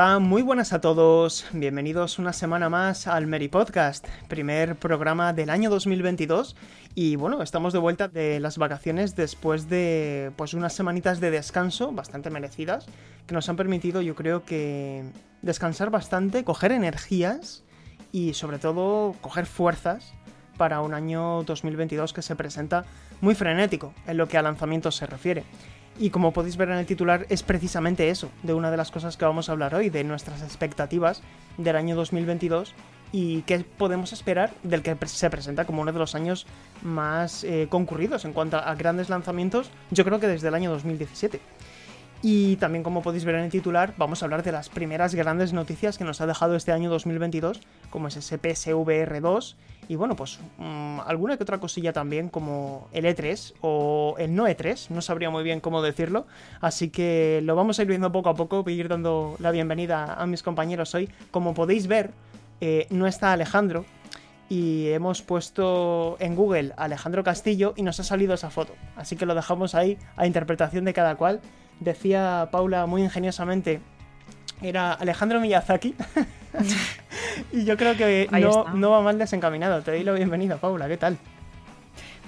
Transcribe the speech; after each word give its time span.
Hola, 0.00 0.20
muy 0.20 0.42
buenas 0.42 0.72
a 0.72 0.80
todos. 0.80 1.44
Bienvenidos 1.52 2.20
una 2.20 2.32
semana 2.32 2.68
más 2.68 3.08
al 3.08 3.26
Mary 3.26 3.48
Podcast, 3.48 4.06
primer 4.28 4.76
programa 4.76 5.32
del 5.32 5.50
año 5.50 5.70
2022. 5.70 6.54
Y 6.94 7.16
bueno, 7.16 7.42
estamos 7.42 7.72
de 7.72 7.80
vuelta 7.80 8.06
de 8.06 8.38
las 8.38 8.58
vacaciones 8.58 9.16
después 9.16 9.68
de 9.68 10.30
pues 10.36 10.54
unas 10.54 10.72
semanitas 10.72 11.18
de 11.18 11.32
descanso 11.32 11.90
bastante 11.90 12.30
merecidas 12.30 12.86
que 13.26 13.34
nos 13.34 13.48
han 13.48 13.56
permitido, 13.56 14.00
yo 14.00 14.14
creo 14.14 14.44
que 14.44 15.02
descansar 15.42 15.90
bastante, 15.90 16.44
coger 16.44 16.70
energías 16.70 17.64
y 18.12 18.34
sobre 18.34 18.60
todo 18.60 19.16
coger 19.20 19.46
fuerzas 19.46 20.14
para 20.56 20.80
un 20.80 20.94
año 20.94 21.42
2022 21.42 22.12
que 22.12 22.22
se 22.22 22.36
presenta 22.36 22.84
muy 23.20 23.34
frenético 23.34 23.92
en 24.06 24.16
lo 24.16 24.28
que 24.28 24.38
a 24.38 24.42
lanzamientos 24.42 24.94
se 24.94 25.06
refiere. 25.06 25.42
Y 25.98 26.10
como 26.10 26.32
podéis 26.32 26.56
ver 26.56 26.70
en 26.70 26.78
el 26.78 26.86
titular, 26.86 27.26
es 27.28 27.42
precisamente 27.42 28.08
eso, 28.08 28.30
de 28.44 28.54
una 28.54 28.70
de 28.70 28.76
las 28.76 28.92
cosas 28.92 29.16
que 29.16 29.24
vamos 29.24 29.48
a 29.48 29.52
hablar 29.52 29.74
hoy, 29.74 29.90
de 29.90 30.04
nuestras 30.04 30.42
expectativas 30.42 31.22
del 31.56 31.74
año 31.74 31.96
2022 31.96 32.72
y 33.10 33.42
qué 33.42 33.60
podemos 33.60 34.12
esperar 34.12 34.52
del 34.62 34.82
que 34.82 34.96
se 35.06 35.30
presenta 35.30 35.64
como 35.64 35.82
uno 35.82 35.92
de 35.92 35.98
los 35.98 36.14
años 36.14 36.46
más 36.82 37.42
eh, 37.42 37.66
concurridos 37.68 38.24
en 38.24 38.32
cuanto 38.32 38.58
a 38.58 38.74
grandes 38.76 39.08
lanzamientos, 39.08 39.70
yo 39.90 40.04
creo 40.04 40.20
que 40.20 40.28
desde 40.28 40.48
el 40.48 40.54
año 40.54 40.70
2017. 40.70 41.40
Y 42.22 42.56
también 42.56 42.82
como 42.82 43.02
podéis 43.02 43.24
ver 43.24 43.36
en 43.36 43.44
el 43.44 43.50
titular, 43.50 43.94
vamos 43.96 44.22
a 44.22 44.26
hablar 44.26 44.42
de 44.42 44.52
las 44.52 44.68
primeras 44.68 45.14
grandes 45.14 45.52
noticias 45.52 45.98
que 45.98 46.04
nos 46.04 46.20
ha 46.20 46.26
dejado 46.26 46.54
este 46.54 46.72
año 46.72 46.90
2022, 46.90 47.60
como 47.90 48.08
es 48.08 48.16
ese 48.16 48.38
PSVR 48.38 49.20
2 49.20 49.56
y 49.88 49.96
bueno, 49.96 50.14
pues 50.14 50.38
mmm, 50.58 51.00
alguna 51.06 51.36
que 51.36 51.42
otra 51.42 51.58
cosilla 51.58 51.92
también 51.92 52.28
como 52.28 52.88
el 52.92 53.06
E3 53.06 53.54
o 53.62 54.14
el 54.18 54.34
no 54.34 54.46
E3, 54.46 54.90
no 54.90 55.00
sabría 55.00 55.30
muy 55.30 55.42
bien 55.42 55.60
cómo 55.60 55.82
decirlo, 55.82 56.26
así 56.60 56.90
que 56.90 57.40
lo 57.42 57.56
vamos 57.56 57.78
a 57.78 57.82
ir 57.82 57.88
viendo 57.88 58.12
poco 58.12 58.28
a 58.28 58.34
poco, 58.34 58.62
voy 58.62 58.74
a 58.74 58.76
ir 58.76 58.88
dando 58.88 59.36
la 59.38 59.50
bienvenida 59.50 60.14
a 60.14 60.26
mis 60.26 60.42
compañeros 60.42 60.94
hoy. 60.94 61.08
Como 61.30 61.54
podéis 61.54 61.86
ver, 61.86 62.10
eh, 62.60 62.86
no 62.90 63.06
está 63.06 63.32
Alejandro, 63.32 63.86
y 64.48 64.88
hemos 64.88 65.22
puesto 65.22 66.16
en 66.20 66.34
Google 66.34 66.72
Alejandro 66.76 67.22
Castillo 67.22 67.74
y 67.76 67.82
nos 67.82 68.00
ha 68.00 68.04
salido 68.04 68.34
esa 68.34 68.50
foto. 68.50 68.74
Así 68.96 69.16
que 69.16 69.26
lo 69.26 69.34
dejamos 69.34 69.74
ahí 69.74 69.98
a 70.16 70.26
interpretación 70.26 70.84
de 70.84 70.94
cada 70.94 71.16
cual. 71.16 71.40
Decía 71.80 72.48
Paula 72.50 72.86
muy 72.86 73.02
ingeniosamente, 73.02 73.80
era 74.62 74.92
Alejandro 74.92 75.40
Miyazaki. 75.40 75.94
y 77.52 77.64
yo 77.64 77.76
creo 77.76 77.96
que 77.96 78.28
no, 78.30 78.74
no, 78.74 78.90
va 78.90 79.02
mal 79.02 79.18
desencaminado. 79.18 79.82
Te 79.82 79.92
doy 79.92 80.04
la 80.04 80.12
bienvenida, 80.12 80.56
Paula. 80.56 80.88
¿Qué 80.88 80.96
tal? 80.96 81.18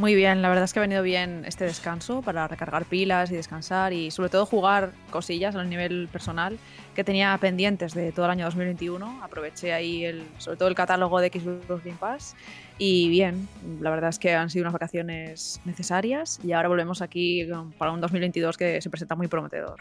Muy 0.00 0.14
bien, 0.14 0.40
la 0.40 0.48
verdad 0.48 0.64
es 0.64 0.72
que 0.72 0.78
ha 0.78 0.82
venido 0.82 1.02
bien 1.02 1.44
este 1.46 1.64
descanso 1.66 2.22
para 2.22 2.48
recargar 2.48 2.86
pilas 2.86 3.30
y 3.30 3.36
descansar 3.36 3.92
y 3.92 4.10
sobre 4.10 4.30
todo 4.30 4.46
jugar 4.46 4.92
cosillas 5.10 5.56
a 5.56 5.62
nivel 5.62 6.08
personal 6.10 6.58
que 6.94 7.04
tenía 7.04 7.36
pendientes 7.38 7.92
de 7.92 8.10
todo 8.10 8.24
el 8.24 8.30
año 8.30 8.46
2021. 8.46 9.22
Aproveché 9.22 9.74
ahí 9.74 10.06
el, 10.06 10.26
sobre 10.38 10.56
todo 10.56 10.68
el 10.68 10.74
catálogo 10.74 11.20
de 11.20 11.28
Xbox 11.28 11.84
Game 11.84 11.98
Pass 12.00 12.34
y 12.78 13.10
bien, 13.10 13.46
la 13.80 13.90
verdad 13.90 14.08
es 14.08 14.18
que 14.18 14.32
han 14.34 14.48
sido 14.48 14.62
unas 14.62 14.72
vacaciones 14.72 15.60
necesarias 15.66 16.40
y 16.42 16.52
ahora 16.52 16.68
volvemos 16.68 17.02
aquí 17.02 17.46
para 17.76 17.92
un 17.92 18.00
2022 18.00 18.56
que 18.56 18.80
se 18.80 18.88
presenta 18.88 19.16
muy 19.16 19.28
prometedor 19.28 19.80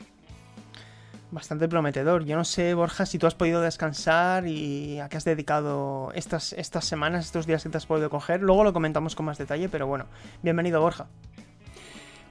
bastante 1.31 1.67
prometedor. 1.67 2.25
Yo 2.25 2.35
no 2.35 2.43
sé, 2.43 2.73
Borja, 2.73 3.05
si 3.05 3.19
tú 3.19 3.27
has 3.27 3.35
podido 3.35 3.61
descansar 3.61 4.47
y 4.47 4.99
a 4.99 5.09
qué 5.09 5.17
has 5.17 5.25
dedicado 5.25 6.11
estas, 6.13 6.53
estas 6.53 6.85
semanas, 6.85 7.25
estos 7.25 7.45
días 7.45 7.63
que 7.63 7.69
te 7.69 7.77
has 7.77 7.85
podido 7.85 8.09
coger. 8.09 8.41
Luego 8.41 8.63
lo 8.63 8.73
comentamos 8.73 9.15
con 9.15 9.25
más 9.25 9.37
detalle, 9.37 9.69
pero 9.69 9.87
bueno, 9.87 10.05
bienvenido, 10.41 10.81
Borja. 10.81 11.07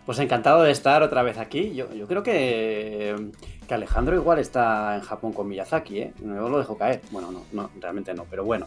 Pues 0.07 0.19
encantado 0.21 0.63
de 0.63 0.71
estar 0.71 1.03
otra 1.03 1.23
vez 1.23 1.37
aquí. 1.37 1.75
Yo, 1.75 1.93
yo 1.93 2.07
creo 2.07 2.23
que, 2.23 3.31
que, 3.67 3.75
Alejandro 3.75 4.17
igual 4.17 4.39
está 4.39 4.95
en 4.97 5.03
Japón 5.03 5.35
con 5.35 5.47
Miyazaki, 5.49 5.99
¿eh? 5.99 6.15
No 6.23 6.49
lo 6.49 6.59
dejo 6.59 6.79
caer. 6.79 7.03
Bueno, 7.11 7.31
no, 7.31 7.43
no 7.53 7.71
realmente 7.79 8.15
no, 8.15 8.25
pero 8.25 8.43
bueno. 8.43 8.67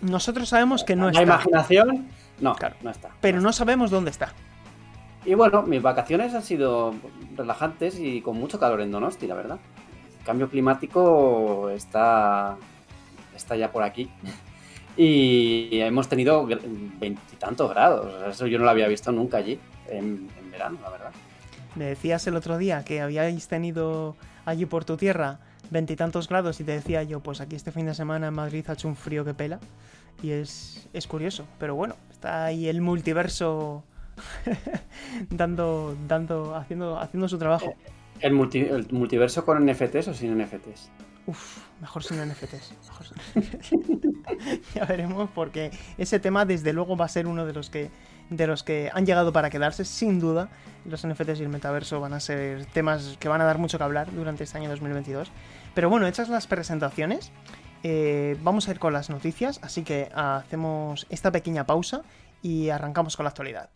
Nosotros 0.00 0.48
sabemos 0.48 0.84
que 0.84 0.96
no 0.96 1.04
¿La 1.06 1.10
está. 1.10 1.22
imaginación? 1.22 2.08
No, 2.40 2.54
claro, 2.54 2.76
no 2.82 2.90
está. 2.90 3.10
Pero 3.20 3.40
no 3.42 3.52
sabemos 3.52 3.90
dónde 3.90 4.10
está. 4.10 4.32
Y 5.28 5.34
bueno, 5.34 5.62
mis 5.62 5.82
vacaciones 5.82 6.32
han 6.32 6.42
sido 6.42 6.94
relajantes 7.36 8.00
y 8.00 8.22
con 8.22 8.38
mucho 8.38 8.58
calor 8.58 8.80
en 8.80 8.90
Donosti, 8.90 9.26
la 9.26 9.34
verdad. 9.34 9.58
El 10.20 10.24
cambio 10.24 10.48
climático 10.48 11.68
está, 11.68 12.56
está 13.36 13.54
ya 13.54 13.70
por 13.70 13.82
aquí. 13.82 14.10
Y 14.96 15.78
hemos 15.78 16.08
tenido 16.08 16.44
veintitantos 16.44 17.70
grados. 17.70 18.12
Eso 18.32 18.48
yo 18.48 18.58
no 18.58 18.64
lo 18.64 18.70
había 18.70 18.88
visto 18.88 19.12
nunca 19.12 19.36
allí, 19.36 19.60
en, 19.86 20.26
verano, 20.50 20.76
la 20.82 20.90
verdad. 20.90 21.12
Me 21.76 21.84
decías 21.84 22.26
el 22.26 22.34
otro 22.34 22.58
día 22.58 22.82
que 22.82 23.00
habíais 23.00 23.46
tenido 23.46 24.16
allí 24.44 24.66
por 24.66 24.84
tu 24.84 24.96
tierra 24.96 25.38
veintitantos 25.70 26.28
grados 26.28 26.58
y 26.58 26.64
te 26.64 26.72
decía 26.72 27.04
yo, 27.04 27.20
pues 27.20 27.40
aquí 27.40 27.54
este 27.54 27.70
fin 27.70 27.86
de 27.86 27.94
semana 27.94 28.26
en 28.26 28.34
Madrid 28.34 28.64
ha 28.66 28.72
hecho 28.72 28.88
un 28.88 28.96
frío 28.96 29.24
que 29.24 29.34
pela. 29.34 29.60
Y 30.20 30.32
es, 30.32 30.88
es 30.92 31.06
curioso, 31.06 31.44
pero 31.60 31.76
bueno, 31.76 31.94
está 32.10 32.46
ahí 32.46 32.66
el 32.66 32.80
multiverso 32.80 33.84
dando, 35.30 35.96
dando, 36.06 36.54
haciendo, 36.54 36.98
haciendo 36.98 37.28
su 37.28 37.38
trabajo. 37.38 37.74
¿El, 38.20 38.32
multi, 38.32 38.60
¿El, 38.60 38.86
multiverso 38.90 39.44
con 39.44 39.64
NFTs 39.64 40.08
o 40.08 40.14
sin 40.14 40.36
NFTs? 40.36 40.90
Uf, 41.26 41.58
mejor 41.80 42.02
sin 42.02 42.18
NFTs. 42.26 42.74
Mejor 42.86 43.06
sin... 43.06 44.62
ya 44.74 44.84
veremos, 44.84 45.30
porque 45.34 45.70
ese 45.98 46.18
tema, 46.18 46.44
desde 46.44 46.72
luego, 46.72 46.96
va 46.96 47.04
a 47.04 47.08
ser 47.08 47.26
uno 47.26 47.46
de 47.46 47.52
los 47.52 47.70
que 47.70 47.90
de 48.30 48.46
los 48.46 48.62
que 48.62 48.90
han 48.92 49.06
llegado 49.06 49.32
para 49.32 49.50
quedarse, 49.50 49.84
sin 49.84 50.20
duda. 50.20 50.48
Los 50.84 51.06
NFTs 51.06 51.40
y 51.40 51.42
el 51.42 51.48
metaverso 51.48 52.00
van 52.00 52.12
a 52.12 52.20
ser 52.20 52.66
temas 52.66 53.16
que 53.18 53.28
van 53.28 53.40
a 53.40 53.44
dar 53.44 53.58
mucho 53.58 53.78
que 53.78 53.84
hablar 53.84 54.12
durante 54.12 54.44
este 54.44 54.58
año 54.58 54.68
2022. 54.68 55.30
Pero 55.74 55.90
bueno, 55.90 56.06
hechas 56.06 56.28
las 56.28 56.46
presentaciones, 56.46 57.32
eh, 57.82 58.36
vamos 58.42 58.68
a 58.68 58.72
ir 58.72 58.78
con 58.78 58.92
las 58.92 59.10
noticias, 59.10 59.60
así 59.62 59.82
que 59.82 60.10
hacemos 60.14 61.06
esta 61.10 61.30
pequeña 61.30 61.64
pausa 61.64 62.02
y 62.42 62.70
arrancamos 62.70 63.16
con 63.16 63.24
la 63.24 63.30
actualidad. 63.30 63.70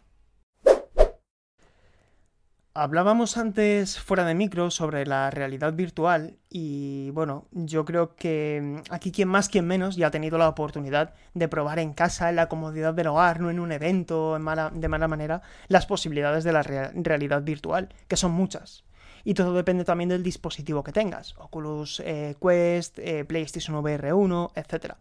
Hablábamos 2.75 3.37
antes 3.37 4.01
fuera 4.01 4.25
de 4.25 4.35
micro 4.35 4.71
sobre 4.71 5.05
la 5.05 5.31
realidad 5.31 5.75
virtual 5.75 6.39
y 6.49 7.11
bueno, 7.11 7.47
yo 7.51 7.85
creo 7.85 8.17
que 8.17 8.81
aquí 8.89 9.13
quien 9.13 9.29
más, 9.29 9.51
quien 9.51 9.67
menos 9.67 9.97
ya 9.97 10.07
ha 10.07 10.11
tenido 10.11 10.39
la 10.39 10.49
oportunidad 10.49 11.13
de 11.35 11.49
probar 11.49 11.79
en 11.81 11.93
casa, 11.93 12.31
en 12.31 12.37
la 12.37 12.49
comodidad 12.49 12.95
del 12.95 13.09
hogar, 13.09 13.41
no 13.41 13.51
en 13.51 13.61
un 13.61 13.73
evento 13.73 14.33
de 14.33 14.89
mala 14.89 15.09
manera, 15.09 15.43
las 15.69 15.85
posibilidades 15.85 16.45
de 16.45 16.53
la 16.55 16.63
real, 16.63 16.93
realidad 16.95 17.43
virtual, 17.43 17.91
que 18.09 18.17
son 18.17 18.33
muchas. 18.33 18.85
Y 19.23 19.35
todo 19.35 19.53
depende 19.53 19.85
también 19.85 20.09
del 20.09 20.23
dispositivo 20.23 20.83
que 20.83 20.93
tengas, 20.93 21.35
Oculus 21.37 22.01
eh, 22.07 22.37
Quest, 22.41 22.99
eh, 23.01 23.27
PlayStation 23.27 23.77
VR 23.77 24.15
1, 24.15 24.53
etc. 24.55 24.95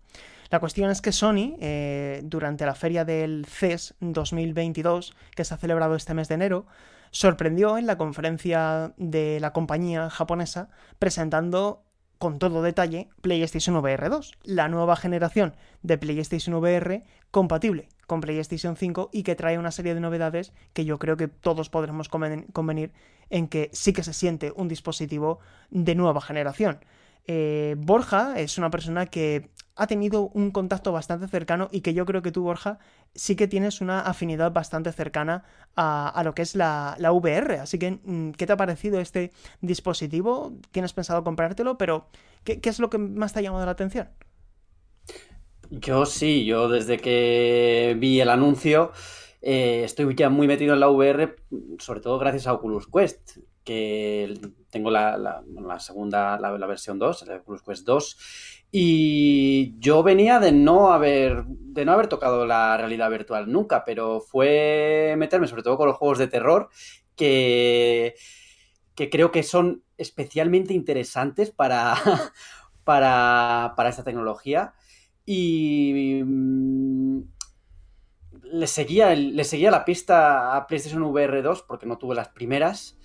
La 0.50 0.60
cuestión 0.60 0.92
es 0.92 1.02
que 1.02 1.14
Sony, 1.14 1.56
eh, 1.62 2.20
durante 2.26 2.66
la 2.66 2.76
feria 2.76 3.06
del 3.06 3.46
CES 3.46 3.96
2022, 4.02 5.16
que 5.34 5.46
se 5.46 5.54
ha 5.54 5.58
celebrado 5.58 5.96
este 5.96 6.14
mes 6.14 6.28
de 6.28 6.36
enero, 6.36 6.66
sorprendió 7.12 7.78
en 7.78 7.86
la 7.86 7.98
conferencia 7.98 8.94
de 8.98 9.40
la 9.40 9.54
compañía 9.54 10.10
japonesa 10.10 10.70
presentando 10.98 11.84
con 12.18 12.40
todo 12.40 12.62
detalle 12.62 13.10
PlayStation 13.22 13.76
VR 13.76 14.10
2, 14.10 14.34
la 14.44 14.68
nueva 14.68 14.96
generación 14.96 15.56
de 15.82 15.98
PlayStation 15.98 16.56
VR 16.56 17.04
compatible 17.32 17.90
con 18.06 18.22
PlayStation 18.22 18.76
5 18.76 19.10
y 19.12 19.24
que 19.24 19.36
trae 19.36 19.58
una 19.58 19.72
serie 19.72 19.96
de 19.96 20.02
novedades 20.02 20.54
que 20.74 20.86
yo 20.86 21.00
creo 21.00 21.18
que 21.18 21.28
todos 21.28 21.70
podremos 21.70 22.10
convenir 22.10 22.92
en 23.30 23.48
que 23.48 23.70
sí 23.74 23.94
que 23.94 24.04
se 24.04 24.14
siente 24.14 24.54
un 24.56 24.68
dispositivo 24.68 25.40
de 25.70 25.96
nueva 25.96 26.22
generación. 26.22 26.80
Eh, 27.26 27.76
Borja 27.78 28.40
es 28.40 28.58
una 28.58 28.70
persona 28.70 29.06
que 29.06 29.50
ha 29.76 29.88
tenido 29.88 30.30
un 30.34 30.52
contacto 30.52 30.92
bastante 30.92 31.28
cercano 31.28 31.70
y 31.72 31.82
que 31.82 31.94
yo 31.94 32.06
creo 32.06 32.22
que 32.22 32.32
tú, 32.32 32.44
Borja, 32.44 32.80
sí 33.14 33.36
que 33.36 33.48
tienes 33.48 33.82
una 33.82 34.02
afinidad 34.02 34.52
bastante 34.52 34.92
cercana 34.92 35.44
a, 35.76 36.10
a 36.10 36.24
lo 36.24 36.34
que 36.34 36.42
es 36.42 36.56
la, 36.56 36.96
la, 37.00 37.12
VR. 37.12 37.60
Así 37.60 37.78
que, 37.78 38.00
mm, 38.04 38.32
¿qué 38.32 38.46
te 38.46 38.54
ha 38.54 38.58
parecido 38.58 39.00
este 39.00 39.32
dispositivo? 39.62 40.54
¿Tienes 40.72 40.94
pensado 40.94 41.24
comprártelo? 41.24 41.78
Pero, 41.78 42.08
¿qué, 42.44 42.60
qué 42.62 42.70
es 42.70 42.80
lo 42.80 42.90
que 42.90 42.98
más 42.98 43.34
te 43.34 43.40
ha 43.40 43.42
llamado 43.44 43.66
la 43.66 43.72
atención? 43.72 44.10
Yo 45.70 46.06
sí, 46.06 46.46
yo 46.46 46.68
desde 46.68 46.98
que 46.98 47.96
vi 47.98 48.20
el 48.20 48.30
anuncio 48.30 48.92
eh, 49.42 49.84
estoy 49.84 50.14
ya 50.16 50.30
muy 50.30 50.48
metido 50.48 50.74
en 50.74 50.80
la 50.80 50.90
VR, 50.90 51.36
sobre 51.80 52.00
todo 52.00 52.20
gracias 52.20 52.46
a 52.48 52.54
Oculus 52.54 52.88
Quest, 52.88 53.38
que 53.64 54.34
tengo 54.70 54.90
la, 54.92 55.44
segunda, 55.80 56.40
la, 56.40 56.68
versión 56.68 57.00
2, 57.00 57.24
el 57.24 57.32
Oculus 57.40 57.62
Quest 57.62 57.86
2, 57.86 58.18
y 58.72 59.76
yo 59.80 60.02
venía 60.02 60.40
de 60.40 60.52
no 60.52 60.92
haber 60.92 61.46
de 61.46 61.86
no 61.86 61.92
haber 61.92 62.08
tocado 62.08 62.46
la 62.46 62.78
realidad 62.78 63.10
virtual 63.10 63.52
nunca, 63.52 63.84
pero 63.86 64.22
fue 64.22 65.16
meterme 65.18 65.48
sobre 65.48 65.64
todo 65.64 65.78
con 65.78 65.88
los 65.88 65.98
juegos 65.98 66.18
de 66.18 66.28
terror 66.28 66.70
que, 67.16 68.16
que 68.96 69.10
creo 69.10 69.32
que 69.32 69.44
son 69.44 69.84
especialmente 69.98 70.74
interesantes 70.74 71.52
para, 71.52 71.96
para, 72.84 73.74
para 73.76 73.90
esta 73.90 74.04
tecnología. 74.04 74.74
Y 75.26 76.22
mm, 76.26 77.22
le 78.52 78.68
seguía, 78.68 79.16
le 79.16 79.44
seguía 79.44 79.72
la 79.72 79.86
pista 79.86 80.56
a 80.56 80.68
PlayStation 80.68 81.04
VR 81.04 81.42
2 81.42 81.64
porque 81.64 81.86
no 81.86 81.98
tuve 81.98 82.16
las 82.16 82.30
primeras. 82.30 82.98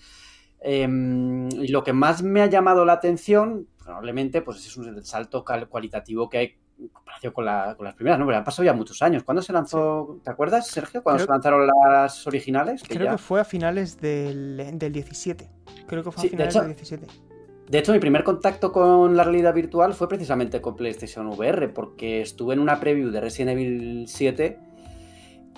Em, 0.69 1.49
y 1.53 1.69
lo 1.69 1.85
que 1.85 1.93
más 1.93 2.25
me 2.25 2.43
ha 2.43 2.47
llamado 2.47 2.85
la 2.85 2.95
atención, 2.95 3.69
probablemente, 3.85 4.43
pues 4.43 4.67
es 4.67 4.77
un 4.77 5.05
salto 5.05 5.45
cualitativo 5.71 6.29
que 6.29 6.39
hay 6.39 6.57
comparación 6.93 7.33
con, 7.33 7.45
las 7.45 7.95
primeras, 7.95 8.19
¿no? 8.19 8.27
Pero 8.27 8.39
han 8.39 8.43
pasado 8.43 8.65
ya 8.65 8.73
muchos 8.73 9.01
años. 9.01 9.23
¿Cuándo 9.23 9.43
se 9.43 9.53
lanzó? 9.53 10.19
¿Te 10.25 10.31
acuerdas, 10.31 10.67
Sergio? 10.67 11.05
¿Cuándo 11.05 11.23
se 11.23 11.31
lanzaron 11.31 11.69
las 11.69 12.27
originales? 12.27 12.83
creo 12.83 13.13
que 13.13 13.19
fue 13.19 13.41
a 13.41 13.45
finales 13.45 14.01
del, 14.01 14.57
17. 14.77 15.49
Creo 15.87 16.03
que 16.03 16.11
fue 16.11 16.27
a 16.27 16.31
finales 16.31 16.55
del 16.55 16.67
17. 16.67 17.07
De 17.69 17.79
hecho, 17.79 17.93
mi 17.93 18.01
primer 18.01 18.25
contacto 18.25 18.73
con 18.73 19.17
la 19.17 19.23
realidad 19.23 19.55
virtual 19.55 19.95
fue 19.95 20.09
precisamente 20.09 20.61
con 20.61 20.75
PlayStation 20.75 21.29
VR, 21.29 21.69
porque 21.69 22.23
estuve 22.23 22.55
en 22.55 22.61
una 22.61 22.81
preview 22.81 23.11
de 23.11 23.21
Resident 23.21 23.53
Evil 23.53 24.07
7 24.09 24.59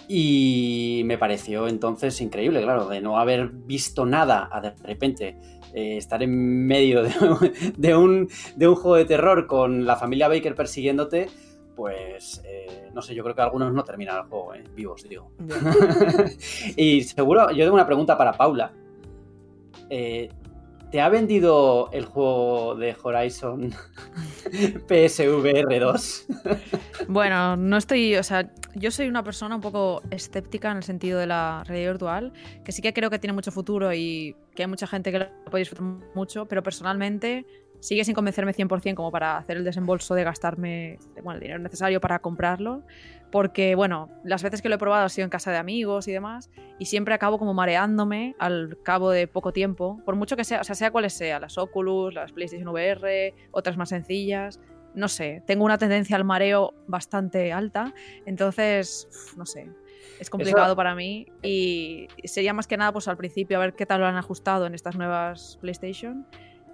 y 0.07 1.03
me 1.05 1.19
pareció 1.19 1.69
entonces 1.69 2.21
increíble, 2.21 2.63
claro, 2.63 2.89
de 2.89 3.01
no 3.01 3.19
haber 3.19 3.49
visto 3.49 4.07
nada 4.07 4.49
a 4.53 4.61
de 4.61 4.75
repente 4.85 5.37
eh, 5.75 5.97
estar 5.97 6.23
en 6.23 6.67
medio 6.67 7.03
de, 7.03 7.95
un, 7.97 8.29
juego 8.59 8.97
de 8.97 9.05
terror 9.05 9.47
con 9.47 9.85
la 9.85 9.97
familia 9.97 10.29
Baker 10.29 10.55
persiguiéndote, 10.55 11.29
pues 11.77 12.43
eh, 12.45 12.89
no 12.95 13.03
sé, 13.03 13.15
yo 13.15 13.23
creo 13.23 13.35
que 13.35 13.43
algunos 13.43 13.73
no 13.73 13.85
terminan 13.85 14.17
el 14.17 14.23
juego, 14.25 14.55
eh, 14.55 14.65
vivos, 14.75 15.07
digo. 15.09 15.31
y 16.77 17.03
seguro, 17.03 17.51
yo 17.51 17.65
tengo 17.65 17.75
una 17.75 17.87
pregunta 17.87 18.17
para 18.17 18.33
Paula. 18.33 18.73
¿Te 20.91 21.03
ha 21.03 21.09
vendido 21.11 21.91
el 21.93 22.07
juego 22.07 22.75
de 22.75 22.97
Horizon 23.03 23.71
PSVR 24.89 25.81
2? 25.81 26.27
bueno, 27.09 27.57
no 27.57 27.77
estoy, 27.77 28.17
o 28.17 28.23
sea, 28.23 28.51
yo 28.75 28.91
soy 28.91 29.07
una 29.09 29.23
persona 29.23 29.55
un 29.55 29.61
poco 29.61 30.03
escéptica 30.11 30.71
en 30.71 30.79
el 30.79 30.83
sentido 30.83 31.19
de 31.19 31.27
la 31.27 31.63
realidad 31.67 31.93
virtual, 31.93 32.33
que 32.65 32.73
sí 32.73 32.81
que 32.81 32.95
creo 32.95 33.11
que 33.11 33.19
tiene 33.19 33.35
mucho 33.35 33.53
futuro 33.53 33.93
y 33.93 34.35
que 34.55 34.63
hay 34.63 34.69
mucha 34.69 34.87
gente 34.87 35.13
que 35.13 35.19
lo 35.19 35.29
puede 35.51 35.61
disfrutar 35.61 35.87
mucho, 36.15 36.47
pero 36.47 36.63
personalmente 36.63 37.45
sigue 37.81 38.05
sin 38.05 38.15
convencerme 38.15 38.53
100% 38.53 38.95
como 38.95 39.11
para 39.11 39.37
hacer 39.37 39.57
el 39.57 39.65
desembolso 39.65 40.15
de 40.15 40.25
gastarme 40.25 40.99
bueno, 41.23 41.35
el 41.35 41.41
dinero 41.41 41.59
necesario 41.59 42.01
para 42.01 42.19
comprarlo, 42.19 42.83
porque 43.31 43.75
bueno, 43.75 44.09
las 44.25 44.43
veces 44.43 44.63
que 44.63 44.69
lo 44.69 44.77
he 44.77 44.79
probado 44.79 45.05
ha 45.05 45.09
sido 45.09 45.25
en 45.25 45.31
casa 45.31 45.51
de 45.51 45.59
amigos 45.59 46.09
y 46.09 46.13
demás, 46.13 46.51
y 46.79 46.87
siempre 46.87 47.15
acabo 47.15 47.39
como 47.39 47.55
mareándome 47.55 48.35
al 48.39 48.79
cabo 48.83 49.11
de 49.11 49.27
poco 49.27 49.53
tiempo, 49.53 50.01
por 50.05 50.17
mucho 50.17 50.37
que 50.37 50.45
sea, 50.45 50.61
o 50.61 50.65
sea, 50.65 50.75
sea 50.75 50.91
cuales 50.91 51.13
sea, 51.13 51.39
las 51.39 51.59
Oculus, 51.59 52.15
las 52.15 52.33
PlayStation 52.33 52.69
VR, 52.69 53.35
otras 53.51 53.77
más 53.77 53.91
sencillas, 53.91 54.61
no 54.95 55.09
sé, 55.09 55.43
tengo 55.47 55.65
una 55.65 55.79
tendencia 55.79 56.17
al 56.17 56.25
mareo 56.25 56.75
bastante 56.87 57.53
alta, 57.53 57.95
entonces, 58.27 59.09
no 59.37 59.47
sé, 59.47 59.71
es 60.19 60.31
complicado 60.31 60.75
para 60.75 60.95
mí 60.95 61.27
y 61.43 62.09
sería 62.25 62.53
más 62.53 62.67
que 62.67 62.77
nada 62.77 62.93
pues 62.93 63.09
al 63.09 63.17
principio 63.17 63.59
a 63.59 63.61
ver 63.61 63.75
qué 63.75 63.87
tal 63.87 64.01
lo 64.01 64.07
han 64.07 64.17
ajustado 64.17 64.67
en 64.67 64.75
estas 64.75 64.97
nuevas 64.97 65.59
PlayStation 65.61 66.27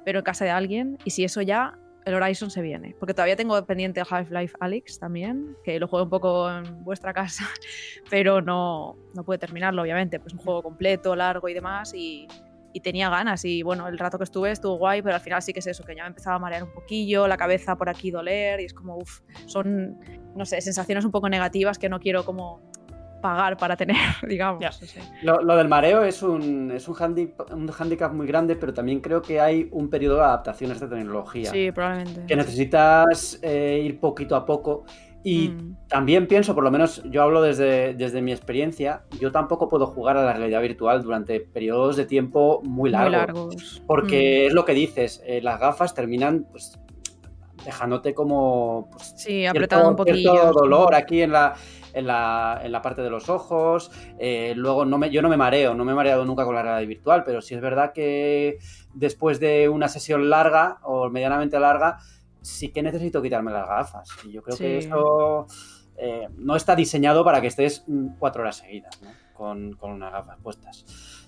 pero 0.05 0.21
en 0.21 0.25
casa 0.25 0.45
de 0.45 0.51
alguien. 0.51 0.99
Y 1.05 1.11
si 1.11 1.25
eso 1.25 1.43
ya, 1.43 1.79
el 2.05 2.15
Horizon 2.15 2.51
se 2.51 2.63
viene. 2.63 2.95
Porque 2.99 3.15
todavía 3.15 3.37
tengo 3.37 3.65
pendiente 3.65 4.03
Half-Life 4.09 4.55
Alyx 4.61 4.99
también, 4.99 5.57
que 5.65 5.79
lo 5.79 5.89
juego 5.89 6.05
un 6.05 6.11
poco 6.11 6.51
en 6.51 6.85
vuestra 6.85 7.13
casa, 7.13 7.45
pero 8.11 8.41
no, 8.41 8.97
no 9.15 9.25
pude 9.25 9.39
terminarlo, 9.39 9.83
obviamente. 9.83 10.21
Pues 10.21 10.35
un 10.35 10.41
juego 10.41 10.63
completo, 10.63 11.17
largo 11.17 11.49
y 11.49 11.55
demás. 11.55 11.95
Y, 11.95 12.29
y 12.73 12.81
tenía 12.81 13.09
ganas. 13.09 13.45
Y 13.45 13.63
bueno, 13.63 13.89
el 13.89 13.99
rato 13.99 14.19
que 14.19 14.25
estuve 14.25 14.51
estuvo 14.51 14.77
guay, 14.77 15.01
pero 15.01 15.15
al 15.15 15.21
final 15.21 15.41
sí 15.41 15.53
que 15.53 15.61
es 15.61 15.67
eso, 15.67 15.85
que 15.85 15.95
ya 15.95 16.03
me 16.03 16.09
empezaba 16.09 16.37
a 16.37 16.39
marear 16.39 16.65
un 16.65 16.73
poquillo, 16.73 17.27
la 17.27 17.37
cabeza 17.37 17.77
por 17.77 17.89
aquí 17.89 18.11
doler. 18.11 18.61
Y 18.61 18.65
es 18.65 18.75
como, 18.75 18.99
uff, 18.99 19.21
son, 19.47 19.99
no 20.35 20.45
sé, 20.45 20.61
sensaciones 20.61 21.05
un 21.05 21.11
poco 21.11 21.29
negativas 21.29 21.79
que 21.79 21.89
no 21.89 22.01
quiero 22.01 22.25
como 22.25 22.61
pagar 23.25 23.57
para 23.57 23.75
tener, 23.75 23.97
digamos. 24.29 24.63
Lo, 25.23 25.57
del 25.57 25.67
mareo 25.67 26.05
es 26.05 26.23
un, 26.23 26.71
es 26.71 26.87
un, 26.89 26.95
handicap 26.99 28.13
muy 28.13 28.27
grande, 28.27 28.55
pero 28.55 28.75
también 28.75 29.01
creo 29.01 29.23
que 29.23 29.41
hay 29.41 29.67
un 29.73 29.89
periodo 29.89 30.17
de 30.17 30.25
adaptación 30.25 30.71
a 30.71 30.75
esta 30.75 30.91
tecnología. 30.91 31.51
Sí, 31.51 31.73
probablemente. 31.73 32.27
Que 32.27 32.37
necesitas 32.37 33.39
eh, 33.41 33.81
ir 33.83 33.99
poquito 33.99 34.37
a 34.37 34.45
poco. 34.45 34.85
Y 35.23 35.49
mm. 35.49 35.77
también 35.89 36.27
pienso, 36.27 36.55
por 36.55 36.65
lo 36.65 36.71
menos 36.71 37.03
yo 37.05 37.23
hablo 37.23 37.41
desde, 37.41 37.95
desde 37.95 38.21
mi 38.21 38.31
experiencia, 38.31 39.05
yo 39.19 39.33
tampoco 39.33 39.71
puedo 39.71 39.87
jugar 39.87 40.19
a 40.19 40.23
la 40.23 40.35
realidad 40.35 40.61
virtual 40.61 41.03
durante 41.03 41.41
periodos 41.41 41.97
de 41.97 42.05
tiempo 42.05 42.61
muy 42.63 42.91
largos. 42.91 43.83
Porque 43.87 44.43
mm. 44.45 44.47
es 44.49 44.53
lo 44.53 44.67
que 44.67 44.75
dices, 44.75 45.23
eh, 45.25 45.41
las 45.41 45.59
gafas 45.59 45.95
terminan 45.95 46.47
pues, 46.51 46.79
dejándote 47.65 48.13
como... 48.13 48.91
Pues, 48.93 49.15
sí, 49.17 49.47
apretado 49.47 49.89
un 49.89 49.97
poquillo. 49.97 50.53
dolor 50.53 50.95
aquí 50.95 51.23
en 51.23 51.33
la, 51.33 51.55
en 51.95 52.07
la, 52.07 52.61
en 52.63 52.73
la 52.73 52.83
parte 52.83 53.03
de 53.03 53.11
los 53.11 53.29
ojos. 53.29 53.91
Eh, 54.19 54.53
luego, 54.57 54.85
no 54.85 54.99
me, 54.99 55.11
yo 55.11 55.23
no 55.23 55.29
me 55.29 55.37
mareo, 55.37 55.75
no 55.75 55.85
me 55.85 55.93
he 55.93 55.95
mareado 55.95 56.25
nunca 56.25 56.45
con 56.45 56.55
la 56.55 56.63
realidad 56.63 56.89
virtual, 56.89 57.25
pero 57.25 57.41
sí 57.41 57.55
es 57.55 57.61
verdad 57.61 57.93
que 57.93 58.59
después 58.93 59.41
de 59.41 59.69
una 59.69 59.89
sesión 59.89 60.29
larga 60.29 60.79
o 60.83 61.09
medianamente 61.09 61.59
larga, 61.59 61.99
sí 62.43 62.71
que 62.71 62.83
necesito 62.83 63.23
quitarme 63.23 63.53
las 63.53 63.67
gafas. 63.67 64.09
Y 64.25 64.33
yo 64.33 64.43
creo 64.43 64.57
que 64.59 64.79
eso 64.79 65.47
eh, 65.97 66.29
no 66.37 66.57
está 66.57 66.77
diseñado 66.77 67.25
para 67.25 67.41
que 67.41 67.47
estés 67.47 67.85
cuatro 68.19 68.43
horas 68.43 68.57
seguidas 68.57 69.01
con, 69.33 69.77
unas 69.81 70.13
gafas 70.13 70.39
puestas. 70.43 70.85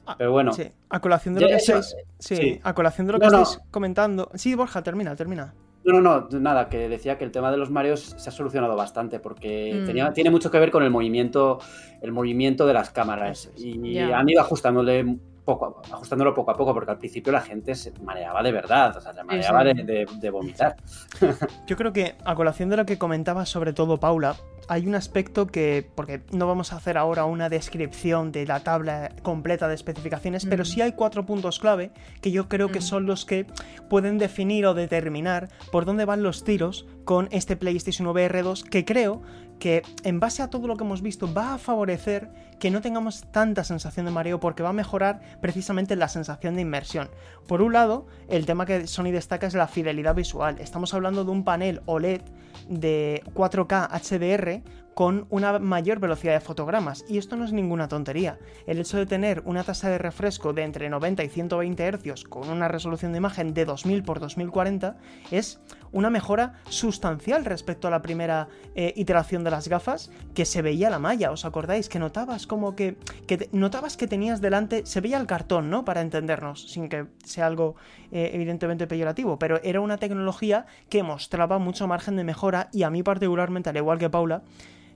Ah, 0.06 0.14
pero 0.16 0.32
bueno. 0.32 0.52
A 0.90 1.00
colación 1.00 1.34
de 1.34 1.40
lo 1.42 1.48
que 1.48 1.54
estáis. 1.54 1.96
Sí, 2.18 2.60
a 2.62 2.74
colación 2.74 3.06
de 3.06 3.14
lo 3.14 3.20
que 3.20 3.26
estáis 3.26 3.60
comentando. 3.70 4.30
Sí, 4.34 4.54
Borja, 4.54 4.82
termina, 4.82 5.16
termina. 5.16 5.54
No, 5.86 6.00
no, 6.00 6.28
no, 6.28 6.40
nada, 6.40 6.68
que 6.68 6.88
decía 6.88 7.16
que 7.16 7.24
el 7.24 7.30
tema 7.30 7.52
de 7.52 7.56
los 7.56 7.70
mareos 7.70 8.14
se 8.16 8.28
ha 8.28 8.32
solucionado 8.32 8.74
bastante 8.74 9.20
porque 9.20 9.80
mm. 9.82 9.86
tenía, 9.86 10.12
tiene 10.12 10.30
mucho 10.30 10.50
que 10.50 10.58
ver 10.58 10.72
con 10.72 10.82
el 10.82 10.90
movimiento, 10.90 11.60
el 12.02 12.10
movimiento 12.10 12.66
de 12.66 12.74
las 12.74 12.90
cámaras. 12.90 13.52
Y 13.56 13.98
han 13.98 14.28
ido 14.28 14.40
ajustándole 14.40 15.16
poco, 15.46 15.80
ajustándolo 15.90 16.34
poco 16.34 16.50
a 16.50 16.54
poco, 16.54 16.74
porque 16.74 16.90
al 16.90 16.98
principio 16.98 17.32
la 17.32 17.40
gente 17.40 17.74
se 17.74 17.92
mareaba 18.02 18.42
de 18.42 18.52
verdad, 18.52 18.94
o 18.96 19.00
sea, 19.00 19.14
se 19.14 19.22
mareaba 19.22 19.64
de, 19.64 20.06
de, 20.20 20.30
vomitar. 20.30 20.76
Yo 21.66 21.76
creo 21.76 21.92
que 21.92 22.16
a 22.24 22.34
colación 22.34 22.68
de 22.68 22.76
lo 22.76 22.84
que 22.84 22.98
comentaba 22.98 23.46
sobre 23.46 23.72
todo 23.72 23.98
Paula, 23.98 24.36
hay 24.68 24.86
un 24.86 24.96
aspecto 24.96 25.46
que, 25.46 25.88
porque 25.94 26.22
no 26.32 26.48
vamos 26.48 26.72
a 26.72 26.76
hacer 26.76 26.98
ahora 26.98 27.24
una 27.24 27.48
descripción 27.48 28.32
de 28.32 28.44
la 28.44 28.60
tabla 28.60 29.12
completa 29.22 29.68
de 29.68 29.76
especificaciones, 29.76 30.44
pero 30.46 30.64
sí 30.64 30.82
hay 30.82 30.92
cuatro 30.92 31.24
puntos 31.24 31.60
clave 31.60 31.92
que 32.20 32.32
yo 32.32 32.48
creo 32.48 32.70
que 32.70 32.80
son 32.80 33.06
los 33.06 33.24
que 33.24 33.46
pueden 33.88 34.18
definir 34.18 34.66
o 34.66 34.74
determinar 34.74 35.48
por 35.70 35.84
dónde 35.84 36.04
van 36.04 36.24
los 36.24 36.42
tiros 36.42 36.86
con 37.04 37.28
este 37.30 37.56
PlayStation 37.56 38.08
VR 38.08 38.42
2 38.42 38.64
que 38.64 38.84
creo 38.84 39.22
que 39.58 39.82
en 40.04 40.20
base 40.20 40.42
a 40.42 40.50
todo 40.50 40.66
lo 40.66 40.76
que 40.76 40.84
hemos 40.84 41.02
visto 41.02 41.32
va 41.32 41.54
a 41.54 41.58
favorecer 41.58 42.30
que 42.58 42.70
no 42.70 42.80
tengamos 42.80 43.24
tanta 43.30 43.64
sensación 43.64 44.06
de 44.06 44.12
mareo 44.12 44.40
porque 44.40 44.62
va 44.62 44.70
a 44.70 44.74
mejorar 44.74 45.20
precisamente 45.40 45.96
la 45.96 46.08
sensación 46.08 46.54
de 46.54 46.62
inmersión. 46.62 47.10
Por 47.46 47.62
un 47.62 47.72
lado, 47.72 48.06
el 48.28 48.46
tema 48.46 48.66
que 48.66 48.86
Sony 48.86 49.10
destaca 49.12 49.46
es 49.46 49.54
la 49.54 49.68
fidelidad 49.68 50.14
visual. 50.14 50.58
Estamos 50.60 50.94
hablando 50.94 51.24
de 51.24 51.30
un 51.30 51.44
panel 51.44 51.82
OLED 51.86 52.22
de 52.68 53.22
4K 53.34 53.88
HDR 53.90 54.62
con 54.96 55.26
una 55.28 55.58
mayor 55.58 56.00
velocidad 56.00 56.32
de 56.32 56.40
fotogramas. 56.40 57.04
Y 57.06 57.18
esto 57.18 57.36
no 57.36 57.44
es 57.44 57.52
ninguna 57.52 57.86
tontería. 57.86 58.38
El 58.66 58.78
hecho 58.78 58.96
de 58.96 59.04
tener 59.04 59.42
una 59.44 59.62
tasa 59.62 59.90
de 59.90 59.98
refresco 59.98 60.54
de 60.54 60.62
entre 60.62 60.88
90 60.88 61.22
y 61.22 61.28
120 61.28 61.92
Hz 61.92 62.24
con 62.24 62.48
una 62.48 62.66
resolución 62.66 63.12
de 63.12 63.18
imagen 63.18 63.52
de 63.52 63.66
2000 63.66 63.98
x 63.98 64.06
2040 64.18 64.96
es 65.30 65.60
una 65.92 66.08
mejora 66.08 66.62
sustancial 66.70 67.44
respecto 67.44 67.88
a 67.88 67.90
la 67.90 68.00
primera 68.00 68.48
eh, 68.74 68.94
iteración 68.96 69.44
de 69.44 69.50
las 69.50 69.68
gafas 69.68 70.10
que 70.32 70.46
se 70.46 70.62
veía 70.62 70.88
la 70.88 70.98
malla. 70.98 71.30
¿Os 71.30 71.44
acordáis? 71.44 71.90
Que 71.90 71.98
notabas 71.98 72.46
como 72.46 72.74
que, 72.74 72.96
que 73.26 73.50
notabas 73.52 73.98
que 73.98 74.06
tenías 74.06 74.40
delante, 74.40 74.86
se 74.86 75.02
veía 75.02 75.18
el 75.18 75.26
cartón, 75.26 75.68
¿no? 75.68 75.84
Para 75.84 76.00
entendernos, 76.00 76.72
sin 76.72 76.88
que 76.88 77.04
sea 77.22 77.44
algo 77.44 77.76
eh, 78.12 78.30
evidentemente 78.32 78.86
peyorativo, 78.86 79.38
pero 79.38 79.60
era 79.62 79.82
una 79.82 79.98
tecnología 79.98 80.64
que 80.88 81.02
mostraba 81.02 81.58
mucho 81.58 81.86
margen 81.86 82.16
de 82.16 82.24
mejora 82.24 82.70
y 82.72 82.84
a 82.84 82.88
mí 82.88 83.02
particularmente, 83.02 83.68
al 83.68 83.76
igual 83.76 83.98
que 83.98 84.08
Paula, 84.08 84.42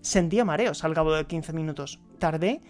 sentía 0.00 0.44
mareos 0.44 0.84
al 0.84 0.94
cabo 0.94 1.12
de 1.12 1.26
15 1.26 1.52
minutos. 1.52 2.00
Tardé, 2.18 2.62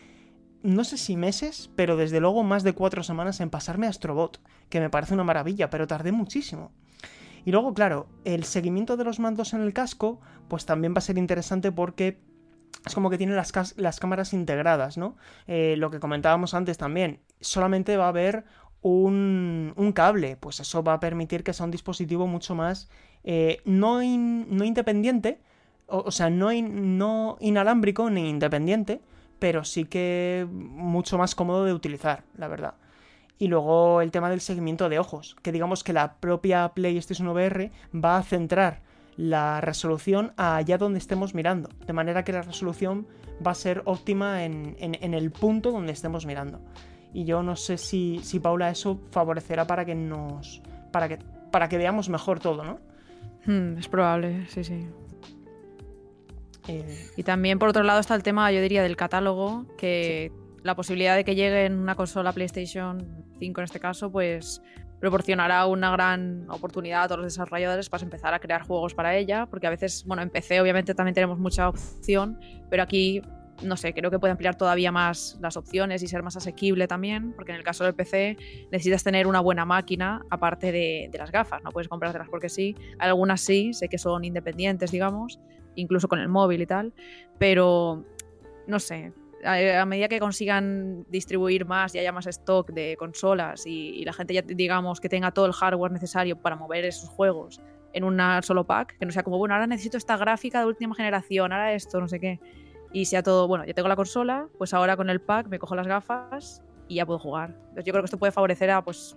no 0.62 0.84
sé 0.84 0.98
si 0.98 1.16
meses, 1.16 1.70
pero 1.76 1.96
desde 1.96 2.20
luego 2.20 2.42
más 2.42 2.62
de 2.62 2.72
4 2.72 3.02
semanas 3.02 3.40
en 3.40 3.50
pasarme 3.50 3.86
a 3.86 3.90
Astrobot, 3.90 4.40
que 4.68 4.80
me 4.80 4.90
parece 4.90 5.14
una 5.14 5.24
maravilla, 5.24 5.70
pero 5.70 5.86
tardé 5.86 6.12
muchísimo. 6.12 6.72
Y 7.44 7.52
luego, 7.52 7.72
claro, 7.72 8.06
el 8.24 8.44
seguimiento 8.44 8.96
de 8.96 9.04
los 9.04 9.18
mandos 9.18 9.54
en 9.54 9.62
el 9.62 9.72
casco, 9.72 10.20
pues 10.48 10.66
también 10.66 10.94
va 10.94 10.98
a 10.98 11.02
ser 11.02 11.16
interesante 11.16 11.72
porque 11.72 12.20
es 12.86 12.94
como 12.94 13.10
que 13.10 13.18
tiene 13.18 13.34
las, 13.34 13.52
las 13.76 13.98
cámaras 13.98 14.32
integradas, 14.32 14.98
¿no? 14.98 15.16
Eh, 15.46 15.74
lo 15.78 15.90
que 15.90 16.00
comentábamos 16.00 16.54
antes 16.54 16.76
también, 16.76 17.20
solamente 17.40 17.96
va 17.96 18.06
a 18.06 18.08
haber 18.08 18.44
un, 18.82 19.72
un, 19.76 19.92
cable, 19.92 20.36
pues 20.36 20.60
eso 20.60 20.82
va 20.82 20.94
a 20.94 21.00
permitir 21.00 21.42
que 21.42 21.52
sea 21.52 21.64
un 21.64 21.70
dispositivo 21.70 22.26
mucho 22.26 22.54
más 22.54 22.88
eh, 23.24 23.60
no, 23.64 23.98
no, 23.98 24.64
independiente, 24.64 25.40
o, 25.90 26.10
sea, 26.10 26.30
no, 26.30 27.36
inalámbrico 27.40 28.10
ni 28.10 28.28
independiente, 28.28 29.00
pero 29.38 29.64
sí 29.64 29.84
que 29.84 30.46
mucho 30.50 31.18
más 31.18 31.34
cómodo 31.34 31.64
de 31.64 31.72
utilizar, 31.72 32.24
la 32.36 32.48
verdad. 32.48 32.74
Y 33.38 33.48
luego 33.48 34.02
el 34.02 34.10
tema 34.10 34.30
del 34.30 34.40
seguimiento 34.40 34.88
de 34.88 34.98
ojos, 34.98 35.36
que 35.42 35.52
digamos 35.52 35.82
que 35.82 35.92
la 35.92 36.14
propia 36.14 36.68
PlayStation 36.74 37.28
VR 37.28 37.70
va 37.92 38.18
a 38.18 38.22
centrar 38.22 38.82
la 39.16 39.60
resolución 39.60 40.32
allá 40.36 40.78
donde 40.78 40.98
estemos 40.98 41.34
mirando, 41.34 41.70
de 41.86 41.92
manera 41.92 42.22
que 42.22 42.32
la 42.32 42.42
resolución 42.42 43.06
va 43.44 43.52
a 43.52 43.54
ser 43.54 43.82
óptima 43.86 44.44
en, 44.44 44.76
el 44.78 45.30
punto 45.30 45.72
donde 45.72 45.92
estemos 45.92 46.26
mirando. 46.26 46.60
Y 47.12 47.24
yo 47.24 47.42
no 47.42 47.56
sé 47.56 47.76
si, 47.76 48.20
Paula 48.42 48.70
eso 48.70 49.00
favorecerá 49.10 49.66
para 49.66 49.84
que 49.84 49.94
nos. 49.94 50.62
para 50.92 51.08
que, 51.08 51.18
para 51.50 51.68
que 51.68 51.78
veamos 51.78 52.08
mejor 52.08 52.38
todo, 52.40 52.62
¿no? 52.62 52.78
Hmm, 53.46 53.78
es 53.78 53.88
probable, 53.88 54.46
sí, 54.48 54.62
sí. 54.62 54.86
Eh, 56.70 57.10
y 57.16 57.22
también 57.22 57.58
por 57.58 57.68
otro 57.68 57.82
lado 57.82 58.00
está 58.00 58.14
el 58.14 58.22
tema, 58.22 58.50
yo 58.52 58.60
diría, 58.60 58.82
del 58.82 58.96
catálogo, 58.96 59.66
que 59.76 60.32
la 60.62 60.74
posibilidad 60.74 61.16
de 61.16 61.24
que 61.24 61.34
llegue 61.34 61.64
en 61.64 61.78
una 61.78 61.94
consola 61.94 62.32
PlayStation 62.32 63.24
5 63.38 63.60
en 63.60 63.64
este 63.64 63.80
caso, 63.80 64.10
pues 64.10 64.62
proporcionará 65.00 65.66
una 65.66 65.90
gran 65.90 66.46
oportunidad 66.50 67.04
a 67.04 67.08
todos 67.08 67.22
los 67.22 67.32
desarrolladores 67.32 67.88
para 67.88 68.04
empezar 68.04 68.34
a 68.34 68.38
crear 68.38 68.62
juegos 68.62 68.94
para 68.94 69.16
ella, 69.16 69.46
porque 69.46 69.66
a 69.66 69.70
veces, 69.70 70.04
bueno, 70.06 70.22
en 70.22 70.30
PC 70.30 70.60
obviamente 70.60 70.94
también 70.94 71.14
tenemos 71.14 71.38
mucha 71.38 71.70
opción, 71.70 72.38
pero 72.68 72.82
aquí, 72.82 73.22
no 73.62 73.78
sé, 73.78 73.94
creo 73.94 74.10
que 74.10 74.18
puede 74.18 74.32
ampliar 74.32 74.56
todavía 74.56 74.92
más 74.92 75.38
las 75.40 75.56
opciones 75.56 76.02
y 76.02 76.06
ser 76.06 76.22
más 76.22 76.36
asequible 76.36 76.86
también, 76.86 77.32
porque 77.32 77.52
en 77.52 77.56
el 77.56 77.64
caso 77.64 77.84
del 77.84 77.94
PC 77.94 78.36
necesitas 78.70 79.02
tener 79.02 79.26
una 79.26 79.40
buena 79.40 79.64
máquina 79.64 80.20
aparte 80.28 80.70
de, 80.70 81.08
de 81.10 81.18
las 81.18 81.32
gafas, 81.32 81.62
no 81.62 81.70
puedes 81.70 81.88
comprártelas 81.88 82.28
porque 82.28 82.50
sí, 82.50 82.76
algunas 82.98 83.40
sí, 83.40 83.72
sé 83.72 83.88
que 83.88 83.96
son 83.96 84.22
independientes, 84.24 84.90
digamos, 84.90 85.40
incluso 85.74 86.08
con 86.08 86.18
el 86.18 86.28
móvil 86.28 86.62
y 86.62 86.66
tal, 86.66 86.92
pero 87.38 88.04
no 88.66 88.78
sé, 88.78 89.12
a, 89.44 89.84
medida 89.86 90.08
que 90.08 90.20
consigan 90.20 91.04
distribuir 91.08 91.64
más 91.64 91.94
y 91.94 91.98
haya 91.98 92.12
más 92.12 92.26
stock 92.26 92.70
de 92.70 92.96
consolas 92.98 93.66
y, 93.66 94.04
la 94.04 94.12
gente 94.12 94.34
ya 94.34 94.42
digamos 94.42 95.00
que 95.00 95.08
tenga 95.08 95.30
todo 95.30 95.46
el 95.46 95.52
hardware 95.52 95.92
necesario 95.92 96.36
para 96.36 96.56
mover 96.56 96.84
esos 96.84 97.08
juegos 97.08 97.60
en 97.92 98.04
un 98.04 98.20
solo 98.42 98.64
pack, 98.64 98.98
que 98.98 99.06
no 99.06 99.10
sea 99.12 99.22
como, 99.22 99.38
bueno, 99.38 99.54
ahora 99.54 99.66
necesito 99.66 99.96
esta 99.96 100.16
gráfica 100.16 100.60
de 100.60 100.66
última 100.66 100.94
generación, 100.94 101.52
ahora 101.52 101.72
esto, 101.72 102.00
no 102.00 102.06
sé 102.06 102.20
qué, 102.20 102.38
y 102.92 103.04
sea 103.04 103.22
todo, 103.22 103.48
bueno, 103.48 103.64
ya 103.64 103.74
tengo 103.74 103.88
la 103.88 103.96
consola, 103.96 104.48
pues 104.58 104.74
ahora 104.74 104.96
con 104.96 105.10
el 105.10 105.20
pack 105.20 105.48
me 105.48 105.58
cojo 105.58 105.74
las 105.74 105.86
gafas 105.86 106.62
y 106.86 106.96
ya 106.96 107.06
puedo 107.06 107.18
jugar. 107.18 107.50
Entonces 107.50 107.84
yo 107.84 107.92
creo 107.92 108.02
que 108.02 108.06
esto 108.06 108.18
puede 108.18 108.32
favorecer 108.32 108.70
a, 108.70 108.82
pues, 108.82 109.16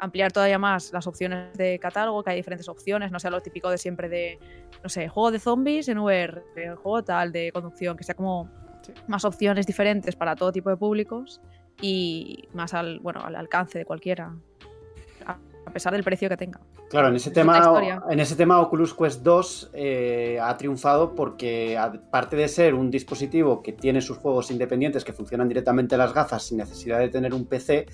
ampliar 0.00 0.32
todavía 0.32 0.58
más 0.58 0.92
las 0.92 1.06
opciones 1.06 1.56
de 1.56 1.78
catálogo, 1.78 2.24
que 2.24 2.30
hay 2.30 2.36
diferentes 2.36 2.68
opciones, 2.68 3.12
no 3.12 3.20
sea 3.20 3.30
lo 3.30 3.40
típico 3.40 3.70
de 3.70 3.78
siempre 3.78 4.08
de, 4.08 4.38
no 4.82 4.88
sé, 4.88 5.08
juego 5.08 5.30
de 5.30 5.38
zombies 5.38 5.88
en 5.88 5.98
VR, 5.98 6.42
juego 6.82 7.04
tal 7.04 7.30
de 7.32 7.52
conducción, 7.52 7.96
que 7.96 8.04
sea 8.04 8.14
como 8.14 8.48
más 9.06 9.24
opciones 9.24 9.66
diferentes 9.66 10.16
para 10.16 10.34
todo 10.34 10.52
tipo 10.52 10.70
de 10.70 10.76
públicos 10.76 11.40
y 11.80 12.48
más 12.54 12.74
al, 12.74 12.98
bueno, 13.00 13.20
al 13.20 13.36
alcance 13.36 13.78
de 13.78 13.84
cualquiera, 13.84 14.34
a 15.26 15.72
pesar 15.72 15.92
del 15.92 16.02
precio 16.02 16.28
que 16.28 16.36
tenga. 16.36 16.60
Claro, 16.88 17.08
en 17.08 17.14
ese, 17.14 17.30
tema, 17.30 18.02
en 18.10 18.18
ese 18.18 18.34
tema 18.34 18.60
Oculus 18.60 18.94
Quest 18.94 19.22
2 19.22 19.70
eh, 19.74 20.40
ha 20.42 20.56
triunfado 20.56 21.14
porque 21.14 21.78
aparte 21.78 22.34
de 22.34 22.48
ser 22.48 22.74
un 22.74 22.90
dispositivo 22.90 23.62
que 23.62 23.72
tiene 23.72 24.00
sus 24.00 24.18
juegos 24.18 24.50
independientes 24.50 25.04
que 25.04 25.12
funcionan 25.12 25.46
directamente 25.46 25.94
en 25.94 26.00
las 26.00 26.12
gafas 26.12 26.42
sin 26.42 26.58
necesidad 26.58 26.98
de 26.98 27.08
tener 27.08 27.32
un 27.32 27.46
PC, 27.46 27.86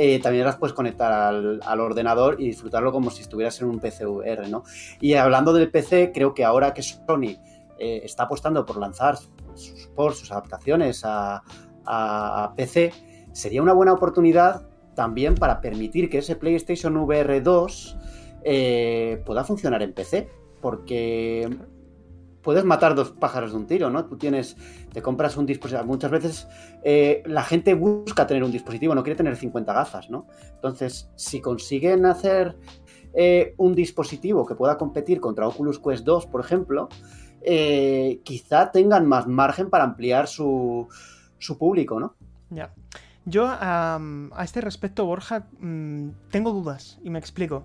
eh, 0.00 0.20
también 0.20 0.44
las 0.44 0.54
puedes 0.54 0.74
conectar 0.74 1.10
al, 1.12 1.80
ordenador 1.80 2.40
y 2.40 2.46
disfrutarlo 2.46 2.92
como 2.92 3.10
si 3.10 3.22
estuvieras 3.22 3.60
en 3.60 3.66
un 3.66 3.80
PC 3.80 4.06
VR, 4.06 4.48
¿no? 4.48 4.62
Y 5.00 5.14
hablando 5.14 5.52
del 5.52 5.72
PC, 5.72 6.12
creo 6.14 6.34
que 6.34 6.44
ahora 6.44 6.72
que 6.72 6.82
Sony 6.82 7.36
eh, 7.80 8.02
está 8.04 8.22
apostando 8.22 8.64
por 8.64 8.76
lanzar 8.78 9.16
sus 9.16 9.90
ports, 9.96 10.20
sus 10.20 10.30
adaptaciones 10.30 11.02
a, 11.04 11.42
PC, 12.56 12.92
sería 13.32 13.60
una 13.60 13.72
buena 13.72 13.92
oportunidad 13.92 14.68
también 14.94 15.34
para 15.34 15.60
permitir 15.60 16.08
que 16.08 16.18
ese 16.18 16.36
PlayStation 16.36 16.96
VR 16.96 17.40
2 17.40 17.96
eh, 18.44 19.20
pueda 19.26 19.42
funcionar 19.42 19.82
en 19.82 19.94
PC, 19.94 20.28
porque 20.60 21.48
puedes 22.48 22.64
matar 22.64 22.94
dos 22.94 23.10
pájaros 23.10 23.50
de 23.50 23.58
un 23.58 23.66
tiro, 23.66 23.90
¿no? 23.90 24.06
Tú 24.06 24.16
tienes, 24.16 24.56
te 24.90 25.02
compras 25.02 25.36
un 25.36 25.44
dispositivo, 25.44 25.84
muchas 25.84 26.10
veces 26.10 26.48
eh, 26.82 27.22
la 27.26 27.42
gente 27.42 27.74
busca 27.74 28.26
tener 28.26 28.42
un 28.42 28.50
dispositivo, 28.50 28.94
no 28.94 29.02
quiere 29.02 29.18
tener 29.18 29.36
50 29.36 29.70
gafas, 29.70 30.08
¿no? 30.08 30.26
Entonces, 30.54 31.10
si 31.14 31.42
consiguen 31.42 32.06
hacer 32.06 32.56
un 33.58 33.74
dispositivo 33.74 34.46
que 34.46 34.54
pueda 34.54 34.78
competir 34.78 35.20
contra 35.20 35.46
Oculus 35.46 35.78
Quest 35.78 36.04
2, 36.04 36.24
por 36.24 36.40
ejemplo, 36.40 36.88
eh, 37.42 38.22
quizá 38.24 38.70
tengan 38.70 39.06
más 39.06 39.26
margen 39.26 39.68
para 39.68 39.84
ampliar 39.84 40.26
su, 40.26 40.88
público, 41.58 42.00
¿no? 42.00 42.14
Ya. 42.48 42.72
Yo 43.26 43.46
a 43.46 44.00
este 44.42 44.62
respecto, 44.62 45.04
Borja, 45.04 45.48
mm, 45.60 46.08
tengo 46.30 46.52
dudas 46.52 46.98
y 47.04 47.10
me 47.10 47.18
explico. 47.18 47.64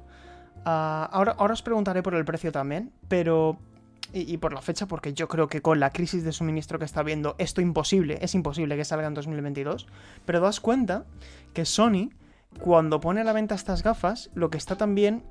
Ah, 0.65 1.07
ahora, 1.09 1.35
ahora 1.37 1.53
os 1.53 1.61
preguntaré 1.61 2.03
por 2.03 2.15
el 2.15 2.25
precio 2.25 2.51
también, 2.51 2.91
pero 3.07 3.57
y, 4.13 4.37
por 4.37 4.53
la 4.53 4.61
fecha, 4.61 4.85
porque 4.85 5.13
yo 5.13 5.27
creo 5.27 5.47
que 5.47 5.61
con 5.61 5.79
la 5.79 5.91
crisis 5.91 6.23
de 6.23 6.31
suministro 6.31 6.77
que 6.77 6.85
está 6.85 6.99
habiendo, 6.99 7.35
esto 7.39 7.61
imposible, 7.61 8.19
es 8.21 8.35
imposible 8.35 8.77
que 8.77 8.85
salga 8.85 9.07
en 9.07 9.15
2022. 9.15 9.87
Pero 10.25 10.39
das 10.39 10.59
cuenta 10.59 11.05
que 11.53 11.65
Sony, 11.65 12.11
cuando 12.59 12.99
pone 12.99 13.21
a 13.21 13.23
la 13.23 13.33
venta 13.33 13.55
estas 13.55 13.81
gafas, 13.81 14.29
lo 14.35 14.51
que 14.51 14.57
está 14.57 14.75
también 14.75 15.23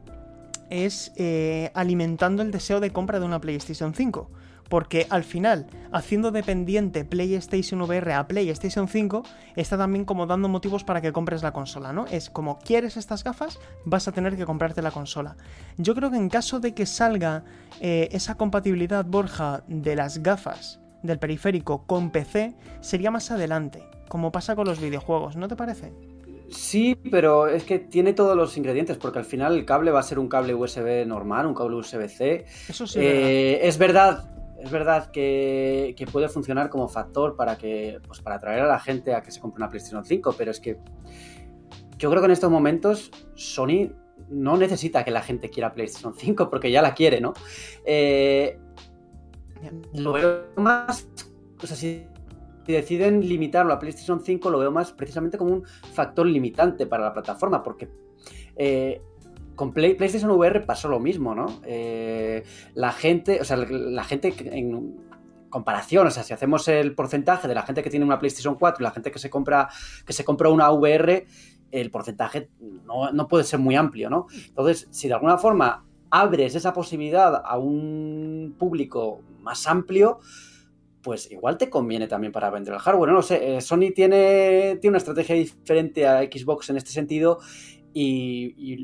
es 0.69 1.13
eh, 1.17 1.71
alimentando 1.75 2.43
el 2.43 2.51
deseo 2.51 2.81
de 2.81 2.93
compra 2.93 3.21
de 3.21 3.27
una 3.27 3.41
PlayStation 3.41 3.95
5. 3.95 4.31
Porque 4.73 5.07
al 5.11 5.23
final, 5.23 5.67
haciendo 5.93 6.31
dependiente 6.31 7.05
PlayStation 7.05 7.83
VR 7.83 8.15
a 8.15 8.27
PlayStation 8.27 8.89
5, 8.89 9.23
está 9.55 9.77
también 9.77 10.07
como 10.07 10.27
dando 10.27 10.49
motivos 10.49 10.83
para 10.83 11.03
que 11.03 11.13
compres 11.13 11.43
la 11.43 11.53
consola, 11.53 11.93
¿no? 11.93 12.07
Es 12.07 12.31
como, 12.31 12.59
¿quieres 12.59 12.97
estas 12.97 13.23
gafas? 13.23 13.61
Vas 13.85 14.09
a 14.09 14.13
tener 14.13 14.35
que 14.35 14.47
comprarte 14.47 14.81
la 14.81 14.91
consola. 14.91 15.37
Yo 15.77 15.95
creo 15.95 16.11
que 16.11 16.17
en 16.17 16.31
caso 16.31 16.59
de 16.59 16.73
que 16.73 16.87
salga 16.87 17.45
eh, 17.83 18.09
esa 18.13 18.37
compatibilidad, 18.37 19.05
Borja, 19.05 19.63
de 19.67 19.95
las 19.95 20.23
gafas 20.23 20.81
del 21.03 21.19
periférico 21.19 21.85
con 21.87 22.09
PC, 22.09 22.55
sería 22.81 23.11
más 23.11 23.31
adelante, 23.31 23.83
como 24.09 24.33
pasa 24.33 24.57
con 24.57 24.67
los 24.67 24.81
videojuegos, 24.81 25.37
¿no 25.37 25.49
te 25.49 25.57
parece? 25.57 25.93
Sí, 26.49 26.97
pero 27.11 27.47
es 27.47 27.65
que 27.65 27.79
tiene 27.79 28.15
todos 28.15 28.35
los 28.35 28.57
ingredientes, 28.57 28.97
porque 28.97 29.19
al 29.19 29.27
final 29.27 29.55
el 29.55 29.67
cable 29.67 29.91
va 29.91 30.01
a 30.01 30.03
ser 30.03 30.19
un 30.19 30.29
cable 30.29 30.55
USB 30.55 31.07
normal, 31.07 31.45
un 31.45 31.55
cable 31.55 31.77
USB-C. 31.77 32.47
Eso 32.71 32.87
sí. 32.87 33.01
Eh, 33.01 33.61
es 33.67 33.77
verdad, 33.77 34.33
es 34.63 34.71
verdad 34.71 35.11
que, 35.11 35.95
puede 36.13 36.29
funcionar 36.29 36.71
como 36.71 36.89
factor 36.89 37.35
para 37.35 37.59
que, 37.59 37.99
pues 38.07 38.21
para 38.21 38.37
atraer 38.37 38.61
a 38.61 38.69
la 38.69 38.79
gente 38.79 39.15
a 39.15 39.23
que 39.23 39.33
se 39.33 39.41
compre 39.41 39.61
una 39.61 39.69
PlayStation 39.69 40.05
5, 40.05 40.35
pero 40.39 40.53
es 40.53 40.61
que 40.61 40.79
yo 41.99 42.11
creo 42.11 42.23
que 42.23 42.27
en 42.27 42.33
estos 42.33 42.51
momentos 42.51 43.11
Sony 43.35 43.91
no 44.29 44.57
necesita 44.57 45.05
que 45.05 45.11
la 45.11 45.21
gente 45.21 45.51
quiera 45.51 45.73
PlayStation 45.73 46.15
5 46.15 46.49
porque 46.49 46.71
ya 46.71 46.81
la 46.81 46.95
quiere, 46.95 47.21
¿no? 47.21 47.33
Eh, 47.85 48.57
lo 49.95 50.13
veo 50.13 50.45
más, 50.57 51.09
o 51.61 51.67
sea, 51.67 51.77
si 51.77 52.07
deciden 52.65 53.27
limitarlo 53.29 53.73
a 53.73 53.81
PlayStation 53.81 54.23
5, 54.25 54.49
lo 54.49 54.61
veo 54.61 54.71
más 54.71 54.93
precisamente 54.93 55.39
como 55.39 55.55
un 55.55 55.65
factor 55.65 56.27
limitante 56.27 56.87
para 56.87 57.03
la 57.05 57.13
plataforma, 57.13 57.65
porque 57.65 57.89
eh, 58.55 59.03
con 59.63 59.73
PlayStation 59.73 60.33
VR 60.33 60.67
pasó 60.67 60.89
lo 60.89 60.99
mismo, 60.99 61.37
¿no? 61.37 61.61
Eh, 61.65 62.43
la 62.75 62.91
gente, 62.91 63.41
o 63.41 63.45
sea, 63.45 63.57
la 63.57 64.03
gente 64.03 64.35
en 64.41 64.97
comparación, 65.51 66.09
o 66.09 66.11
sea, 66.11 66.25
si 66.25 66.33
hacemos 66.33 66.67
el 66.67 66.97
porcentaje 66.97 67.47
de 67.47 67.55
la 67.55 67.63
gente 67.63 67.81
que 67.81 67.89
tiene 67.89 68.05
una 68.05 68.19
PlayStation 68.19 68.57
4 68.57 68.83
y 68.83 68.83
la 68.83 68.91
gente 68.91 69.13
que 69.13 69.21
se 69.21 69.31
compra, 69.31 69.69
que 70.05 70.13
se 70.13 70.25
compra 70.25 70.49
una 70.49 70.69
VR, 70.73 71.27
el 71.71 71.91
porcentaje 71.93 72.51
no, 72.59 73.13
no 73.13 73.29
puede 73.29 73.45
ser 73.45 73.61
muy 73.61 73.77
amplio, 73.77 74.11
¿no? 74.11 74.27
Entonces, 74.49 74.89
si 74.91 75.07
de 75.07 75.15
alguna 75.15 75.39
forma 75.39 75.87
abres 76.11 76.57
esa 76.57 76.73
posibilidad 76.73 77.41
a 77.45 77.57
un 77.57 78.57
público 78.59 79.21
más 79.43 79.69
amplio, 79.69 80.19
pues 81.03 81.31
igual 81.31 81.59
te 81.59 81.69
conviene 81.69 82.07
también 82.07 82.33
para 82.33 82.51
vender 82.51 82.75
el 82.75 82.81
hardware. 82.81 83.11
No 83.11 83.17
lo 83.17 83.23
sé, 83.23 83.57
eh, 83.57 83.61
Sony 83.61 83.93
tiene, 83.95 84.79
tiene 84.81 84.93
una 84.93 84.99
estrategia 84.99 85.35
diferente 85.35 86.07
a 86.07 86.23
Xbox 86.23 86.71
en 86.71 86.77
este 86.77 86.91
sentido 86.91 87.39
y, 87.95 88.77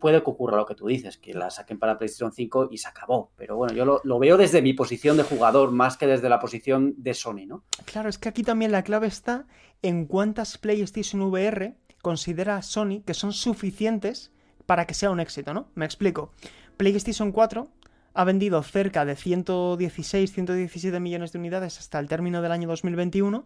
puede 0.00 0.22
que 0.22 0.30
ocurra 0.30 0.56
lo 0.56 0.66
que 0.66 0.74
tú 0.74 0.86
dices, 0.86 1.18
que 1.18 1.34
la 1.34 1.50
saquen 1.50 1.78
para 1.78 1.98
PlayStation 1.98 2.32
5 2.32 2.68
y 2.70 2.78
se 2.78 2.88
acabó. 2.88 3.30
Pero 3.36 3.56
bueno, 3.56 3.74
yo 3.74 4.00
lo, 4.02 4.18
veo 4.18 4.36
desde 4.36 4.62
mi 4.62 4.72
posición 4.72 5.16
de 5.16 5.22
jugador 5.22 5.70
más 5.70 5.96
que 5.96 6.06
desde 6.06 6.28
la 6.28 6.40
posición 6.40 6.94
de 6.96 7.14
Sony, 7.14 7.46
¿no? 7.46 7.64
Claro, 7.84 8.08
es 8.08 8.18
que 8.18 8.28
aquí 8.28 8.42
también 8.42 8.72
la 8.72 8.82
clave 8.82 9.06
está 9.06 9.46
en 9.82 10.06
cuántas 10.06 10.58
PlayStation 10.58 11.22
VR 11.22 11.76
considera 12.02 12.62
Sony 12.62 13.02
que 13.04 13.14
son 13.14 13.32
suficientes 13.32 14.32
para 14.66 14.86
que 14.86 14.94
sea 14.94 15.10
un 15.10 15.20
éxito, 15.20 15.54
¿no? 15.54 15.68
Me 15.74 15.84
explico. 15.84 16.32
PlayStation 16.76 17.32
4 17.32 17.68
ha 18.14 18.24
vendido 18.24 18.62
cerca 18.62 19.04
de 19.04 19.16
116, 19.16 20.32
117 20.32 21.00
millones 21.00 21.32
de 21.32 21.38
unidades 21.38 21.78
hasta 21.78 21.98
el 21.98 22.08
término 22.08 22.42
del 22.42 22.52
año 22.52 22.68
2021 22.68 23.44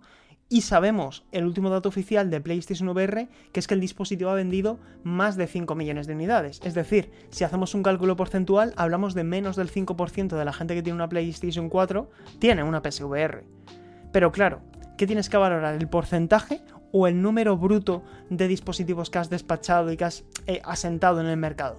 y 0.51 0.63
sabemos, 0.63 1.25
el 1.31 1.45
último 1.45 1.69
dato 1.69 1.91
oficial 1.91 2.31
de 2.31 2.41
PlayStation 2.41 2.89
VR, 2.89 3.29
que 3.53 3.61
es 3.61 3.67
que 3.67 3.75
el 3.75 3.81
dispositivo 3.81 4.31
ha 4.31 4.35
vendido 4.35 4.79
más 5.05 5.37
de 5.37 5.47
5 5.47 5.75
millones 5.75 6.07
de 6.07 6.15
unidades. 6.15 6.61
Es 6.65 6.73
decir, 6.73 7.11
si 7.29 7.45
hacemos 7.45 7.75
un 7.75 7.83
cálculo 7.83 8.17
porcentual, 8.17 8.73
hablamos 8.77 9.13
de 9.13 9.25
menos 9.25 9.57
del 9.57 9.71
5% 9.71 10.39
de 10.39 10.45
la 10.47 10.55
gente 10.55 10.75
que 10.75 10.83
tiene 10.83 10.97
una 10.97 11.09
PlayStation 11.09 11.69
4 11.69 12.11
tiene 12.39 12.63
una 12.63 12.81
PSVR. 12.81 13.45
Pero 14.11 14.33
claro, 14.33 14.63
¿qué 14.97 15.07
tienes 15.07 15.29
que 15.29 15.37
valorar? 15.37 15.75
¿El 15.75 15.89
porcentaje 15.89 16.63
o 16.93 17.07
el 17.07 17.21
número 17.21 17.59
bruto 17.59 18.03
de 18.31 18.49
dispositivos 18.49 19.11
que 19.11 19.19
has 19.19 19.29
despachado 19.29 19.93
y 19.93 19.99
que 19.99 20.05
has 20.05 20.25
eh, 20.47 20.63
asentado 20.65 21.21
en 21.21 21.27
el 21.27 21.37
mercado? 21.37 21.79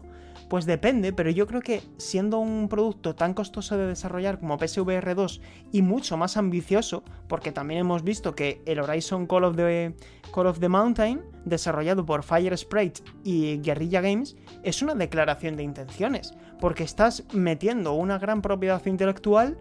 Pues 0.50 0.66
depende, 0.66 1.14
pero 1.14 1.30
yo 1.30 1.46
creo 1.46 1.62
que 1.62 1.84
siendo 1.98 2.40
un 2.40 2.70
producto 2.70 3.14
tan 3.14 3.36
costoso 3.36 3.78
de 3.78 3.86
desarrollar 3.86 4.40
como 4.40 4.58
PSVR 4.58 5.14
2 5.14 5.42
y 5.72 5.84
mucho 5.84 6.18
más 6.18 6.38
ambicioso, 6.38 7.04
porque 7.28 7.52
también 7.52 7.82
hemos 7.82 8.04
visto 8.04 8.34
que 8.34 8.60
el 8.66 8.80
Horizon 8.80 9.28
Call 9.28 9.44
of 9.44 9.56
the, 9.56 9.94
Call 10.34 10.48
of 10.48 10.60
the 10.60 10.68
Mountain, 10.68 11.22
desarrollado 11.46 12.04
por 12.04 12.24
Fire 12.24 12.58
Sprite 12.58 13.02
y 13.24 13.60
Guerrilla 13.60 14.02
Games, 14.02 14.36
es 14.64 14.82
una 14.82 14.96
declaración 14.96 15.56
de 15.56 15.62
intenciones, 15.62 16.34
porque 16.60 16.84
estás 16.84 17.26
metiendo 17.32 17.94
una 17.94 18.18
gran 18.18 18.42
propiedad 18.42 18.84
intelectual, 18.88 19.56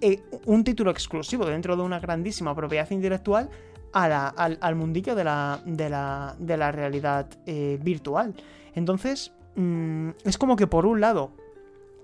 eh, 0.00 0.22
un 0.46 0.64
título 0.64 0.90
exclusivo 0.90 1.44
dentro 1.44 1.76
de 1.76 1.82
una 1.82 2.00
grandísima 2.00 2.54
propiedad 2.54 2.90
intelectual 2.90 3.50
al, 3.92 4.74
mundillo 4.74 5.14
de 5.14 5.24
la, 5.24 5.60
de 5.66 5.88
la, 5.90 6.72
realidad 6.72 7.28
eh, 7.44 7.78
virtual. 7.82 8.34
Entonces, 8.74 9.32
Mm, 9.56 10.10
es 10.24 10.38
como 10.38 10.56
que 10.56 10.66
por 10.66 10.84
un 10.84 11.00
lado 11.00 11.30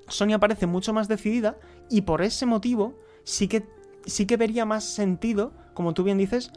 Sony 0.09 0.39
parece 0.39 0.67
mucho 0.67 0.93
más 0.93 1.09
decidida 1.09 1.59
y 1.89 2.03
por 2.03 2.23
ese 2.23 2.47
motivo 2.47 2.95
sí 3.25 3.49
que, 3.49 3.65
sí 4.07 4.27
que 4.27 4.37
vería 4.37 4.65
más 4.65 4.85
sentido, 4.85 5.53
como 5.75 5.95
tú 5.95 6.05
bien 6.05 6.19
dices, 6.19 6.53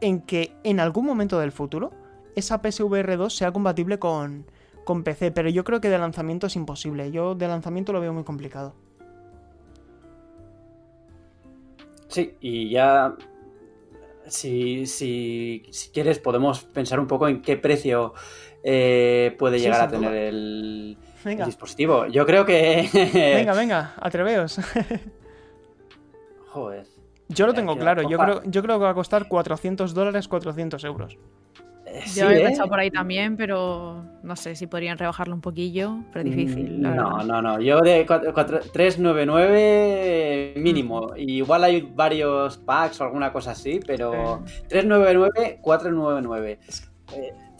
en 0.00 0.20
que 0.20 0.52
en 0.64 0.80
algún 0.80 1.06
momento 1.06 1.38
del 1.38 1.52
futuro 1.52 1.92
esa 2.36 2.60
PSVR 2.62 3.16
2 3.16 3.34
sea 3.34 3.52
compatible 3.52 3.98
con, 3.98 4.46
con 4.84 5.02
PC, 5.02 5.30
pero 5.32 5.48
yo 5.48 5.64
creo 5.64 5.80
que 5.80 5.90
de 5.90 5.98
lanzamiento 5.98 6.46
es 6.46 6.56
imposible. 6.56 7.10
Yo 7.10 7.34
de 7.34 7.48
lanzamiento 7.48 7.92
lo 7.92 8.00
veo 8.00 8.12
muy 8.12 8.24
complicado. 8.24 8.74
Sí, 12.08 12.34
y 12.40 12.70
ya 12.70 13.16
si, 14.26 14.86
si, 14.86 15.62
si, 15.70 15.90
quieres 15.90 16.18
podemos 16.18 16.64
pensar 16.64 16.98
un 16.98 17.06
poco 17.06 17.28
en 17.28 17.40
qué 17.40 17.56
precio 17.56 18.14
eh, 18.62 19.34
puede 19.38 19.58
llegar 19.58 19.82
a 19.82 19.88
tener 19.88 20.14
el, 20.14 20.96
dispositivo. 21.44 22.06
Yo 22.06 22.26
creo 22.26 22.44
que. 22.44 22.88
venga, 23.36 23.54
venga, 23.54 23.94
atreveos. 24.00 24.60
Joder. 26.48 26.86
Yo 27.28 27.46
lo 27.46 27.54
tengo 27.54 27.76
claro, 27.76 28.02
yo 28.02 28.18
creo, 28.18 28.42
yo 28.44 28.60
creo 28.60 28.78
que 28.78 28.84
va 28.84 28.90
a 28.90 28.94
costar 28.94 29.28
400 29.28 29.94
dólares, 29.94 30.26
400 30.26 30.82
euros. 30.82 31.16
Eh, 31.86 32.02
yo 32.14 32.28
he 32.30 32.40
¿eh? 32.40 32.44
pensado 32.44 32.68
por 32.68 32.80
ahí 32.80 32.90
también, 32.90 33.36
pero 33.36 34.04
no 34.22 34.36
sé 34.36 34.54
si 34.56 34.66
podrían 34.66 34.98
rebajarlo 34.98 35.34
un 35.34 35.40
poquillo, 35.40 36.00
pero 36.12 36.24
difícil. 36.24 36.78
Mm, 36.78 36.82
no, 36.82 37.22
no, 37.22 37.40
no. 37.40 37.58
Yo 37.60 37.80
de 37.80 38.04
399 38.04 40.54
mínimo. 40.56 41.12
igual 41.16 41.64
hay 41.64 41.80
varios 41.82 42.58
packs 42.58 43.00
o 43.00 43.04
alguna 43.04 43.32
cosa 43.32 43.52
así, 43.52 43.80
pero 43.86 44.42
399, 44.68 45.60
499 45.60 46.58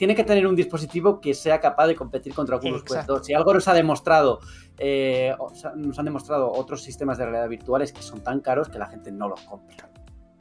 tiene 0.00 0.14
que 0.14 0.24
tener 0.24 0.46
un 0.46 0.56
dispositivo 0.56 1.20
que 1.20 1.34
sea 1.34 1.60
capaz 1.60 1.86
de 1.86 1.94
competir 1.94 2.32
contra 2.32 2.56
Oculus 2.56 2.84
Quest 2.84 3.06
2. 3.06 3.26
Si 3.26 3.34
algo 3.34 3.52
nos 3.52 3.68
ha 3.68 3.74
demostrado, 3.74 4.40
eh, 4.78 5.36
nos 5.76 5.98
han 5.98 6.04
demostrado 6.06 6.50
otros 6.50 6.82
sistemas 6.82 7.18
de 7.18 7.26
realidad 7.26 7.50
virtuales 7.50 7.92
que 7.92 8.00
son 8.00 8.22
tan 8.22 8.40
caros 8.40 8.70
que 8.70 8.78
la 8.78 8.86
gente 8.86 9.12
no 9.12 9.28
los 9.28 9.42
compra. 9.42 9.90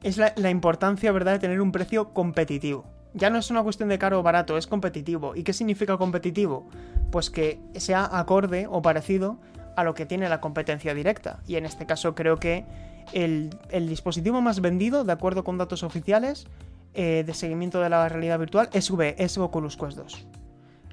Es 0.02 0.16
la, 0.16 0.50
importancia, 0.50 1.12
¿verdad?, 1.12 1.34
de 1.34 1.40
tener 1.40 1.60
un 1.60 1.74
precio 1.74 2.14
competitivo. 2.14 2.86
Ya 3.14 3.30
no 3.30 3.38
es 3.38 3.52
una 3.52 3.62
cuestión 3.62 3.90
de 3.90 4.00
caro 4.00 4.22
o 4.22 4.24
barato, 4.24 4.58
es 4.58 4.66
competitivo. 4.66 5.36
¿Y 5.36 5.44
qué 5.44 5.52
significa 5.52 5.98
competitivo? 5.98 6.70
Pues 7.12 7.30
que 7.30 7.60
sea 7.76 8.08
acorde 8.18 8.66
o 8.70 8.82
parecido 8.82 9.42
a 9.76 9.84
lo 9.84 9.94
que 9.94 10.06
tiene 10.06 10.30
la 10.30 10.40
competencia 10.40 10.94
directa. 10.94 11.42
Y 11.46 11.58
en 11.58 11.66
este 11.66 11.86
caso 11.86 12.16
creo 12.16 12.38
que 12.38 12.66
el, 13.12 13.50
el 13.72 13.90
dispositivo 13.90 14.40
más 14.40 14.62
vendido, 14.62 15.04
de 15.04 15.12
acuerdo 15.12 15.44
con 15.44 15.58
datos 15.58 15.84
oficiales, 15.84 16.48
eh, 16.94 17.24
de 17.26 17.34
seguimiento 17.34 17.82
de 17.82 17.90
la 17.90 18.10
realidad 18.10 18.40
virtual 18.40 18.70
es, 18.74 18.90
v, 18.90 19.16
es 19.18 19.38
Oculus 19.38 19.78
Quest 19.78 19.98
2. 19.98 20.28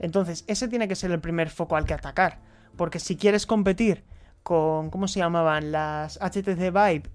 Entonces, 0.00 0.44
ese 0.46 0.68
tiene 0.68 0.88
que 0.88 0.94
ser 0.94 1.10
el 1.10 1.20
primer 1.20 1.50
foco 1.50 1.76
al 1.76 1.86
que 1.86 1.94
atacar. 1.94 2.40
Porque 2.76 2.98
si 2.98 3.16
quieres 3.16 3.46
competir 3.46 4.04
con, 4.42 4.90
¿cómo 4.90 5.08
se 5.08 5.20
llamaban? 5.20 5.72
Las 5.72 6.18
HTC 6.20 6.70
Vive 6.70 7.10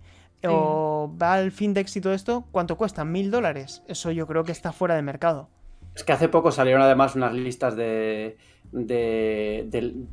o 0.48 1.12
Valve 1.14 1.54
Index 1.60 1.96
y 1.96 2.02
todo 2.02 2.14
esto, 2.14 2.46
¿cuánto 2.52 2.78
cuesta? 2.78 3.06
¿Mil 3.06 3.30
dólares? 3.30 3.84
Eso 3.88 4.12
yo 4.12 4.26
creo 4.26 4.44
que 4.44 4.52
está 4.52 4.72
fuera 4.72 4.96
de 4.96 5.04
mercado. 5.04 5.50
Es 5.96 6.04
que 6.04 6.14
hace 6.14 6.30
poco 6.30 6.52
salieron 6.52 6.82
además 6.82 7.16
unas 7.16 7.34
listas 7.34 7.76
de, 7.76 8.38
del, 8.72 10.08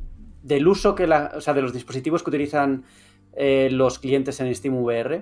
uso 0.67 0.93
que 0.93 1.07
la, 1.07 1.31
o 1.35 1.41
sea, 1.41 1.53
de 1.53 1.61
los 1.61 1.73
dispositivos 1.73 2.21
que 2.21 2.29
utilizan 2.29 2.83
eh, 3.33 3.69
los 3.71 3.97
clientes 3.97 4.39
en 4.39 4.53
SteamVR 4.53 5.21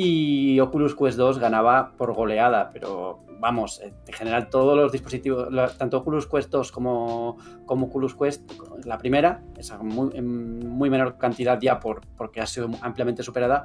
y 0.00 0.60
Oculus 0.60 0.94
Quest 0.94 1.18
2 1.18 1.40
ganaba 1.40 1.90
por 1.96 2.14
goleada, 2.14 2.70
pero 2.72 3.24
vamos, 3.40 3.80
en 3.82 4.12
general 4.12 4.48
todos 4.48 4.76
los 4.76 4.92
dispositivos, 4.92 5.48
tanto 5.76 5.98
Oculus 5.98 6.28
Quest 6.28 6.50
2 6.50 6.70
como, 6.70 7.36
como 7.66 7.86
Oculus 7.86 8.14
Quest, 8.14 8.48
la 8.84 8.96
primera, 8.96 9.42
esa 9.56 9.78
muy, 9.78 10.16
en 10.16 10.68
muy 10.68 10.88
menor 10.88 11.18
cantidad 11.18 11.58
ya 11.60 11.80
por, 11.80 12.02
porque 12.16 12.40
ha 12.40 12.46
sido 12.46 12.70
ampliamente 12.80 13.24
superada, 13.24 13.64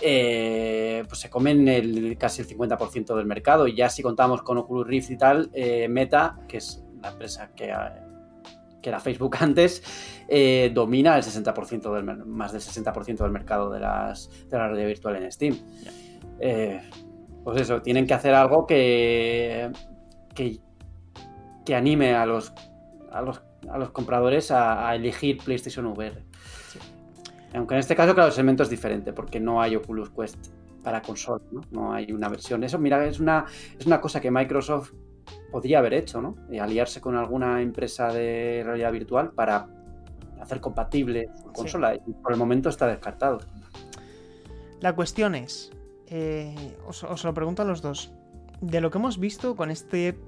eh, 0.00 1.02
pues 1.08 1.18
se 1.18 1.28
comen 1.28 1.66
el, 1.66 2.16
casi 2.16 2.42
el 2.42 2.48
50% 2.48 3.16
del 3.16 3.26
mercado. 3.26 3.66
Y 3.66 3.74
ya 3.74 3.88
si 3.88 4.04
contamos 4.04 4.42
con 4.42 4.58
Oculus 4.58 4.86
Rift 4.86 5.10
y 5.10 5.16
tal, 5.16 5.50
eh, 5.52 5.88
Meta, 5.88 6.38
que 6.46 6.58
es 6.58 6.84
la 7.00 7.10
empresa 7.10 7.50
que, 7.56 7.72
que 8.82 8.88
era 8.90 9.00
Facebook 9.00 9.36
antes, 9.40 9.82
eh, 10.28 10.70
domina 10.74 11.16
el 11.16 11.22
60% 11.22 11.94
del, 11.94 12.26
más 12.26 12.52
del 12.52 12.60
60% 12.60 13.18
del 13.18 13.30
mercado 13.30 13.70
de, 13.70 13.80
las, 13.80 14.28
de 14.48 14.58
la 14.58 14.66
realidad 14.66 14.88
virtual 14.88 15.16
en 15.16 15.32
Steam. 15.32 15.56
Eh, 16.40 16.82
pues 17.44 17.60
eso, 17.60 17.80
tienen 17.82 18.06
que 18.06 18.14
hacer 18.14 18.34
algo 18.34 18.66
que, 18.66 19.70
que, 20.34 21.74
anime 21.74 22.14
a 22.14 22.26
los, 22.26 22.52
a 23.10 23.22
los, 23.22 23.42
a 23.68 23.78
los 23.78 23.90
compradores 23.90 24.50
a, 24.50 24.94
elegir 24.94 25.38
PlayStation 25.38 25.86
VR. 25.86 26.22
Aunque 27.54 27.74
en 27.74 27.80
este 27.80 27.94
caso, 27.96 28.14
claro, 28.14 28.28
el 28.28 28.34
segmento 28.34 28.62
es 28.62 28.70
diferente, 28.70 29.12
porque 29.12 29.40
no 29.40 29.60
hay 29.60 29.76
Oculus 29.76 30.10
Quest 30.10 30.48
para 30.82 31.02
consola, 31.02 31.42
¿no? 31.50 31.60
No 31.70 31.92
hay 31.92 32.10
una 32.12 32.28
versión. 32.28 32.64
Eso, 32.64 32.78
mira, 32.78 33.04
es 33.06 33.20
una, 33.20 33.44
es 33.78 33.86
una 33.86 34.00
cosa 34.00 34.20
que 34.20 34.30
Microsoft 34.30 34.92
podría 35.50 35.78
haber 35.78 35.94
hecho, 35.94 36.20
¿no? 36.20 36.36
Y 36.50 36.58
aliarse 36.58 37.00
con 37.00 37.16
alguna 37.16 37.60
empresa 37.60 38.12
de 38.12 38.62
realidad 38.64 38.92
virtual 38.92 39.32
para 39.32 39.68
hacer 40.40 40.60
compatible 40.60 41.30
su 41.42 41.52
consola. 41.52 41.94
Y 41.94 42.12
por 42.12 42.32
el 42.32 42.38
momento 42.38 42.68
está 42.68 42.86
descartado. 42.86 43.40
La 44.80 44.94
cuestión 44.94 45.34
es, 45.34 45.70
eh, 46.08 46.76
os, 46.86 47.24
lo 47.24 47.34
pregunto 47.34 47.62
a 47.62 47.64
los 47.64 47.82
dos, 47.82 48.12
de 48.60 48.80
lo 48.80 48.90
que 48.90 48.98
hemos 48.98 49.18
visto 49.18 49.54
con 49.54 49.70
este 49.70 50.18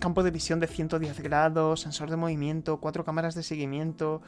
campo 0.00 0.22
de 0.22 0.30
visión 0.30 0.60
de 0.60 0.66
110 0.66 1.20
grados, 1.20 1.80
sensor 1.80 2.10
de 2.10 2.16
movimiento, 2.16 2.78
cuatro 2.78 3.04
cámaras 3.04 3.34
de 3.34 3.42
seguimiento, 3.42 4.20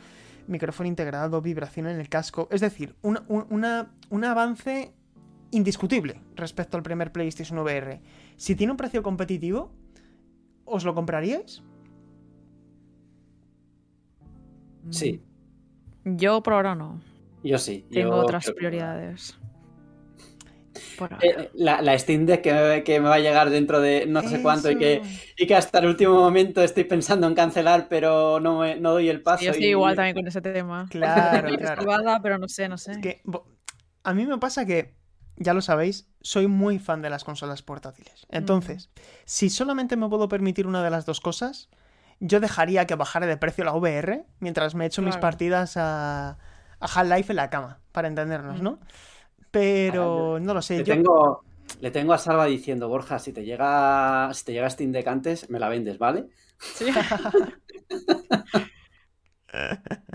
micrófono 0.47 0.89
integrado, 0.89 1.43
vibración 1.43 1.87
en 1.87 2.01
el 2.01 2.09
casco, 2.09 2.49
es 2.51 2.63
decir, 2.63 2.95
un 3.03 4.25
avance 4.25 4.95
indiscutible 5.51 6.21
respecto 6.35 6.77
al 6.77 6.83
primer 6.83 7.13
PlayStation 7.13 7.59
VR. 7.59 8.01
Si 8.37 8.55
tiene 8.55 8.73
un 8.73 8.77
precio 8.77 9.03
competitivo, 9.03 9.73
¿os 10.65 10.85
lo 10.85 10.95
compraríais? 10.95 11.63
Sí. 14.91 15.23
Yo 16.05 16.43
por 16.43 16.53
ahora 16.53 16.75
no. 16.75 17.01
Yo 17.43 17.59
sí. 17.59 17.87
Tengo 17.91 18.17
otras 18.17 18.51
prioridades. 18.53 19.39
Eh, 21.23 21.51
la, 21.55 21.99
Steam 21.99 22.27
Deck 22.27 22.43
que 22.43 23.01
me, 23.01 23.09
va 23.09 23.15
a 23.15 23.19
llegar 23.19 23.51
dentro 23.51 23.81
de 23.81 24.07
no 24.07 24.23
sé 24.23 24.43
cuánto 24.43 24.71
y 24.71 24.77
que, 24.77 25.03
y 25.37 25.47
que 25.47 25.55
hasta 25.55 25.79
el 25.79 25.87
último 25.87 26.15
momento 26.15 26.63
estoy 26.63 26.85
pensando 26.85 27.27
en 27.27 27.35
cancelar, 27.35 27.89
pero 27.89 28.41
no, 28.41 28.63
no 28.77 28.93
doy 28.93 29.09
el 29.09 29.23
paso. 29.23 29.45
yo 29.45 29.51
estoy 29.53 29.69
igual 29.69 29.97
también 29.97 30.15
con 30.15 30.27
ese 30.27 30.41
tema. 30.41 30.87
Claro, 30.91 31.49
claro. 31.59 32.21
pero 32.23 32.39
no 32.39 32.49
sé, 32.49 32.69
no 32.69 32.79
sé. 32.79 32.93
a 34.03 34.15
mí 34.15 34.27
me 34.27 34.39
pasa 34.39 34.65
que 34.67 34.95
ya 35.37 35.55
lo 35.55 35.61
sabéis, 35.63 36.09
soy 36.21 36.47
muy 36.47 36.79
fan 36.79 37.03
de 37.03 37.11
las 37.11 37.25
consolas 37.25 37.63
portátiles. 37.63 38.27
Entonces, 38.31 38.91
si 39.25 39.51
solamente 39.51 39.97
me 39.97 40.09
puedo 40.09 40.29
permitir 40.29 40.67
una 40.67 40.83
de 40.83 40.91
las 40.91 41.07
dos 41.07 41.21
cosas, 41.21 41.69
yo 42.21 42.41
dejaría 42.41 42.87
que 42.87 42.95
bajara 42.95 43.27
de 43.27 43.37
precio 43.37 43.65
la 43.65 43.75
VR 43.75 44.25
mientras 44.41 44.75
me 44.75 44.87
echo 44.87 45.03
mis 45.03 45.17
partidas 45.17 45.77
a, 45.77 46.31
a 46.81 46.87
Half-Life 46.87 47.33
en 47.33 47.37
la 47.37 47.51
cama, 47.51 47.81
para 47.93 48.09
entendernos, 48.09 48.63
¿no? 48.63 48.79
Pero 49.51 50.39
no 50.41 50.55
lo 50.55 50.63
sé. 50.63 50.79
Le, 50.79 50.85
tengo, 50.85 51.45
le 51.81 51.91
tengo 51.91 52.13
a 52.13 52.19
Salva 52.19 52.47
diciendo, 52.47 52.89
Borja, 52.89 53.19
si 53.19 53.33
te 53.33 53.45
llega, 53.45 54.31
si 54.33 54.45
te 54.45 54.53
llega 54.53 54.71
Steam 54.71 54.93
Deck 54.93 55.07
antes, 55.07 55.51
me 55.51 55.59
la 55.59 55.69
vendes, 55.69 55.99
¿vale? 55.99 56.27
Sí. 56.59 56.87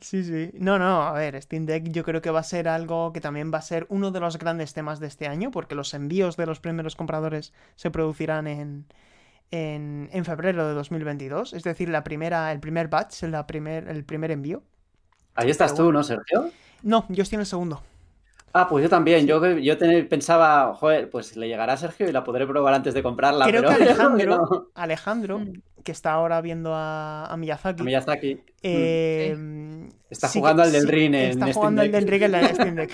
Sí, 0.00 0.24
sí. 0.24 0.50
No, 0.54 0.78
no, 0.78 1.02
a 1.02 1.12
ver, 1.12 1.40
Steam 1.42 1.66
Deck 1.66 1.88
yo 1.90 2.04
creo 2.04 2.22
que 2.22 2.30
va 2.30 2.40
a 2.40 2.42
ser 2.44 2.68
algo 2.68 3.12
que 3.12 3.20
también 3.20 3.52
va 3.52 3.58
a 3.58 3.62
ser 3.62 3.86
uno 3.90 4.10
de 4.10 4.20
los 4.20 4.38
grandes 4.38 4.72
temas 4.74 5.00
de 5.00 5.06
este 5.08 5.26
año, 5.26 5.50
porque 5.50 5.74
los 5.74 5.92
envíos 5.94 6.36
de 6.36 6.46
los 6.46 6.60
primeros 6.60 6.96
compradores 6.96 7.52
se 7.76 7.90
producirán 7.90 8.46
en, 8.46 8.86
en, 9.50 10.08
en 10.12 10.24
febrero 10.24 10.66
de 10.68 10.74
2022, 10.74 11.54
es 11.54 11.62
decir, 11.64 11.88
la 11.88 12.04
primera, 12.04 12.52
el 12.52 12.60
primer 12.60 12.88
batch, 12.88 13.24
la 13.24 13.46
primer, 13.46 13.88
el 13.88 14.04
primer 14.04 14.30
envío. 14.30 14.62
Ahí 15.34 15.50
estás 15.50 15.74
tú, 15.74 15.92
¿no, 15.92 16.02
Sergio? 16.02 16.50
No, 16.82 17.06
yo 17.08 17.22
estoy 17.22 17.36
en 17.36 17.40
el 17.40 17.46
segundo. 17.46 17.82
Ah, 18.52 18.66
pues 18.68 18.82
yo 18.82 18.88
también. 18.88 19.26
Yo, 19.26 19.58
yo 19.58 19.78
pensaba, 20.08 20.74
joder, 20.74 21.10
pues 21.10 21.36
le 21.36 21.48
llegará 21.48 21.74
a 21.74 21.76
Sergio 21.76 22.08
y 22.08 22.12
la 22.12 22.24
podré 22.24 22.46
probar 22.46 22.74
antes 22.74 22.94
de 22.94 23.02
comprarla. 23.02 23.44
Creo 23.46 23.62
pero 23.62 23.76
que 23.76 23.84
Alejandro, 23.84 24.70
Alejandro, 24.74 25.38
Mm. 25.38 25.52
Que 25.88 25.92
está 25.92 26.12
ahora 26.12 26.42
viendo 26.42 26.74
a, 26.74 27.24
a 27.24 27.36
Miyazaki, 27.38 27.80
A 27.80 27.84
Miyazaki. 27.84 28.42
eh, 28.62 29.34
Está 30.10 30.28
sí 30.28 30.38
jugando 30.38 30.62
al 30.62 30.70
del 30.70 30.82
sí, 30.82 30.88
Ring 30.88 31.14
en 31.14 31.30
Está 31.30 31.50
jugando 31.54 31.80
al 31.80 31.90
del 31.90 32.06
Ring 32.06 32.22
en 32.24 32.32
la 32.32 32.48
Steam 32.54 32.74
Deck. 32.74 32.92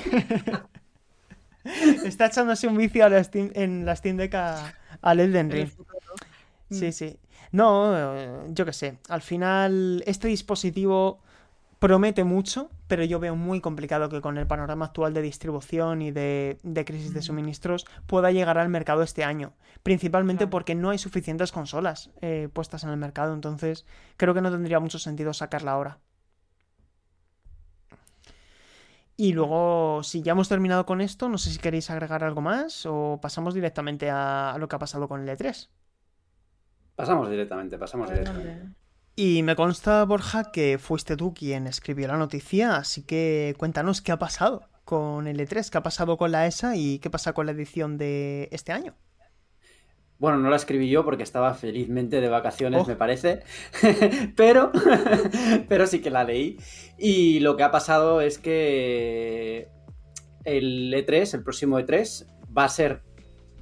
está 2.04 2.26
echándose 2.26 2.68
un 2.68 2.76
vicio 2.76 3.04
a 3.04 3.08
la 3.08 3.18
Steam- 3.24 3.50
en 3.56 3.84
la 3.84 3.96
Steam 3.96 4.16
Deck 4.16 4.32
a- 4.36 4.74
al 5.02 5.18
Elden 5.18 5.50
Ring. 5.50 5.68
Sí, 6.70 6.92
sí. 6.92 7.16
No, 7.50 7.92
eh, 8.16 8.30
yo 8.50 8.64
qué 8.64 8.72
sé. 8.72 8.98
Al 9.08 9.22
final, 9.22 10.04
este 10.06 10.28
dispositivo 10.28 11.18
promete 11.84 12.24
mucho, 12.24 12.70
pero 12.88 13.04
yo 13.04 13.20
veo 13.20 13.36
muy 13.36 13.60
complicado 13.60 14.08
que 14.08 14.22
con 14.22 14.38
el 14.38 14.46
panorama 14.46 14.86
actual 14.86 15.12
de 15.12 15.20
distribución 15.20 16.00
y 16.00 16.12
de, 16.12 16.58
de 16.62 16.84
crisis 16.86 17.12
de 17.12 17.20
suministros 17.20 17.84
pueda 18.06 18.30
llegar 18.30 18.56
al 18.56 18.70
mercado 18.70 19.02
este 19.02 19.22
año. 19.22 19.52
Principalmente 19.82 20.44
Claro. 20.44 20.50
porque 20.50 20.74
no 20.74 20.88
hay 20.88 20.96
suficientes 20.96 21.52
consolas 21.52 22.10
eh, 22.22 22.48
puestas 22.50 22.84
en 22.84 22.88
el 22.88 22.96
mercado, 22.96 23.34
entonces 23.34 23.84
creo 24.16 24.32
que 24.32 24.40
no 24.40 24.50
tendría 24.50 24.80
mucho 24.80 24.98
sentido 24.98 25.34
sacarla 25.34 25.72
ahora. 25.72 25.98
Y 29.18 29.34
luego, 29.34 30.02
si 30.04 30.22
ya 30.22 30.32
hemos 30.32 30.48
terminado 30.48 30.86
con 30.86 31.02
esto, 31.02 31.28
no 31.28 31.36
sé 31.36 31.50
si 31.50 31.58
queréis 31.58 31.90
agregar 31.90 32.24
algo 32.24 32.40
más 32.40 32.86
o 32.86 33.18
pasamos 33.20 33.52
directamente 33.52 34.08
a, 34.08 34.52
a 34.54 34.58
lo 34.58 34.68
que 34.68 34.76
ha 34.76 34.78
pasado 34.78 35.06
con 35.06 35.20
el 35.20 35.28
E3. 35.28 35.68
Pasamos 36.96 37.28
directamente, 37.28 37.76
pasamos 37.76 38.08
directamente. 38.08 38.83
Y 39.16 39.42
me 39.44 39.54
consta, 39.54 40.04
Borja, 40.04 40.50
que 40.50 40.78
fuiste 40.78 41.16
tú 41.16 41.34
quien 41.34 41.66
escribió 41.68 42.08
la 42.08 42.16
noticia, 42.16 42.76
así 42.76 43.02
que 43.04 43.54
cuéntanos 43.58 44.02
qué 44.02 44.10
ha 44.10 44.18
pasado 44.18 44.68
con 44.84 45.28
el 45.28 45.38
E3, 45.38 45.70
qué 45.70 45.78
ha 45.78 45.82
pasado 45.82 46.16
con 46.16 46.32
la 46.32 46.46
ESA 46.46 46.76
y 46.76 46.98
qué 46.98 47.10
pasa 47.10 47.32
con 47.32 47.46
la 47.46 47.52
edición 47.52 47.96
de 47.96 48.48
este 48.50 48.72
año. 48.72 48.96
Bueno, 50.18 50.38
no 50.38 50.50
la 50.50 50.56
escribí 50.56 50.88
yo 50.88 51.04
porque 51.04 51.22
estaba 51.22 51.54
felizmente 51.54 52.20
de 52.20 52.28
vacaciones, 52.28 52.82
Oh. 52.82 52.86
me 52.86 52.96
parece. 52.96 53.42
pero, 54.36 54.72
pero 55.68 55.86
sí 55.86 56.00
que 56.00 56.10
la 56.10 56.24
leí. 56.24 56.58
Y 56.98 57.40
lo 57.40 57.56
que 57.56 57.62
ha 57.62 57.70
pasado 57.70 58.20
es 58.20 58.38
que 58.38 59.68
el 60.44 60.92
E3, 60.92 61.34
el 61.34 61.42
próximo 61.42 61.78
E3, 61.78 62.26
va 62.56 62.64
a 62.64 62.68
ser, 62.68 63.02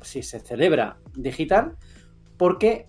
si 0.02 0.22
se 0.22 0.40
celebra 0.40 0.98
digital, 1.14 1.76
porque 2.38 2.86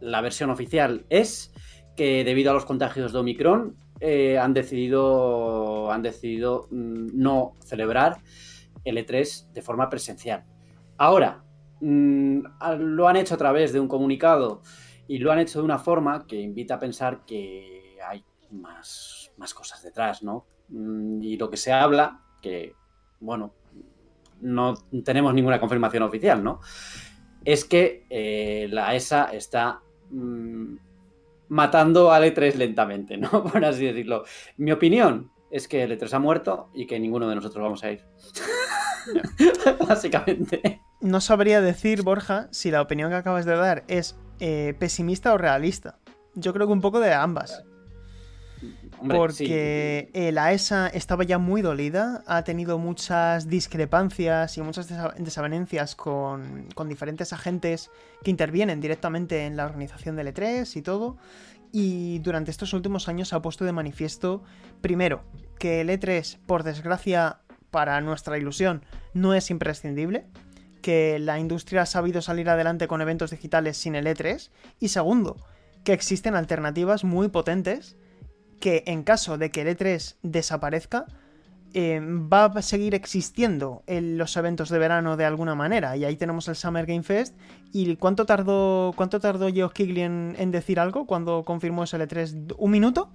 la 0.00 0.20
versión 0.20 0.50
oficial 0.50 1.06
es 1.08 1.51
que 1.96 2.24
debido 2.24 2.50
a 2.50 2.54
los 2.54 2.64
contagios 2.64 3.12
de 3.12 3.18
Omicron 3.18 3.76
eh, 4.00 4.38
han 4.38 4.54
decidido, 4.54 5.90
han 5.90 6.02
decidido 6.02 6.66
mm, 6.70 7.08
no 7.14 7.56
celebrar 7.64 8.18
el 8.84 8.98
E3 8.98 9.52
de 9.52 9.62
forma 9.62 9.88
presencial. 9.88 10.44
Ahora, 10.96 11.44
mm, 11.80 12.40
lo 12.78 13.08
han 13.08 13.16
hecho 13.16 13.34
a 13.34 13.38
través 13.38 13.72
de 13.72 13.80
un 13.80 13.88
comunicado 13.88 14.62
y 15.06 15.18
lo 15.18 15.30
han 15.30 15.38
hecho 15.38 15.60
de 15.60 15.64
una 15.64 15.78
forma 15.78 16.26
que 16.26 16.40
invita 16.40 16.74
a 16.74 16.78
pensar 16.78 17.24
que 17.24 17.98
hay 18.06 18.24
más, 18.50 19.32
más 19.36 19.54
cosas 19.54 19.82
detrás, 19.82 20.22
¿no? 20.22 20.46
Mm, 20.68 21.22
Y 21.22 21.36
lo 21.36 21.50
que 21.50 21.56
se 21.56 21.72
habla, 21.72 22.20
que, 22.40 22.74
bueno, 23.20 23.54
no 24.40 24.74
tenemos 25.04 25.32
ninguna 25.34 25.60
confirmación 25.60 26.02
oficial, 26.02 26.42
¿no? 26.42 26.60
Es 27.44 27.64
que 27.64 28.06
eh, 28.10 28.68
la 28.70 28.94
ESA 28.94 29.32
está 29.32 29.80
matando 31.52 32.10
al 32.10 32.24
E3 32.24 32.54
lentamente, 32.54 33.18
¿no? 33.18 33.28
Por 33.52 33.62
así 33.64 33.84
decirlo. 33.84 34.24
Mi 34.56 34.72
opinión 34.72 35.30
es 35.50 35.68
que 35.68 35.82
el 35.82 35.98
E3 35.98 36.14
ha 36.14 36.18
muerto 36.18 36.70
y 36.72 36.86
que 36.86 36.98
ninguno 36.98 37.28
de 37.28 37.34
nosotros 37.34 37.62
vamos 37.62 37.84
a 37.84 37.92
ir. 37.92 38.00
Básicamente. 39.86 40.80
No 41.02 41.20
sabría 41.20 41.60
decir, 41.60 42.02
Borja, 42.02 42.48
si 42.52 42.70
la 42.70 42.80
opinión 42.80 43.10
que 43.10 43.16
acabas 43.16 43.44
de 43.44 43.54
dar 43.54 43.84
es 43.86 44.18
eh, 44.40 44.74
pesimista 44.78 45.34
o 45.34 45.38
realista. 45.38 45.98
Yo 46.34 46.54
creo 46.54 46.66
que 46.66 46.72
un 46.72 46.80
poco 46.80 47.00
de 47.00 47.12
ambas. 47.12 47.62
Porque 49.08 50.10
eh, 50.12 50.32
la 50.32 50.52
ESA 50.52 50.88
estaba 50.88 51.24
ya 51.24 51.38
muy 51.38 51.62
dolida, 51.62 52.22
ha 52.26 52.44
tenido 52.44 52.78
muchas 52.78 53.48
discrepancias 53.48 54.56
y 54.56 54.62
muchas 54.62 54.90
desa- 54.90 55.14
desavenencias 55.16 55.94
con, 55.96 56.68
con 56.74 56.88
diferentes 56.88 57.32
agentes 57.32 57.90
que 58.22 58.30
intervienen 58.30 58.80
directamente 58.80 59.44
en 59.46 59.56
la 59.56 59.64
organización 59.64 60.16
del 60.16 60.28
E3 60.28 60.76
y 60.76 60.82
todo. 60.82 61.16
Y 61.72 62.18
durante 62.18 62.50
estos 62.50 62.74
últimos 62.74 63.08
años 63.08 63.32
ha 63.32 63.40
puesto 63.40 63.64
de 63.64 63.72
manifiesto, 63.72 64.42
primero, 64.82 65.24
que 65.58 65.80
el 65.80 65.88
E3, 65.88 66.38
por 66.46 66.62
desgracia, 66.62 67.38
para 67.70 68.00
nuestra 68.02 68.36
ilusión, 68.36 68.84
no 69.14 69.32
es 69.32 69.50
imprescindible, 69.50 70.26
que 70.82 71.18
la 71.18 71.38
industria 71.38 71.82
ha 71.82 71.86
sabido 71.86 72.20
salir 72.20 72.50
adelante 72.50 72.88
con 72.88 73.00
eventos 73.00 73.30
digitales 73.30 73.78
sin 73.78 73.94
el 73.94 74.06
E3, 74.06 74.50
y 74.80 74.88
segundo, 74.88 75.36
que 75.82 75.94
existen 75.94 76.34
alternativas 76.34 77.04
muy 77.04 77.28
potentes 77.28 77.96
que 78.62 78.82
en 78.86 79.02
caso 79.02 79.36
de 79.36 79.50
que 79.50 79.60
el 79.62 79.76
E3 79.76 80.14
desaparezca, 80.22 81.04
eh, 81.74 82.00
va 82.02 82.44
a 82.44 82.62
seguir 82.62 82.94
existiendo 82.94 83.82
en 83.86 84.16
los 84.18 84.36
eventos 84.36 84.68
de 84.68 84.78
verano 84.78 85.16
de 85.16 85.24
alguna 85.24 85.54
manera. 85.54 85.96
Y 85.96 86.04
ahí 86.04 86.16
tenemos 86.16 86.46
el 86.48 86.54
Summer 86.56 86.86
Game 86.86 87.02
Fest. 87.02 87.34
¿Y 87.72 87.96
cuánto 87.96 88.24
tardó, 88.26 88.92
cuánto 88.94 89.20
tardó 89.20 89.50
Geoff 89.52 89.72
Keighley 89.72 90.02
en, 90.02 90.34
en 90.38 90.50
decir 90.50 90.78
algo 90.78 91.06
cuando 91.06 91.42
confirmó 91.44 91.84
ese 91.84 91.98
E3? 91.98 92.54
¿Un 92.58 92.70
minuto? 92.70 93.10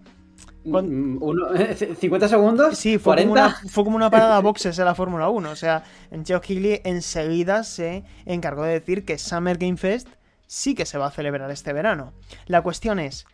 cuan- 0.70 0.88
Mm, 0.90 1.18
uno- 1.24 1.50
¿50 1.54 2.28
segundos? 2.28 2.78
Sí, 2.78 2.98
fue 2.98 3.16
como, 3.18 3.36
¿40? 3.36 3.38
una, 3.38 3.50
fue 3.70 3.84
como 3.84 3.96
una 3.96 4.10
parada 4.10 4.38
a 4.38 4.42
boxes 4.42 4.78
en 4.80 4.86
la 4.86 4.96
Fórmula 4.96 5.30
1. 5.30 5.50
O 5.52 5.56
sea, 5.56 5.84
Geoff 6.26 6.44
Keighley 6.46 6.82
enseguida 6.84 7.64
se 7.64 8.04
encargó 8.26 8.64
de 8.64 8.74
decir 8.74 9.06
que 9.06 9.18
Summer 9.18 9.58
Game 9.58 9.78
Fest 9.78 10.08
sí 10.48 10.74
que 10.76 10.86
se 10.86 10.98
va 10.98 11.08
a 11.08 11.12
celebrar 11.12 11.50
este 11.52 11.74
verano. 11.74 12.14
La 12.48 12.62
cuestión 12.64 13.00
es, 13.00 13.26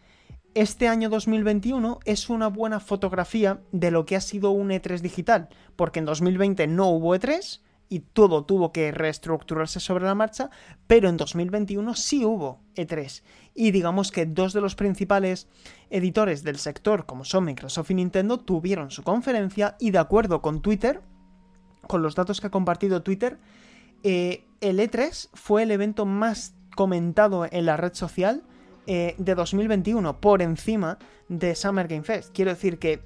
este 0.56 0.88
año 0.88 1.10
2021 1.10 2.00
es 2.06 2.30
una 2.30 2.48
buena 2.48 2.80
fotografía 2.80 3.62
de 3.72 3.92
lo 3.92 4.06
que 4.06 4.16
ha 4.16 4.22
sido 4.22 4.52
un 4.52 4.70
E3 4.70 5.00
digital, 5.00 5.50
porque 5.76 6.00
en 6.00 6.06
2020 6.06 6.68
no 6.68 6.90
hubo 6.90 7.16
E3 7.16 7.62
y 7.90 8.00
todo 8.00 8.46
tuvo 8.46 8.72
que 8.72 8.92
reestructurarse 8.92 9.80
sobre 9.80 10.06
la 10.06 10.16
marcha, 10.16 10.50
pero 10.88 11.10
en 11.10 11.18
2021 11.18 11.96
sí 11.96 12.24
hubo 12.24 12.60
E3. 12.76 13.24
Y 13.56 13.72
digamos 13.72 14.12
que 14.12 14.26
dos 14.26 14.54
de 14.54 14.62
los 14.62 14.76
principales 14.76 15.48
editores 15.90 16.44
del 16.44 16.58
sector, 16.58 17.06
como 17.06 17.26
son 17.26 17.46
Microsoft 17.46 17.92
y 17.92 17.96
Nintendo, 17.96 18.40
tuvieron 18.40 18.92
su 18.92 19.04
conferencia 19.04 19.76
y 19.80 19.92
de 19.92 20.00
acuerdo 20.00 20.42
con 20.42 20.62
Twitter, 20.62 21.02
con 21.88 22.02
los 22.02 22.16
datos 22.16 22.42
que 22.42 22.48
ha 22.48 22.52
compartido 22.52 23.04
Twitter, 23.04 23.40
eh, 24.04 24.46
el 24.62 24.80
E3 24.80 25.30
fue 25.34 25.64
el 25.64 25.72
evento 25.72 26.06
más 26.06 26.56
comentado 26.76 27.46
en 27.50 27.66
la 27.66 27.78
red 27.78 27.94
social 27.94 28.44
eh, 28.88 29.16
de 29.18 29.36
2021 29.36 30.20
por 30.20 30.42
encima 30.42 30.98
de 31.30 31.56
Summer 31.56 31.88
Game 31.88 32.04
Fest. 32.04 32.32
Quiero 32.34 32.52
decir 32.52 32.80
que 32.80 33.02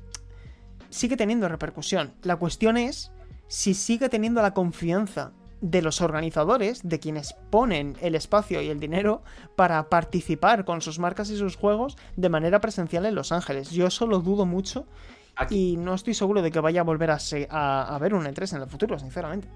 sigue 0.90 1.18
teniendo 1.18 1.48
repercusión. 1.48 2.14
La 2.24 2.38
cuestión 2.38 2.78
es 2.78 3.12
si 3.48 3.74
sigue 3.74 4.10
teniendo 4.10 4.42
la 4.42 4.54
confianza 4.54 5.32
de 5.62 5.82
los 5.82 6.02
organizadores, 6.02 6.88
de 6.88 7.00
quienes 7.00 7.34
ponen 7.50 7.98
el 8.02 8.14
espacio 8.14 8.62
y 8.62 8.70
el 8.70 8.80
dinero 8.80 9.24
para 9.56 9.90
participar 9.90 10.66
con 10.66 10.82
sus 10.82 11.00
marcas 11.00 11.30
y 11.30 11.38
sus 11.38 11.56
juegos 11.56 11.98
de 12.16 12.30
manera 12.30 12.62
presencial 12.62 13.06
en 13.06 13.16
Los 13.16 13.32
Ángeles. 13.32 13.72
Yo 13.72 13.88
eso 13.88 14.06
lo 14.06 14.20
dudo 14.20 14.46
mucho 14.46 14.86
Aquí, 15.36 15.74
y 15.74 15.78
no 15.78 15.94
estoy 15.94 16.16
seguro 16.16 16.42
de 16.42 16.52
que 16.52 16.60
vaya 16.60 16.82
a 16.82 16.84
volver 16.84 17.12
a, 17.12 17.18
a, 17.50 17.96
a 17.96 18.00
ver 18.00 18.14
un 18.16 18.26
E3 18.26 18.56
en 18.56 18.62
el 18.64 18.68
futuro, 18.68 18.98
sinceramente. 18.98 19.48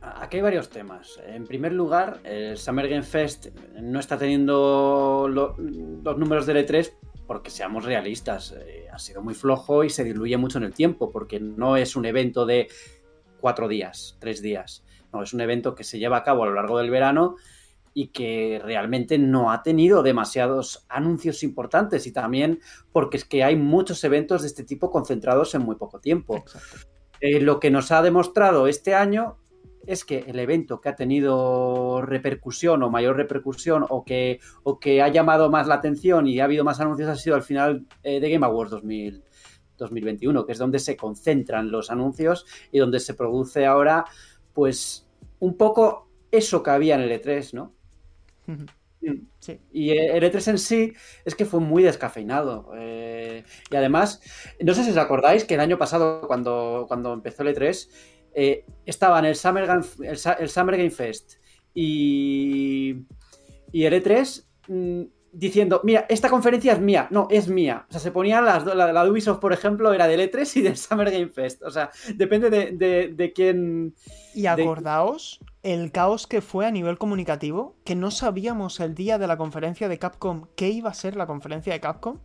Aquí 0.00 0.36
hay 0.36 0.42
varios 0.42 0.68
temas. 0.70 1.20
En 1.26 1.44
primer 1.44 1.72
lugar, 1.72 2.20
el 2.24 2.56
Summer 2.56 2.88
Game 2.88 3.02
Fest 3.02 3.48
no 3.80 4.00
está 4.00 4.16
teniendo 4.18 5.28
lo- 5.30 5.56
los 5.58 6.18
números 6.18 6.46
del 6.46 6.58
E3 6.66 6.92
porque 7.26 7.50
seamos 7.50 7.84
realistas. 7.84 8.54
eh, 8.58 8.86
ha 8.92 8.98
sido 8.98 9.22
muy 9.22 9.34
flojo 9.34 9.84
y 9.84 9.90
se 9.90 10.02
diluye 10.04 10.36
mucho 10.36 10.58
en 10.58 10.64
el 10.64 10.72
tiempo 10.74 11.10
porque 11.12 11.38
no 11.40 11.76
es 11.76 11.94
un 11.96 12.04
evento 12.06 12.46
de 12.46 12.68
cuatro 13.40 13.68
días, 13.68 14.16
tres 14.20 14.40
días. 14.42 14.84
No, 15.12 15.22
es 15.22 15.32
un 15.32 15.40
evento 15.40 15.74
que 15.74 15.84
se 15.84 15.98
lleva 15.98 16.18
a 16.18 16.22
cabo 16.24 16.42
a 16.42 16.46
lo 16.46 16.54
largo 16.54 16.78
del 16.78 16.90
verano 16.90 17.36
y 17.94 18.08
que 18.08 18.60
realmente 18.62 19.18
no 19.18 19.50
ha 19.50 19.62
tenido 19.62 20.02
demasiados 20.02 20.84
anuncios 20.88 21.42
importantes 21.42 22.06
y 22.06 22.12
también 22.12 22.60
porque 22.92 23.16
es 23.16 23.24
que 23.24 23.42
hay 23.44 23.56
muchos 23.56 24.02
eventos 24.04 24.42
de 24.42 24.48
este 24.48 24.64
tipo 24.64 24.90
concentrados 24.90 25.54
en 25.54 25.62
muy 25.62 25.76
poco 25.76 25.98
tiempo. 26.00 26.44
Eh, 27.20 27.40
lo 27.40 27.58
que 27.60 27.70
nos 27.70 27.90
ha 27.90 28.02
demostrado 28.02 28.68
este 28.68 28.94
año 28.94 29.38
es 29.88 30.04
que 30.04 30.18
el 30.26 30.38
evento 30.38 30.82
que 30.82 30.90
ha 30.90 30.96
tenido 30.96 32.02
repercusión 32.02 32.82
o 32.82 32.90
mayor 32.90 33.16
repercusión 33.16 33.86
o 33.88 34.04
que, 34.04 34.38
o 34.62 34.78
que 34.78 35.00
ha 35.00 35.08
llamado 35.08 35.50
más 35.50 35.66
la 35.66 35.76
atención 35.76 36.26
y 36.26 36.40
ha 36.40 36.44
habido 36.44 36.62
más 36.62 36.78
anuncios 36.78 37.08
ha 37.08 37.16
sido 37.16 37.36
al 37.36 37.42
final 37.42 37.86
eh, 38.02 38.20
de 38.20 38.30
Game 38.30 38.44
Awards 38.44 38.70
2000, 38.70 39.24
2021, 39.78 40.44
que 40.44 40.52
es 40.52 40.58
donde 40.58 40.78
se 40.78 40.94
concentran 40.94 41.70
los 41.70 41.90
anuncios 41.90 42.44
y 42.70 42.78
donde 42.78 43.00
se 43.00 43.14
produce 43.14 43.64
ahora, 43.64 44.04
pues, 44.52 45.08
un 45.38 45.56
poco 45.56 46.10
eso 46.30 46.62
que 46.62 46.70
había 46.70 46.96
en 46.96 47.00
el 47.00 47.22
E3, 47.22 47.54
¿no? 47.54 47.72
Sí. 49.40 49.60
Y 49.72 49.90
el 49.90 50.22
E3 50.22 50.48
en 50.48 50.58
sí 50.58 50.92
es 51.24 51.34
que 51.34 51.46
fue 51.46 51.60
muy 51.60 51.82
descafeinado. 51.82 52.72
Eh, 52.76 53.44
y 53.70 53.76
además, 53.76 54.20
no 54.60 54.74
sé 54.74 54.84
si 54.84 54.90
os 54.90 54.96
acordáis 54.96 55.44
que 55.44 55.54
el 55.54 55.60
año 55.60 55.78
pasado, 55.78 56.22
cuando, 56.26 56.84
cuando 56.88 57.12
empezó 57.14 57.42
el 57.42 57.54
E3, 57.54 57.88
eh, 58.34 58.64
estaba 58.86 59.18
en 59.18 59.26
el 59.26 59.36
Summer, 59.36 59.66
Game, 59.66 59.84
el, 60.02 60.48
Summer 60.48 60.76
Game 60.76 60.90
Fest 60.90 61.34
y, 61.74 62.96
y 63.72 63.84
el 63.84 64.02
E3 64.02 64.44
mm, 64.68 65.02
diciendo, 65.32 65.80
mira, 65.84 66.06
esta 66.08 66.28
conferencia 66.28 66.72
es 66.72 66.80
mía, 66.80 67.08
no, 67.10 67.28
es 67.30 67.48
mía. 67.48 67.86
O 67.88 67.92
sea, 67.92 68.00
se 68.00 68.10
ponían 68.10 68.44
las 68.44 68.64
la, 68.64 68.92
la, 68.92 69.04
de 69.04 69.10
Ubisoft, 69.10 69.40
por 69.40 69.52
ejemplo, 69.52 69.92
era 69.92 70.06
del 70.06 70.20
E3 70.20 70.56
y 70.56 70.62
del 70.62 70.76
Summer 70.76 71.10
Game 71.10 71.28
Fest. 71.28 71.62
O 71.62 71.70
sea, 71.70 71.90
depende 72.14 72.50
de, 72.50 73.12
de, 73.14 73.32
quién... 73.32 73.94
Y 74.34 74.46
acordaos 74.46 75.40
el 75.62 75.92
caos 75.92 76.26
que 76.26 76.40
fue 76.40 76.66
a 76.66 76.70
nivel 76.70 76.98
comunicativo, 76.98 77.76
que 77.84 77.94
no 77.94 78.10
sabíamos 78.10 78.80
el 78.80 78.94
día 78.94 79.18
de 79.18 79.26
la 79.26 79.36
conferencia 79.36 79.88
de 79.88 79.98
Capcom 79.98 80.46
qué 80.56 80.70
iba 80.70 80.90
a 80.90 80.94
ser 80.94 81.16
la 81.16 81.26
conferencia 81.26 81.72
de 81.72 81.80
Capcom. 81.80 82.18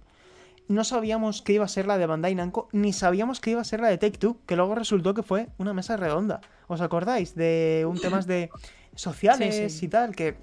No 0.68 0.84
sabíamos 0.84 1.42
qué 1.42 1.54
iba 1.54 1.66
a 1.66 1.68
ser 1.68 1.86
la 1.86 1.98
de 1.98 2.06
Bandai 2.06 2.36
Namco, 2.36 2.70
ni 2.72 2.94
sabíamos 2.94 3.40
qué 3.40 3.52
iba 3.52 3.62
a 3.62 3.66
ser 3.66 3.82
la 3.82 3.90
de 3.90 3.98
Take 3.98 4.18
Two, 4.18 4.38
que 4.46 4.56
luego 4.56 4.76
resultó 4.76 5.14
que 5.14 5.24
fue 5.24 5.50
una 5.58 5.74
mesa 5.74 5.98
redonda. 5.98 6.42
¿Os 6.68 6.82
acordáis? 6.82 7.36
De 7.36 7.86
un 7.88 8.00
temas 8.00 8.28
de 8.28 8.50
sociales 8.96 9.84
y 9.84 9.88
tal, 9.88 10.16
que, 10.16 10.38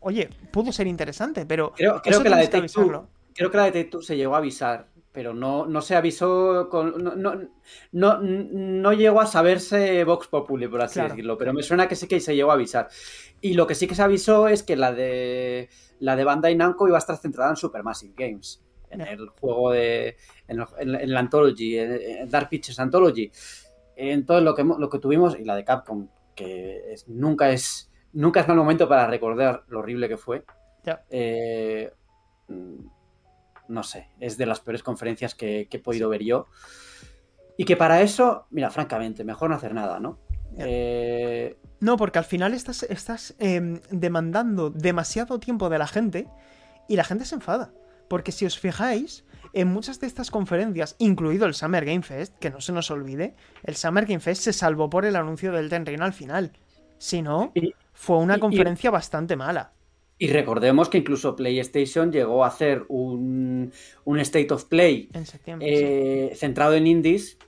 oye, 0.00 0.28
pudo 0.50 0.72
ser 0.72 0.86
interesante, 0.86 1.46
pero 1.46 1.72
creo, 1.72 2.00
que 2.02 2.28
la 2.28 2.38
de 2.38 2.48
Take 2.48 2.68
Two, 2.68 3.08
creo 3.34 3.50
que 3.50 3.56
la 3.56 3.64
de 3.64 3.72
Take 3.72 3.84
Two 3.90 4.02
se 4.02 4.16
llegó 4.16 4.34
a 4.34 4.38
avisar 4.38 4.90
pero 5.12 5.34
no, 5.34 5.66
no 5.66 5.82
se 5.82 5.96
avisó, 5.96 6.68
con, 6.70 7.02
no, 7.02 7.14
no, 7.92 8.18
no, 8.20 8.92
llegó 8.92 9.20
a 9.20 9.26
saberse 9.26 10.04
Vox 10.04 10.28
Populi, 10.28 10.68
por 10.68 10.82
así 10.82 11.00
decirlo, 11.00 11.36
pero 11.36 11.52
me 11.52 11.64
suena 11.64 11.88
que 11.88 11.96
sí 11.96 12.06
que 12.06 12.20
se 12.20 12.36
llegó 12.36 12.52
a 12.52 12.54
avisar. 12.54 12.88
Y 13.40 13.54
lo 13.54 13.66
que 13.66 13.74
sí 13.74 13.88
que 13.88 13.96
se 13.96 14.02
avisó 14.02 14.46
es 14.46 14.62
que 14.62 14.76
la 14.76 14.92
de 14.92 15.68
la 15.98 16.14
de 16.14 16.24
Bandai 16.24 16.54
Namco 16.54 16.86
iba 16.86 16.96
a 16.96 17.00
estar 17.00 17.16
centrada 17.16 17.50
en 17.50 17.56
Supermassive 17.56 18.14
Games, 18.16 18.62
en 18.90 19.00
el 19.00 19.28
juego 19.28 19.70
de, 19.70 20.16
en, 20.48 21.12
la 21.12 21.20
Anthology, 21.20 21.78
en, 21.78 22.28
Dark 22.28 22.48
Pictures 22.48 22.78
Anthology, 22.80 23.30
en 23.96 24.26
todo 24.26 24.40
lo 24.40 24.54
que, 24.54 24.64
lo 24.64 24.88
que 24.88 24.98
tuvimos, 24.98 25.38
y 25.38 25.44
la 25.44 25.56
de 25.56 25.64
Capcom, 25.64 26.08
que 26.34 26.94
nunca 27.06 27.50
es 27.50 27.90
nunca 28.12 28.40
es 28.40 28.48
mal 28.48 28.56
momento 28.56 28.88
para 28.88 29.06
recordar 29.06 29.64
lo 29.68 29.80
horrible 29.80 30.08
que 30.08 30.16
fue. 30.16 30.44
Eh, 31.10 31.92
no 33.68 33.82
sé, 33.82 34.08
es 34.18 34.36
de 34.36 34.46
las 34.46 34.60
peores 34.60 34.82
conferencias 34.82 35.34
que, 35.34 35.68
he 35.70 35.78
podido 35.78 36.08
ver 36.08 36.22
yo. 36.22 36.46
Y 37.56 37.64
que 37.64 37.76
para 37.76 38.00
eso, 38.00 38.46
mira, 38.50 38.70
francamente, 38.70 39.22
mejor 39.24 39.50
no 39.50 39.56
hacer 39.56 39.74
nada, 39.74 40.00
¿no? 40.00 40.18
Eh, 40.58 41.56
no, 41.78 41.96
porque 41.96 42.18
al 42.18 42.24
final 42.24 42.54
estás, 42.54 42.82
estás 42.84 43.34
em, 43.38 43.80
demandando 43.90 44.70
demasiado 44.70 45.38
tiempo 45.38 45.68
de 45.68 45.78
la 45.78 45.86
gente 45.86 46.26
y 46.88 46.96
la 46.96 47.04
gente 47.04 47.24
se 47.24 47.36
enfada. 47.36 47.72
Porque 48.10 48.32
si 48.32 48.44
os 48.44 48.58
fijáis, 48.58 49.24
en 49.52 49.68
muchas 49.68 50.00
de 50.00 50.08
estas 50.08 50.32
conferencias, 50.32 50.96
incluido 50.98 51.46
el 51.46 51.54
Summer 51.54 51.84
Game 51.84 52.02
Fest, 52.02 52.36
que 52.40 52.50
no 52.50 52.60
se 52.60 52.72
nos 52.72 52.90
olvide, 52.90 53.36
el 53.62 53.76
Summer 53.76 54.04
Game 54.04 54.18
Fest 54.18 54.42
se 54.42 54.52
salvó 54.52 54.90
por 54.90 55.04
el 55.04 55.14
anuncio 55.14 55.52
del 55.52 55.68
Ten 55.68 55.86
Ring 55.86 56.02
al 56.02 56.12
final. 56.12 56.50
Si 56.98 57.22
no, 57.22 57.52
fue 57.92 58.16
una 58.16 58.40
conferencia 58.40 58.90
bastante 58.90 59.36
mala. 59.36 59.74
Y 60.18 60.26
recordemos 60.26 60.88
que 60.88 60.98
incluso 60.98 61.36
PlayStation 61.36 62.10
llegó 62.10 62.42
a 62.42 62.48
hacer 62.48 62.84
un, 62.88 63.70
State 64.04 64.52
of 64.52 64.64
Play 64.64 65.08
eh, 65.60 66.32
centrado 66.34 66.74
en 66.74 66.88
indies. 66.88 67.38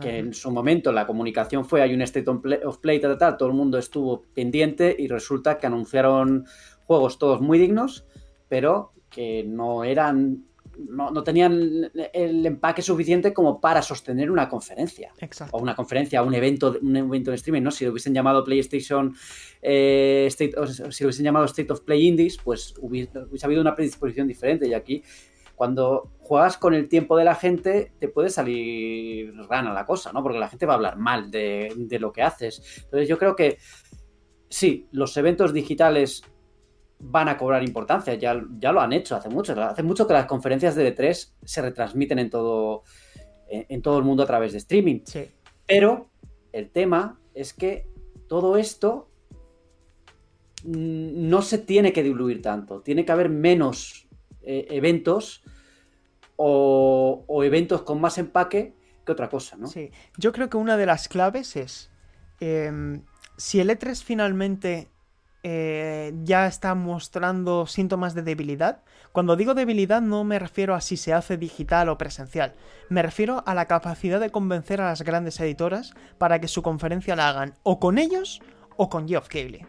Que 0.00 0.16
en 0.16 0.32
su 0.32 0.50
momento 0.50 0.92
la 0.92 1.06
comunicación 1.06 1.66
fue 1.66 1.82
hay 1.82 1.92
un 1.92 2.00
State 2.00 2.30
of 2.64 2.78
Play, 2.78 3.00
tal, 3.00 3.18
tal, 3.18 3.36
todo 3.36 3.50
el 3.50 3.54
mundo 3.54 3.76
estuvo 3.76 4.22
pendiente 4.34 4.96
y 4.98 5.08
resulta 5.08 5.58
que 5.58 5.66
anunciaron 5.66 6.46
juegos 6.86 7.18
todos 7.18 7.42
muy 7.42 7.58
dignos, 7.58 8.06
pero 8.48 8.94
que 9.10 9.44
no 9.44 9.84
eran 9.84 10.44
no, 10.88 11.22
tenían 11.22 11.90
el 12.12 12.46
empaque 12.46 12.82
suficiente 12.82 13.32
como 13.32 13.60
para 13.60 13.82
sostener 13.82 14.30
una 14.30 14.48
conferencia. 14.48 15.12
Exacto. 15.18 15.56
O 15.56 15.60
una 15.60 15.74
conferencia, 15.74 16.22
un 16.22 16.34
evento, 16.34 16.78
un 16.80 16.96
evento 16.96 17.30
de 17.30 17.36
streaming, 17.36 17.62
¿no? 17.62 17.70
Si 17.70 17.84
lo 17.84 17.90
hubiesen 17.90 18.14
llamado 18.14 18.44
PlayStation 18.44 19.14
eh, 19.60 20.24
State, 20.28 20.58
o 20.58 20.66
si 20.66 21.02
lo 21.02 21.08
hubiesen 21.08 21.24
llamado 21.24 21.44
State 21.46 21.72
of 21.72 21.80
Play 21.82 22.06
Indies, 22.06 22.38
pues 22.42 22.74
hubiese, 22.80 23.10
habido 23.42 23.60
una 23.60 23.74
predisposición 23.74 24.26
diferente. 24.26 24.68
Y 24.68 24.74
aquí, 24.74 25.02
cuando 25.54 26.12
juegas 26.20 26.56
con 26.56 26.74
el 26.74 26.88
tiempo 26.88 27.16
de 27.16 27.24
la 27.24 27.34
gente, 27.34 27.92
te 27.98 28.08
puede 28.08 28.30
salir 28.30 29.34
rana 29.48 29.72
la 29.72 29.86
cosa, 29.86 30.12
¿no? 30.12 30.22
Porque 30.22 30.38
la 30.38 30.48
gente 30.48 30.66
va 30.66 30.74
a 30.74 30.76
hablar 30.76 30.96
mal 30.96 31.30
de, 31.30 31.72
de 31.76 31.98
lo 31.98 32.12
que 32.12 32.22
haces. 32.22 32.82
Entonces 32.84 33.08
yo 33.08 33.18
creo 33.18 33.36
que 33.36 33.58
sí, 34.48 34.88
los 34.92 35.16
eventos 35.16 35.52
digitales 35.52 36.22
van 37.00 37.28
a 37.28 37.36
cobrar 37.36 37.62
importancia. 37.62 38.14
Ya, 38.14 38.40
ya 38.58 38.72
lo 38.72 38.80
han 38.80 38.92
hecho 38.92 39.16
hace 39.16 39.28
mucho. 39.28 39.60
Hace 39.60 39.82
mucho 39.82 40.06
que 40.06 40.12
las 40.12 40.26
conferencias 40.26 40.74
de 40.74 40.94
D3 40.94 41.32
se 41.42 41.62
retransmiten 41.62 42.18
en 42.18 42.30
todo, 42.30 42.84
en, 43.48 43.82
todo 43.82 43.98
el 43.98 44.04
mundo 44.04 44.22
a 44.22 44.26
través 44.26 44.52
de 44.52 44.58
streaming. 44.58 45.00
Pero 45.66 46.10
el 46.52 46.70
tema 46.70 47.18
es 47.34 47.52
que 47.52 47.88
todo 48.28 48.56
esto 48.56 49.08
no 50.64 51.42
se 51.42 51.58
tiene 51.58 51.92
que 51.92 52.02
diluir 52.02 52.42
tanto. 52.42 52.80
Tiene 52.82 53.04
que 53.04 53.12
haber 53.12 53.30
menos 53.30 54.06
eh, 54.42 54.66
eventos 54.70 55.42
o, 56.36 57.42
eventos 57.44 57.82
con 57.82 58.00
más 58.00 58.18
empaque 58.18 58.74
que 59.04 59.12
otra 59.12 59.28
cosa, 59.28 59.56
¿no? 59.56 59.66
Sí. 59.66 59.90
Yo 60.16 60.32
creo 60.32 60.48
que 60.48 60.56
una 60.56 60.76
de 60.76 60.86
las 60.86 61.08
claves 61.08 61.56
es 61.56 61.90
em, 62.40 63.02
si 63.36 63.60
el 63.60 63.70
E3 63.70 64.02
finalmente 64.02 64.88
eh, 65.42 66.12
ya 66.22 66.46
está 66.46 66.74
mostrando 66.74 67.66
síntomas 67.66 68.14
de 68.14 68.22
debilidad. 68.22 68.82
Cuando 69.12 69.36
digo 69.36 69.54
debilidad 69.54 70.02
no 70.02 70.24
me 70.24 70.38
refiero 70.38 70.74
a 70.74 70.80
si 70.80 70.96
se 70.96 71.12
hace 71.12 71.36
digital 71.36 71.88
o 71.88 71.98
presencial, 71.98 72.54
me 72.88 73.02
refiero 73.02 73.42
a 73.46 73.54
la 73.54 73.66
capacidad 73.66 74.20
de 74.20 74.30
convencer 74.30 74.80
a 74.80 74.86
las 74.86 75.02
grandes 75.02 75.40
editoras 75.40 75.94
para 76.18 76.40
que 76.40 76.48
su 76.48 76.62
conferencia 76.62 77.16
la 77.16 77.28
hagan 77.28 77.54
o 77.62 77.80
con 77.80 77.98
ellos 77.98 78.40
o 78.76 78.88
con 78.88 79.08
Geoff 79.08 79.28
Keighley. 79.28 79.64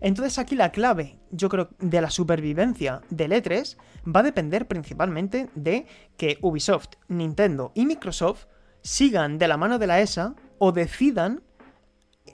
Entonces 0.00 0.38
aquí 0.38 0.56
la 0.56 0.72
clave, 0.72 1.18
yo 1.30 1.48
creo, 1.48 1.70
de 1.78 2.00
la 2.00 2.10
supervivencia 2.10 3.02
del 3.08 3.32
E3 3.32 3.76
va 4.04 4.20
a 4.20 4.24
depender 4.24 4.66
principalmente 4.66 5.48
de 5.54 5.86
que 6.16 6.38
Ubisoft, 6.42 6.94
Nintendo 7.08 7.70
y 7.74 7.86
Microsoft 7.86 8.46
sigan 8.80 9.38
de 9.38 9.46
la 9.46 9.56
mano 9.56 9.78
de 9.78 9.86
la 9.86 10.00
ESA 10.00 10.34
o 10.58 10.72
decidan 10.72 11.42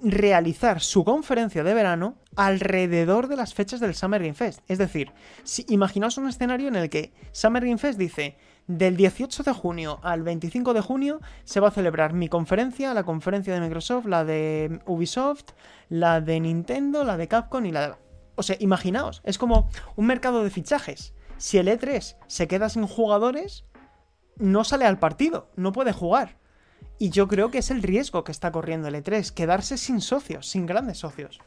realizar 0.02 0.80
su 0.80 1.04
conferencia 1.04 1.64
de 1.64 1.74
verano 1.74 2.16
alrededor 2.36 3.28
de 3.28 3.36
las 3.36 3.54
fechas 3.54 3.80
del 3.80 3.94
Summer 3.94 4.22
Game 4.22 4.34
Fest. 4.34 4.60
Es 4.68 4.78
decir, 4.78 5.12
si, 5.42 5.64
imaginaos 5.68 6.18
un 6.18 6.28
escenario 6.28 6.68
en 6.68 6.76
el 6.76 6.90
que 6.90 7.12
Summer 7.32 7.64
Game 7.64 7.78
Fest 7.78 7.98
dice 7.98 8.36
del 8.66 8.96
18 8.96 9.42
de 9.42 9.52
junio 9.52 9.98
al 10.02 10.22
25 10.22 10.74
de 10.74 10.80
junio 10.80 11.20
se 11.44 11.58
va 11.58 11.68
a 11.68 11.72
celebrar 11.72 12.12
mi 12.12 12.28
conferencia, 12.28 12.94
la 12.94 13.04
conferencia 13.04 13.54
de 13.54 13.60
Microsoft, 13.60 14.06
la 14.06 14.24
de 14.24 14.80
Ubisoft, 14.86 15.52
la 15.88 16.20
de 16.20 16.38
Nintendo, 16.40 17.02
la 17.04 17.16
de 17.16 17.28
Capcom 17.28 17.64
y 17.64 17.72
la 17.72 17.88
de... 17.88 17.94
O 18.36 18.42
sea, 18.42 18.56
imaginaos, 18.60 19.20
es 19.24 19.36
como 19.36 19.68
un 19.96 20.06
mercado 20.06 20.44
de 20.44 20.50
fichajes. 20.50 21.14
Si 21.38 21.58
el 21.58 21.66
E3 21.66 22.16
se 22.28 22.46
queda 22.46 22.68
sin 22.68 22.86
jugadores, 22.86 23.64
no 24.36 24.62
sale 24.62 24.84
al 24.84 24.98
partido, 24.98 25.50
no 25.56 25.72
puede 25.72 25.92
jugar. 25.92 26.37
Y 26.98 27.10
yo 27.10 27.28
creo 27.28 27.50
que 27.50 27.58
es 27.58 27.70
el 27.70 27.82
riesgo 27.82 28.24
que 28.24 28.32
está 28.32 28.50
corriendo 28.50 28.88
el 28.88 28.96
E3, 28.96 29.32
quedarse 29.32 29.76
sin 29.76 30.00
socios, 30.00 30.48
sin 30.48 30.66
grandes 30.66 30.98
socios. 30.98 31.40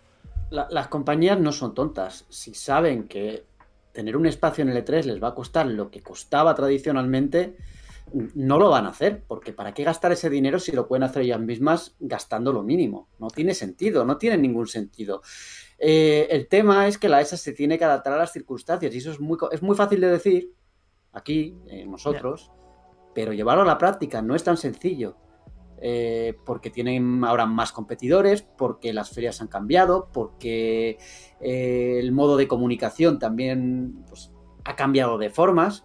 las 0.49 0.87
compañías 0.87 1.39
no 1.39 1.51
son 1.51 1.73
tontas. 1.73 2.25
Si 2.29 2.53
saben 2.53 3.07
que 3.07 3.45
tener 3.91 4.15
un 4.15 4.25
espacio 4.25 4.61
en 4.63 4.69
el 4.69 4.85
E3 4.85 5.03
les 5.03 5.21
va 5.21 5.29
a 5.29 5.35
costar 5.35 5.67
lo 5.67 5.91
que 5.91 6.01
costaba 6.01 6.55
tradicionalmente, 6.55 7.57
no 8.13 8.57
lo 8.57 8.69
van 8.69 8.85
a 8.85 8.89
hacer, 8.89 9.23
porque 9.27 9.53
¿para 9.53 9.73
qué 9.73 9.83
gastar 9.83 10.11
ese 10.11 10.29
dinero 10.29 10.59
si 10.59 10.71
lo 10.71 10.87
pueden 10.87 11.03
hacer 11.03 11.23
ellas 11.23 11.39
mismas 11.39 11.95
gastando 11.99 12.51
lo 12.51 12.63
mínimo? 12.63 13.09
No 13.19 13.27
tiene 13.27 13.53
sentido, 13.53 14.05
no 14.05 14.17
tiene 14.17 14.37
ningún 14.37 14.67
sentido. 14.67 15.21
Eh, 15.77 16.27
el 16.29 16.47
tema 16.47 16.87
es 16.87 16.97
que 16.97 17.09
la 17.09 17.21
ESA 17.21 17.37
se 17.37 17.53
tiene 17.53 17.77
que 17.77 17.85
adaptar 17.85 18.13
a 18.13 18.17
las 18.17 18.31
circunstancias 18.31 18.93
y 18.93 18.97
eso 18.97 19.11
es 19.11 19.19
muy, 19.19 19.37
es 19.51 19.61
muy 19.61 19.75
fácil 19.75 20.01
de 20.01 20.09
decir 20.09 20.53
aquí, 21.13 21.57
eh, 21.67 21.85
nosotros, 21.85 22.51
pero 23.13 23.33
llevarlo 23.33 23.63
a 23.63 23.65
la 23.65 23.77
práctica 23.77 24.21
no 24.21 24.35
es 24.35 24.43
tan 24.43 24.57
sencillo. 24.57 25.17
Eh, 25.83 26.37
porque 26.45 26.69
tienen 26.69 27.23
ahora 27.25 27.47
más 27.47 27.71
competidores, 27.71 28.43
porque 28.43 28.93
las 28.93 29.09
ferias 29.09 29.41
han 29.41 29.47
cambiado, 29.47 30.09
porque 30.13 30.99
eh, 31.39 31.97
el 31.99 32.11
modo 32.11 32.37
de 32.37 32.47
comunicación 32.47 33.17
también 33.17 34.05
pues, 34.07 34.31
ha 34.63 34.75
cambiado 34.75 35.17
de 35.17 35.31
formas. 35.31 35.83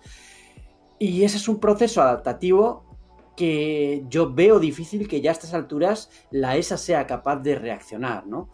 Y 0.98 1.24
ese 1.24 1.38
es 1.38 1.48
un 1.48 1.60
proceso 1.60 2.02
adaptativo 2.02 2.84
que 3.36 4.04
yo 4.08 4.32
veo 4.32 4.58
difícil 4.58 5.08
que 5.08 5.22
ya 5.22 5.30
a 5.30 5.32
estas 5.32 5.54
alturas 5.54 6.10
la 6.30 6.56
ESA 6.56 6.76
sea 6.76 7.06
capaz 7.06 7.36
de 7.36 7.54
reaccionar, 7.54 8.26
¿no? 8.26 8.50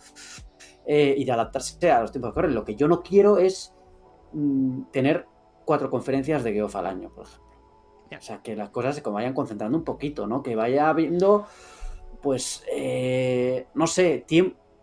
Eh, 0.87 1.14
y 1.16 1.24
de 1.24 1.33
adaptarse 1.33 1.90
a 1.90 2.02
los 2.02 2.12
tiempos 2.12 2.31
que 2.31 2.35
corren. 2.35 2.55
Lo 2.55 2.64
que 2.64 2.76
yo 2.76 2.87
no 2.87 3.02
quiero 3.02 3.38
es 3.38 3.72
mm, 4.33 4.83
tener 4.92 5.26
cuatro 5.64 5.90
conferencias 5.90 6.44
de 6.44 6.52
Geoff 6.52 6.76
al 6.76 6.87
año, 6.87 7.11
por 7.12 7.26
ejemplo. 7.26 7.41
O 8.18 8.22
sea, 8.22 8.42
que 8.42 8.57
las 8.57 8.70
cosas 8.70 8.96
se 8.96 9.03
vayan 9.03 9.35
concentrando 9.35 9.77
un 9.79 9.85
poquito, 9.85 10.27
¿no? 10.27 10.42
Que 10.42 10.57
vaya 10.57 10.88
habiendo, 10.88 11.46
pues, 12.22 12.64
eh, 12.72 13.66
no 13.75 13.87
sé, 13.87 14.25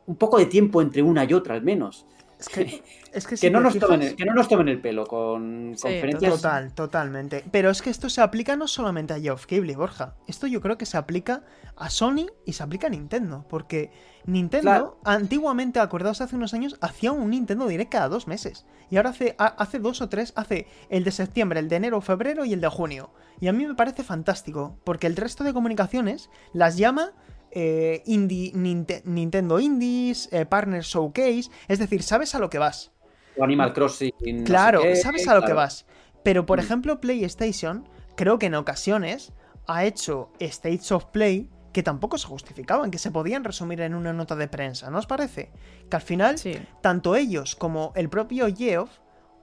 un 0.05 0.15
poco 0.15 0.37
de 0.37 0.45
tiempo 0.47 0.81
entre 0.81 1.01
una 1.01 1.23
y 1.25 1.33
otra 1.33 1.55
al 1.55 1.61
menos. 1.61 2.05
Es 2.39 2.47
que, 2.47 2.81
es 3.11 3.27
que, 3.27 3.35
que, 3.35 3.51
no 3.51 3.59
nos 3.59 3.77
tomen 3.77 4.01
el, 4.01 4.15
que, 4.15 4.23
no 4.23 4.33
nos 4.33 4.47
tomen 4.47 4.69
el, 4.69 4.79
pelo 4.79 5.05
con 5.05 5.75
conferencias. 5.75 6.35
Total, 6.35 6.73
totalmente. 6.73 7.43
Pero 7.51 7.69
es 7.69 7.81
que 7.81 7.89
esto 7.89 8.09
se 8.09 8.21
aplica 8.21 8.55
no 8.55 8.65
solamente 8.65 9.13
a 9.13 9.19
Geoff 9.19 9.45
Keighley, 9.45 9.75
Borja. 9.75 10.15
Esto 10.25 10.47
yo 10.47 10.61
creo 10.61 10.77
que 10.77 10.85
se 10.85 10.95
aplica 10.95 11.43
a 11.75 11.89
Sony 11.89 12.27
y 12.45 12.53
se 12.53 12.63
aplica 12.63 12.87
a 12.87 12.91
Nintendo. 12.91 13.45
Porque 13.49 13.91
Nintendo, 14.25 15.01
antiguamente, 15.03 15.81
acordaos, 15.81 16.21
hace 16.21 16.37
unos 16.37 16.53
años, 16.53 16.77
hacía 16.79 17.11
un 17.11 17.29
Nintendo 17.29 17.67
Direct 17.67 17.91
cada 17.91 18.07
dos 18.07 18.25
meses. 18.25 18.65
Y 18.89 18.95
ahora 18.95 19.09
hace, 19.09 19.35
hace 19.37 19.79
dos 19.79 20.01
o 20.01 20.07
tres, 20.07 20.31
hace 20.37 20.65
el 20.89 21.03
de 21.03 21.11
septiembre, 21.11 21.59
el 21.59 21.67
de 21.67 21.75
enero, 21.75 21.99
febrero 21.99 22.45
y 22.45 22.53
el 22.53 22.61
de 22.61 22.69
junio. 22.69 23.11
Y 23.41 23.49
a 23.49 23.53
mí 23.53 23.67
me 23.67 23.75
parece 23.75 24.03
fantástico. 24.03 24.79
Porque 24.85 25.07
el 25.07 25.17
resto 25.17 25.43
de 25.43 25.51
comunicaciones 25.51 26.29
las 26.53 26.77
llama 26.77 27.11
eh, 27.51 28.03
Nintendo 28.05 29.59
Indies, 29.59 30.29
eh, 30.31 30.45
Partner 30.45 30.81
Showcase, 30.81 31.49
es 31.67 31.79
decir, 31.79 32.03
sabes 32.03 32.35
a 32.35 32.39
lo 32.39 32.49
que 32.49 32.59
vas. 32.59 32.91
O 33.37 33.43
Animal 33.43 33.73
Crossing. 33.73 34.43
claro, 34.45 34.81
sabes 34.95 35.27
a 35.27 35.35
lo 35.35 35.43
que 35.43 35.53
vas. 35.53 35.85
Pero, 36.23 36.45
por 36.45 36.59
mm. 36.59 36.61
ejemplo, 36.61 37.01
PlayStation, 37.01 37.87
creo 38.15 38.39
que 38.39 38.47
en 38.47 38.55
ocasiones 38.55 39.31
ha 39.67 39.85
hecho 39.85 40.31
States 40.39 40.91
of 40.91 41.05
Play 41.05 41.49
que 41.71 41.83
tampoco 41.83 42.17
se 42.17 42.27
justificaban, 42.27 42.91
que 42.91 42.97
se 42.97 43.11
podían 43.11 43.43
resumir 43.43 43.81
en 43.81 43.93
una 43.93 44.13
nota 44.13 44.35
de 44.35 44.47
prensa, 44.47 44.89
¿no 44.89 44.97
os 44.97 45.05
parece? 45.05 45.51
Que 45.89 45.95
al 45.95 46.01
final, 46.01 46.35
tanto 46.81 47.15
ellos 47.15 47.55
como 47.55 47.93
el 47.95 48.09
propio 48.09 48.47
Geoff, 48.53 48.89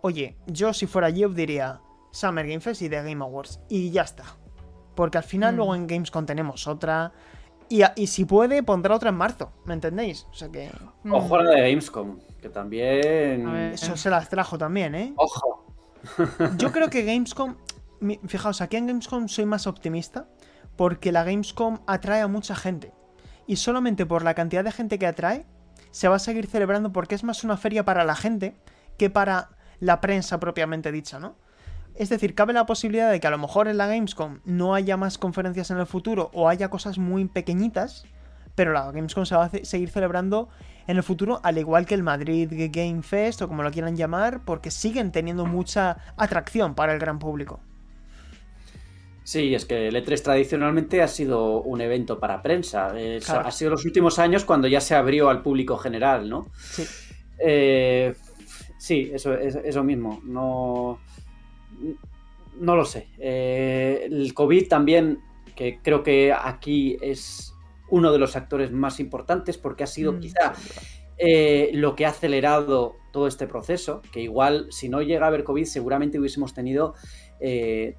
oye, 0.03 0.37
yo 0.47 0.73
si 0.73 0.87
fuera 0.87 1.13
Geoff 1.13 1.35
diría 1.35 1.81
Summer 2.11 2.47
Game 2.47 2.61
Fest 2.61 2.83
y 2.83 2.89
The 2.89 2.97
Game 3.03 3.25
Awards, 3.25 3.61
y 3.69 3.91
ya 3.91 4.03
está. 4.03 4.25
Porque 4.95 5.19
al 5.19 5.25
final 5.25 5.55
mm. 5.55 5.57
luego 5.57 5.75
en 5.75 5.87
Gamescom 5.87 6.27
tenemos 6.27 6.67
otra, 6.67 7.13
y, 7.69 8.07
si 8.07 8.25
puede, 8.25 8.63
pondrá 8.63 8.95
otra 8.95 9.11
en 9.11 9.17
marzo, 9.17 9.53
¿me 9.65 9.75
entendéis? 9.75 10.27
O 10.31 10.35
sea 10.35 10.49
que. 10.51 10.71
Ojo 11.11 11.37
a 11.37 11.43
la 11.43 11.51
de 11.51 11.61
Gamescom, 11.63 12.19
que 12.41 12.49
también. 12.49 13.49
Eso 13.73 13.97
se 13.97 14.11
las 14.11 14.29
trajo 14.29 14.57
también, 14.57 14.95
¿eh? 14.95 15.15
Ojo. 15.17 15.67
Yo 16.59 16.73
creo 16.73 16.91
que 16.91 17.03
Gamescom. 17.05 17.57
Fijaos, 18.27 18.61
aquí 18.61 18.77
en 18.77 18.87
Gamescom 18.87 19.29
soy 19.29 19.47
más 19.47 19.67
optimista. 19.67 20.29
Porque 20.77 21.11
la 21.11 21.25
Gamescom 21.25 21.79
atrae 21.87 22.21
a 22.21 22.29
mucha 22.29 22.55
gente. 22.55 22.93
Y 23.47 23.57
solamente 23.57 24.05
por 24.05 24.23
la 24.23 24.35
cantidad 24.35 24.63
de 24.63 24.73
gente 24.73 24.99
que 24.99 25.07
atrae, 25.07 25.47
se 25.91 26.09
va 26.09 26.17
a 26.17 26.19
seguir 26.19 26.47
celebrando 26.47 26.93
porque 26.93 27.15
es 27.15 27.25
más 27.25 27.45
una 27.45 27.57
feria 27.57 27.85
para 27.85 28.05
la 28.05 28.15
gente 28.15 28.55
que 28.99 29.09
para 29.09 29.51
la 29.81 30.01
prensa 30.01 30.39
propiamente 30.39 30.93
dicha, 30.93 31.19
¿no? 31.19 31.37
Es 31.99 32.11
decir, 32.11 32.35
cabe 32.35 32.53
la 32.53 32.67
posibilidad 32.67 33.11
de 33.11 33.21
que 33.21 33.27
a 33.27 33.31
lo 33.31 33.39
mejor 33.39 33.69
en 33.69 33.79
la 33.79 33.87
Gamescom 33.87 34.41
no 34.45 34.75
haya 34.75 34.97
más 34.97 35.17
conferencias 35.17 35.71
en 35.71 35.79
el 35.79 35.87
futuro 35.87 36.31
o 36.35 36.49
haya 36.49 36.69
cosas 36.69 36.99
muy 36.99 37.25
pequeñitas, 37.25 38.05
pero 38.55 38.73
la 38.73 38.91
Gamescom 38.93 39.25
se 39.25 39.35
va 39.35 39.45
a 39.45 39.51
seguir 39.65 39.89
celebrando 39.89 40.49
en 40.87 40.99
el 40.99 41.03
futuro, 41.03 41.41
al 41.43 41.59
igual 41.59 41.87
que 41.87 41.95
el 41.95 42.03
Madrid 42.03 42.51
Game 42.71 43.03
Fest 43.03 43.43
o 43.43 43.49
como 43.49 43.63
lo 43.63 43.71
quieran 43.71 43.97
llamar, 43.97 44.45
porque 44.45 44.71
siguen 44.71 45.11
teniendo 45.11 45.47
mucha 45.47 45.97
atracción 46.17 46.75
para 46.75 46.93
el 46.93 46.99
gran 46.99 47.19
público. 47.19 47.61
Sí, 49.25 49.55
es 49.55 49.65
que 49.65 49.89
el 49.89 49.97
E3 49.97 50.23
tradicionalmente 50.23 51.03
ha 51.03 51.09
sido 51.09 51.61
un 51.63 51.81
evento 51.81 52.21
para 52.21 52.43
prensa. 52.43 52.93
Ha 53.27 53.51
sido 53.51 53.73
los 53.73 53.85
últimos 53.85 54.21
años 54.21 54.45
cuando 54.45 54.69
ya 54.69 54.81
se 54.81 54.95
abrió 54.95 55.29
al 55.31 55.43
público 55.43 55.77
general, 55.79 56.29
¿no? 56.29 56.47
Sí. 56.55 56.85
Eh, 57.41 58.15
sí, 58.79 59.11
eso, 59.13 59.35
es 59.35 59.57
eso 59.57 59.83
mismo. 59.83 60.21
No 60.25 61.01
no 62.59 62.77
lo 62.77 62.85
sé. 62.85 63.09
Eh, 63.19 64.07
el 64.11 64.35
COVID 64.35 64.69
también, 64.69 65.21
que 65.55 65.81
creo 65.83 66.03
que 66.03 66.33
aquí 66.33 66.97
es 67.01 67.55
uno 67.89 68.13
de 68.13 68.19
los 68.19 68.37
actores 68.37 68.73
más 68.73 68.99
importantes 69.01 69.59
porque 69.59 69.85
ha 69.85 69.87
sido 69.87 70.13
mm, 70.13 70.21
quizá 70.21 70.55
eh, 71.19 71.71
lo 71.73 71.95
que 71.95 72.07
ha 72.07 72.11
acelerado 72.11 72.97
todo 73.13 73.27
este 73.27 73.47
proceso, 73.47 74.03
que 74.13 74.21
igual 74.21 74.67
si 74.71 74.89
no 74.89 75.03
llega 75.03 75.25
a 75.25 75.29
haber 75.29 75.45
COVID 75.45 75.65
seguramente 75.65 76.19
hubiésemos 76.19 76.53
tenido 76.53 76.95
eh, 77.41 77.97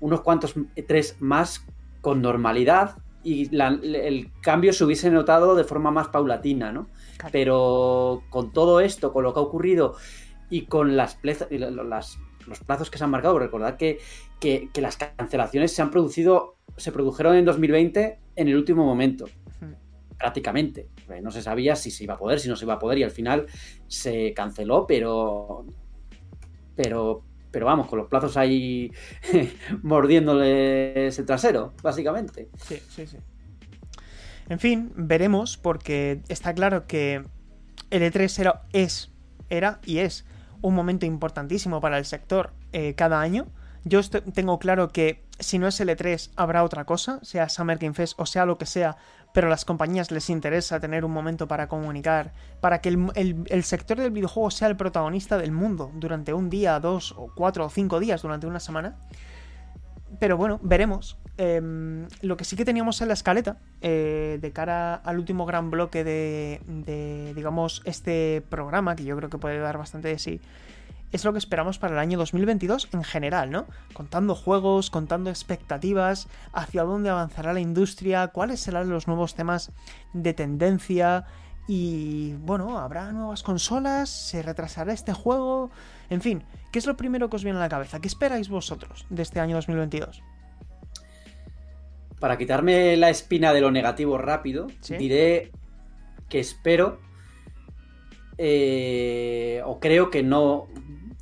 unos 0.00 0.20
cuantos 0.20 0.54
tres 0.86 1.16
más 1.20 1.66
con 2.00 2.22
normalidad 2.22 2.98
y 3.24 3.54
el 3.56 4.30
cambio 4.40 4.72
se 4.72 4.84
hubiese 4.84 5.10
notado 5.10 5.56
de 5.56 5.64
forma 5.64 5.90
más 5.90 6.08
paulatina, 6.08 6.70
¿no? 6.70 6.88
Pero 7.32 8.22
con 8.30 8.52
todo 8.52 8.80
esto, 8.80 9.12
con 9.12 9.24
lo 9.24 9.34
que 9.34 9.40
ha 9.40 9.42
ocurrido 9.42 9.96
y 10.48 10.66
con 10.66 10.96
las, 10.96 11.18
las 11.50 12.18
los 12.48 12.60
plazos 12.60 12.90
que 12.90 12.98
se 12.98 13.04
han 13.04 13.10
marcado. 13.10 13.38
Recordad 13.38 13.76
que, 13.76 13.98
que, 14.40 14.70
las 14.80 14.96
cancelaciones 14.96 15.72
se 15.72 15.82
han 15.82 15.90
producido, 15.90 16.56
se 16.76 16.92
produjeron 16.92 17.36
en 17.36 17.44
2020 17.44 18.18
en 18.36 18.48
el 18.48 18.56
último 18.56 18.84
momento. 18.84 19.26
Prácticamente. 20.18 20.88
No 21.22 21.30
se 21.30 21.42
sabía 21.42 21.76
si 21.76 21.90
se 21.90 22.04
iba 22.04 22.14
a 22.14 22.18
poder, 22.18 22.40
si 22.40 22.48
no 22.48 22.56
se 22.56 22.64
iba 22.64 22.74
a 22.74 22.78
poder, 22.78 22.98
y 22.98 23.02
al 23.04 23.10
final 23.10 23.46
se 23.86 24.32
canceló, 24.34 24.86
pero. 24.86 25.64
Pero. 26.74 27.24
Pero 27.50 27.64
vamos, 27.64 27.86
con 27.86 27.98
los 27.98 28.08
plazos 28.08 28.36
ahí 28.36 28.92
mordiéndoles 29.82 31.18
el 31.18 31.24
trasero, 31.24 31.72
básicamente. 31.82 32.50
Sí, 32.58 32.78
sí, 32.90 33.06
sí. 33.06 33.16
En 34.50 34.58
fin, 34.58 34.92
veremos, 34.96 35.56
porque 35.56 36.20
está 36.28 36.52
claro 36.54 36.86
que 36.86 37.22
el 37.90 38.02
E3 38.02 38.38
era, 38.38 38.62
es, 38.72 39.10
era 39.48 39.80
y 39.84 39.98
es 39.98 40.26
un 40.62 40.74
momento 40.74 41.06
importantísimo 41.06 41.80
para 41.80 41.98
el 41.98 42.04
sector 42.04 42.52
eh, 42.72 42.94
cada 42.94 43.20
año. 43.20 43.46
Yo 43.84 44.00
tengo 44.34 44.58
claro 44.58 44.88
que 44.88 45.24
si 45.38 45.58
no 45.58 45.68
es 45.68 45.80
L3 45.80 46.30
habrá 46.36 46.64
otra 46.64 46.84
cosa, 46.84 47.20
sea 47.22 47.48
Summer 47.48 47.78
Game 47.78 47.94
Fest 47.94 48.14
o 48.18 48.26
sea 48.26 48.44
lo 48.44 48.58
que 48.58 48.66
sea, 48.66 48.96
pero 49.32 49.46
a 49.46 49.50
las 49.50 49.64
compañías 49.64 50.10
les 50.10 50.30
interesa 50.30 50.80
tener 50.80 51.04
un 51.04 51.12
momento 51.12 51.46
para 51.46 51.68
comunicar, 51.68 52.32
para 52.60 52.80
que 52.80 52.88
el, 52.88 53.64
sector 53.64 53.98
del 53.98 54.10
videojuego 54.10 54.50
sea 54.50 54.68
el 54.68 54.76
protagonista 54.76 55.38
del 55.38 55.52
mundo 55.52 55.92
durante 55.94 56.32
un 56.32 56.50
día, 56.50 56.80
dos 56.80 57.14
o 57.16 57.30
cuatro 57.34 57.66
o 57.66 57.70
cinco 57.70 58.00
días 58.00 58.22
durante 58.22 58.46
una 58.46 58.60
semana. 58.60 58.96
Pero 60.18 60.36
bueno, 60.36 60.58
veremos. 60.62 61.18
Em, 61.36 62.08
lo 62.20 62.36
que 62.36 62.44
sí 62.44 62.56
que 62.56 62.64
teníamos 62.64 63.00
en 63.00 63.08
la 63.08 63.14
escaleta, 63.14 63.58
eh, 63.80 64.38
de 64.40 64.52
cara 64.52 64.94
al 64.96 65.18
último 65.18 65.46
gran 65.46 65.70
bloque 65.70 66.02
de, 66.02 66.60
de, 66.66 67.32
digamos, 67.34 67.82
este 67.84 68.42
programa, 68.48 68.96
que 68.96 69.04
yo 69.04 69.16
creo 69.16 69.30
que 69.30 69.38
puede 69.38 69.58
dar 69.58 69.78
bastante 69.78 70.08
de 70.08 70.18
sí, 70.18 70.40
es 71.12 71.24
lo 71.24 71.32
que 71.32 71.38
esperamos 71.38 71.78
para 71.78 71.94
el 71.94 72.00
año 72.00 72.18
2022 72.18 72.88
en 72.92 73.02
general, 73.02 73.50
¿no? 73.50 73.66
Contando 73.94 74.34
juegos, 74.34 74.90
contando 74.90 75.30
expectativas, 75.30 76.28
hacia 76.52 76.82
dónde 76.82 77.08
avanzará 77.08 77.52
la 77.52 77.60
industria, 77.60 78.28
cuáles 78.28 78.60
serán 78.60 78.90
los 78.90 79.06
nuevos 79.06 79.34
temas 79.34 79.72
de 80.12 80.34
tendencia 80.34 81.24
y, 81.66 82.34
bueno, 82.40 82.78
habrá 82.78 83.12
nuevas 83.12 83.42
consolas, 83.42 84.08
se 84.08 84.42
retrasará 84.42 84.92
este 84.92 85.12
juego, 85.12 85.70
en 86.10 86.20
fin, 86.20 86.44
¿qué 86.72 86.78
es 86.78 86.86
lo 86.86 86.96
primero 86.96 87.28
que 87.28 87.36
os 87.36 87.44
viene 87.44 87.58
a 87.58 87.62
la 87.62 87.68
cabeza? 87.68 88.00
¿Qué 88.00 88.08
esperáis 88.08 88.48
vosotros 88.48 89.06
de 89.10 89.22
este 89.22 89.40
año 89.40 89.56
2022? 89.56 90.22
Para 92.20 92.36
quitarme 92.36 92.96
la 92.96 93.10
espina 93.10 93.52
de 93.52 93.60
lo 93.60 93.70
negativo 93.70 94.18
rápido, 94.18 94.66
diré 94.88 95.52
que 96.28 96.40
espero 96.40 97.00
eh, 98.36 99.62
o 99.64 99.80
creo 99.80 100.10
que 100.10 100.22
no 100.22 100.68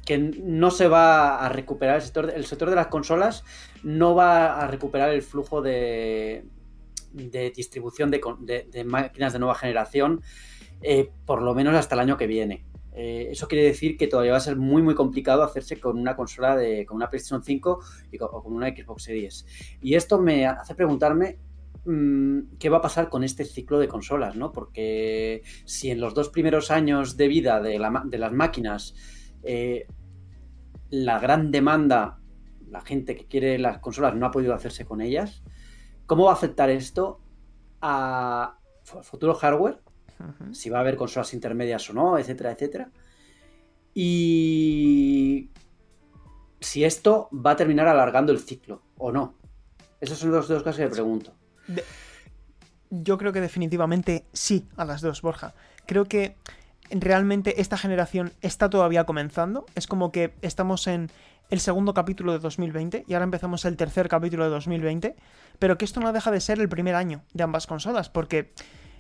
que 0.04 0.18
no 0.18 0.70
se 0.70 0.86
va 0.86 1.44
a 1.44 1.48
recuperar 1.48 1.96
el 1.96 2.02
sector, 2.02 2.32
el 2.32 2.46
sector 2.46 2.70
de 2.70 2.76
las 2.76 2.86
consolas 2.86 3.42
no 3.82 4.14
va 4.14 4.60
a 4.60 4.68
recuperar 4.68 5.10
el 5.10 5.20
flujo 5.20 5.62
de, 5.62 6.44
de 7.12 7.50
distribución 7.50 8.12
de, 8.12 8.84
máquinas 8.84 9.32
de 9.32 9.38
nueva 9.40 9.56
generación 9.56 10.22
eh, 10.82 11.10
por 11.24 11.42
lo 11.42 11.54
menos 11.54 11.74
hasta 11.74 11.94
el 11.96 12.02
año 12.02 12.16
que 12.16 12.26
viene. 12.26 12.64
Eh, 12.98 13.28
eso 13.30 13.46
quiere 13.46 13.64
decir 13.64 13.98
que 13.98 14.06
todavía 14.06 14.32
va 14.32 14.38
a 14.38 14.40
ser 14.40 14.56
muy 14.56 14.80
muy 14.80 14.94
complicado 14.94 15.42
hacerse 15.42 15.78
con 15.78 15.98
una 15.98 16.16
consola 16.16 16.56
de 16.56 16.86
con 16.86 16.96
una 16.96 17.10
PlayStation 17.10 17.44
5 17.44 17.80
y 18.10 18.16
con, 18.16 18.28
o 18.32 18.42
con 18.42 18.54
una 18.54 18.68
Xbox 18.68 19.02
Series. 19.02 19.46
Y 19.82 19.94
esto 19.94 20.18
me 20.18 20.46
hace 20.46 20.74
preguntarme 20.74 21.38
mm, 21.84 22.56
qué 22.58 22.70
va 22.70 22.78
a 22.78 22.80
pasar 22.82 23.10
con 23.10 23.22
este 23.22 23.44
ciclo 23.44 23.78
de 23.78 23.86
consolas, 23.86 24.34
¿no? 24.34 24.50
Porque 24.50 25.42
si 25.66 25.90
en 25.90 26.00
los 26.00 26.14
dos 26.14 26.30
primeros 26.30 26.70
años 26.70 27.18
de 27.18 27.28
vida 27.28 27.60
de, 27.60 27.78
las 27.78 28.32
máquinas 28.32 28.94
eh, 29.42 29.86
la 30.88 31.18
gran 31.18 31.50
demanda, 31.50 32.18
la 32.70 32.80
gente 32.80 33.14
que 33.14 33.26
quiere 33.26 33.58
las 33.58 33.78
consolas 33.78 34.14
no 34.14 34.24
ha 34.24 34.30
podido 34.30 34.54
hacerse 34.54 34.86
con 34.86 35.02
ellas. 35.02 35.42
¿Cómo 36.06 36.24
va 36.24 36.30
a 36.30 36.34
afectar 36.34 36.70
esto 36.70 37.20
a 37.82 38.58
futuro 39.02 39.34
hardware? 39.34 39.80
Si 40.52 40.70
va 40.70 40.78
a 40.78 40.80
haber 40.80 40.96
consolas 40.96 41.34
intermedias 41.34 41.88
o 41.90 41.92
no, 41.92 42.18
etcétera, 42.18 42.52
etcétera. 42.52 42.90
Y 43.94 45.50
si 46.60 46.84
esto 46.84 47.28
va 47.32 47.52
a 47.52 47.56
terminar 47.56 47.88
alargando 47.88 48.32
el 48.32 48.38
ciclo 48.38 48.82
o 48.98 49.12
no. 49.12 49.34
Esos 50.00 50.18
son 50.18 50.30
los 50.30 50.48
dos 50.48 50.62
casos 50.62 50.80
que 50.80 50.88
pregunto. 50.88 51.34
Yo 52.90 53.18
creo 53.18 53.32
que 53.32 53.40
definitivamente 53.40 54.26
sí 54.32 54.68
a 54.76 54.84
las 54.84 55.00
dos, 55.00 55.22
Borja. 55.22 55.54
Creo 55.86 56.04
que 56.04 56.36
realmente 56.90 57.60
esta 57.60 57.76
generación 57.76 58.32
está 58.42 58.70
todavía 58.70 59.04
comenzando. 59.04 59.66
Es 59.74 59.86
como 59.86 60.12
que 60.12 60.34
estamos 60.42 60.86
en, 60.86 61.10
el 61.50 61.60
segundo 61.60 61.94
capítulo 61.94 62.32
de 62.32 62.38
2020 62.38 63.04
y 63.06 63.14
ahora 63.14 63.24
empezamos 63.24 63.64
el 63.64 63.76
tercer 63.76 64.08
capítulo 64.08 64.44
de 64.44 64.50
2020, 64.50 65.16
pero 65.58 65.78
que 65.78 65.84
esto 65.84 66.00
no 66.00 66.12
deja 66.12 66.30
de 66.30 66.40
ser 66.40 66.60
el 66.60 66.68
primer 66.68 66.94
año 66.94 67.22
de 67.34 67.44
ambas 67.44 67.66
consolas, 67.66 68.08
porque 68.08 68.52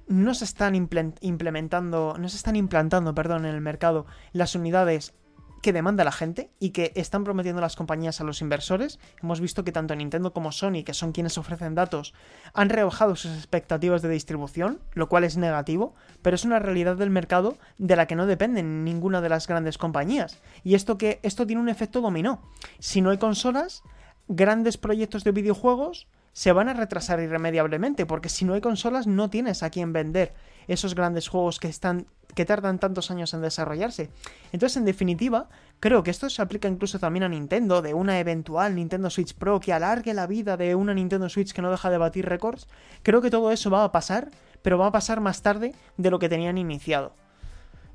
no 0.06 0.34
se 0.34 0.44
están 0.44 0.74
implementando, 0.74 2.16
no 2.18 2.28
se 2.28 2.36
están 2.36 2.56
implantando, 2.56 3.14
perdón, 3.14 3.44
en 3.44 3.54
el 3.54 3.60
mercado 3.60 4.06
las 4.32 4.54
unidades 4.54 5.14
que 5.62 5.72
demanda 5.72 6.04
la 6.04 6.12
gente 6.12 6.50
y 6.60 6.70
que 6.70 6.92
están 6.94 7.24
prometiendo 7.24 7.60
las 7.60 7.74
compañías 7.74 8.20
a 8.20 8.24
los 8.24 8.40
inversores. 8.40 9.00
Hemos 9.20 9.40
visto 9.40 9.64
que 9.64 9.72
tanto 9.72 9.96
Nintendo 9.96 10.32
como 10.32 10.52
Sony, 10.52 10.84
que 10.84 10.94
son 10.94 11.10
quienes 11.10 11.38
ofrecen 11.38 11.74
datos, 11.74 12.14
han 12.54 12.68
rebajado 12.68 13.16
sus 13.16 13.36
expectativas 13.36 14.00
de 14.00 14.08
distribución, 14.08 14.80
lo 14.92 15.08
cual 15.08 15.24
es 15.24 15.36
negativo, 15.36 15.96
pero 16.22 16.36
es 16.36 16.44
una 16.44 16.60
realidad 16.60 16.96
del 16.96 17.10
mercado 17.10 17.58
de 17.78 17.96
la 17.96 18.06
que 18.06 18.14
no 18.14 18.26
dependen 18.26 18.84
ninguna 18.84 19.20
de 19.20 19.28
las 19.28 19.48
grandes 19.48 19.76
compañías. 19.76 20.40
Y 20.62 20.76
esto 20.76 20.98
que 20.98 21.18
esto 21.24 21.46
tiene 21.48 21.62
un 21.62 21.68
efecto 21.68 22.00
dominó. 22.00 22.42
Si 22.78 23.00
no 23.00 23.10
hay 23.10 23.18
consolas, 23.18 23.82
grandes 24.28 24.76
proyectos 24.76 25.24
de 25.24 25.32
videojuegos 25.32 26.06
se 26.36 26.52
van 26.52 26.68
a 26.68 26.74
retrasar 26.74 27.18
irremediablemente, 27.18 28.04
porque 28.04 28.28
si 28.28 28.44
no 28.44 28.52
hay 28.52 28.60
consolas 28.60 29.06
no 29.06 29.30
tienes 29.30 29.62
a 29.62 29.70
quién 29.70 29.94
vender 29.94 30.34
esos 30.68 30.94
grandes 30.94 31.28
juegos 31.28 31.58
que 31.58 31.68
están 31.68 32.08
que 32.34 32.44
tardan 32.44 32.78
tantos 32.78 33.10
años 33.10 33.32
en 33.32 33.40
desarrollarse. 33.40 34.10
Entonces, 34.52 34.76
en 34.76 34.84
definitiva, 34.84 35.48
creo 35.80 36.02
que 36.02 36.10
esto 36.10 36.28
se 36.28 36.42
aplica 36.42 36.68
incluso 36.68 36.98
también 36.98 37.22
a 37.22 37.30
Nintendo, 37.30 37.80
de 37.80 37.94
una 37.94 38.20
eventual 38.20 38.74
Nintendo 38.74 39.08
Switch 39.08 39.32
Pro 39.34 39.60
que 39.60 39.72
alargue 39.72 40.12
la 40.12 40.26
vida 40.26 40.58
de 40.58 40.74
una 40.74 40.92
Nintendo 40.92 41.30
Switch 41.30 41.54
que 41.54 41.62
no 41.62 41.70
deja 41.70 41.88
de 41.88 41.96
batir 41.96 42.26
récords. 42.26 42.68
Creo 43.02 43.22
que 43.22 43.30
todo 43.30 43.50
eso 43.50 43.70
va 43.70 43.82
a 43.82 43.90
pasar, 43.90 44.28
pero 44.60 44.76
va 44.76 44.88
a 44.88 44.92
pasar 44.92 45.22
más 45.22 45.40
tarde 45.40 45.74
de 45.96 46.10
lo 46.10 46.18
que 46.18 46.28
tenían 46.28 46.58
iniciado. 46.58 47.14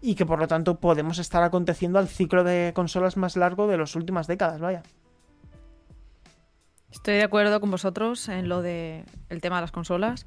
Y 0.01 0.15
que 0.15 0.25
por 0.25 0.39
lo 0.39 0.47
tanto 0.47 0.79
podemos 0.79 1.19
estar 1.19 1.43
aconteciendo 1.43 1.99
al 1.99 2.07
ciclo 2.07 2.43
de 2.43 2.71
consolas 2.73 3.17
más 3.17 3.37
largo 3.37 3.67
de 3.67 3.77
las 3.77 3.95
últimas 3.95 4.25
décadas, 4.25 4.59
vaya. 4.59 4.81
Estoy 6.91 7.15
de 7.15 7.23
acuerdo 7.23 7.59
con 7.59 7.71
vosotros 7.71 8.27
en 8.29 8.49
lo 8.49 8.61
de 8.61 9.05
el 9.29 9.41
tema 9.41 9.57
de 9.57 9.61
las 9.61 9.71
consolas. 9.71 10.25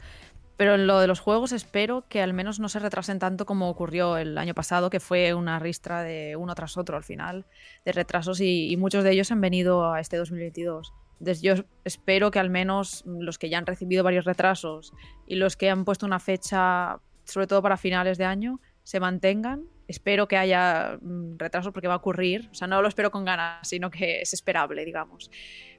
Pero 0.56 0.74
en 0.76 0.86
lo 0.86 1.00
de 1.00 1.08
los 1.08 1.18
juegos 1.18 1.52
espero 1.52 2.06
que 2.08 2.22
al 2.22 2.32
menos 2.32 2.60
no 2.60 2.68
se 2.68 2.78
retrasen 2.78 3.18
tanto 3.18 3.44
como 3.44 3.68
ocurrió 3.68 4.16
el 4.16 4.38
año 4.38 4.54
pasado, 4.54 4.88
que 4.88 5.00
fue 5.00 5.34
una 5.34 5.58
ristra 5.58 6.02
de 6.02 6.36
uno 6.36 6.54
tras 6.54 6.76
otro 6.76 6.96
al 6.96 7.02
final, 7.02 7.44
de 7.84 7.92
retrasos 7.92 8.40
y, 8.40 8.76
muchos 8.76 9.02
de 9.02 9.10
ellos 9.10 9.32
han 9.32 9.40
venido 9.40 9.92
a 9.92 10.00
este 10.00 10.16
2022. 10.16 10.92
Entonces 11.18 11.42
yo 11.42 11.54
espero 11.84 12.30
que 12.30 12.38
al 12.38 12.50
menos 12.50 13.02
los 13.06 13.38
que 13.38 13.48
ya 13.48 13.58
han 13.58 13.66
recibido 13.66 14.04
varios 14.04 14.24
retrasos 14.24 14.92
y 15.26 15.34
los 15.34 15.56
que 15.56 15.70
han 15.70 15.84
puesto 15.84 16.06
una 16.06 16.20
fecha, 16.20 17.00
sobre 17.24 17.48
todo 17.48 17.60
para 17.60 17.76
finales 17.76 18.16
de 18.16 18.24
año, 18.24 18.60
se 18.84 19.00
mantengan. 19.00 19.64
Espero 19.88 20.28
que 20.28 20.36
haya 20.36 20.98
mm, 21.00 21.36
retrasos 21.36 21.72
porque 21.72 21.88
va 21.88 21.94
a 21.94 21.98
ocurrir. 21.98 22.48
O 22.52 22.54
sea, 22.54 22.68
no 22.68 22.80
lo 22.80 22.88
espero 22.88 23.10
con 23.10 23.24
ganas, 23.24 23.66
sino 23.66 23.90
que 23.90 24.20
es 24.20 24.32
esperable, 24.32 24.84
digamos. 24.84 25.30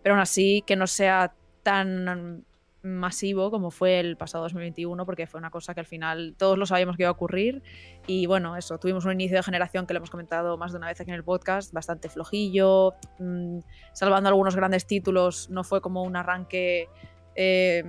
Pero 0.05 0.13
aún 0.13 0.21
así, 0.21 0.63
que 0.67 0.75
no 0.75 0.85
sea 0.85 1.33
tan 1.63 2.45
masivo 2.83 3.49
como 3.49 3.71
fue 3.71 3.99
el 3.99 4.17
pasado 4.17 4.43
2021, 4.43 5.03
porque 5.03 5.25
fue 5.25 5.39
una 5.39 5.49
cosa 5.49 5.73
que 5.73 5.79
al 5.79 5.87
final 5.87 6.35
todos 6.37 6.59
lo 6.59 6.67
sabíamos 6.67 6.95
que 6.95 7.01
iba 7.01 7.09
a 7.09 7.13
ocurrir. 7.13 7.63
Y 8.05 8.27
bueno, 8.27 8.55
eso, 8.55 8.77
tuvimos 8.77 9.03
un 9.05 9.13
inicio 9.13 9.37
de 9.37 9.41
generación 9.41 9.87
que 9.87 9.95
lo 9.95 9.97
hemos 9.97 10.11
comentado 10.11 10.59
más 10.59 10.73
de 10.73 10.77
una 10.77 10.89
vez 10.89 11.01
aquí 11.01 11.09
en 11.09 11.15
el 11.15 11.23
podcast, 11.23 11.73
bastante 11.73 12.07
flojillo, 12.07 12.93
mm, 13.17 13.61
salvando 13.93 14.29
algunos 14.29 14.55
grandes 14.55 14.85
títulos, 14.85 15.49
no 15.49 15.63
fue 15.63 15.81
como 15.81 16.03
un 16.03 16.15
arranque 16.15 16.87
eh, 17.33 17.83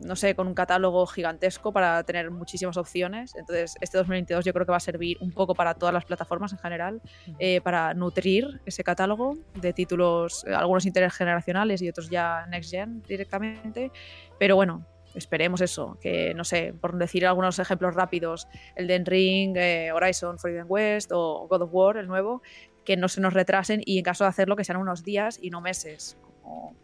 no 0.00 0.16
sé, 0.16 0.34
con 0.34 0.46
un 0.46 0.54
catálogo 0.54 1.06
gigantesco 1.06 1.72
para 1.72 2.02
tener 2.04 2.30
muchísimas 2.30 2.76
opciones. 2.76 3.34
Entonces, 3.36 3.74
este 3.80 3.98
2022 3.98 4.44
yo 4.44 4.52
creo 4.52 4.66
que 4.66 4.72
va 4.72 4.76
a 4.76 4.80
servir 4.80 5.16
un 5.20 5.32
poco 5.32 5.54
para 5.54 5.74
todas 5.74 5.92
las 5.92 6.04
plataformas 6.04 6.52
en 6.52 6.58
general, 6.58 7.00
eh, 7.38 7.60
para 7.60 7.94
nutrir 7.94 8.60
ese 8.66 8.84
catálogo 8.84 9.36
de 9.54 9.72
títulos, 9.72 10.44
eh, 10.46 10.54
algunos 10.54 10.86
intergeneracionales 10.86 11.82
y 11.82 11.88
otros 11.88 12.10
ya 12.10 12.46
next 12.46 12.70
gen 12.70 13.02
directamente. 13.02 13.90
Pero 14.38 14.56
bueno, 14.56 14.86
esperemos 15.14 15.60
eso, 15.60 15.98
que 16.00 16.34
no 16.34 16.44
sé, 16.44 16.74
por 16.78 16.96
decir 16.98 17.26
algunos 17.26 17.58
ejemplos 17.58 17.94
rápidos, 17.94 18.48
el 18.74 18.86
Den 18.86 19.06
Ring, 19.06 19.56
eh, 19.56 19.92
Horizon 19.92 20.38
Forbidden 20.38 20.66
West 20.68 21.10
o 21.12 21.46
God 21.48 21.62
of 21.62 21.70
War, 21.72 21.96
el 21.96 22.06
nuevo, 22.06 22.42
que 22.84 22.96
no 22.96 23.08
se 23.08 23.20
nos 23.20 23.32
retrasen 23.32 23.82
y 23.84 23.98
en 23.98 24.04
caso 24.04 24.24
de 24.24 24.28
hacerlo 24.28 24.56
que 24.56 24.64
sean 24.64 24.78
unos 24.78 25.02
días 25.02 25.38
y 25.40 25.50
no 25.50 25.60
meses, 25.60 26.18
como 26.42 26.76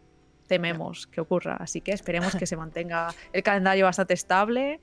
tememos 0.47 1.07
que 1.07 1.21
ocurra. 1.21 1.57
Así 1.59 1.81
que 1.81 1.91
esperemos 1.91 2.35
que 2.35 2.45
se 2.45 2.57
mantenga 2.57 3.13
el 3.31 3.43
calendario 3.43 3.85
bastante 3.85 4.13
estable 4.13 4.79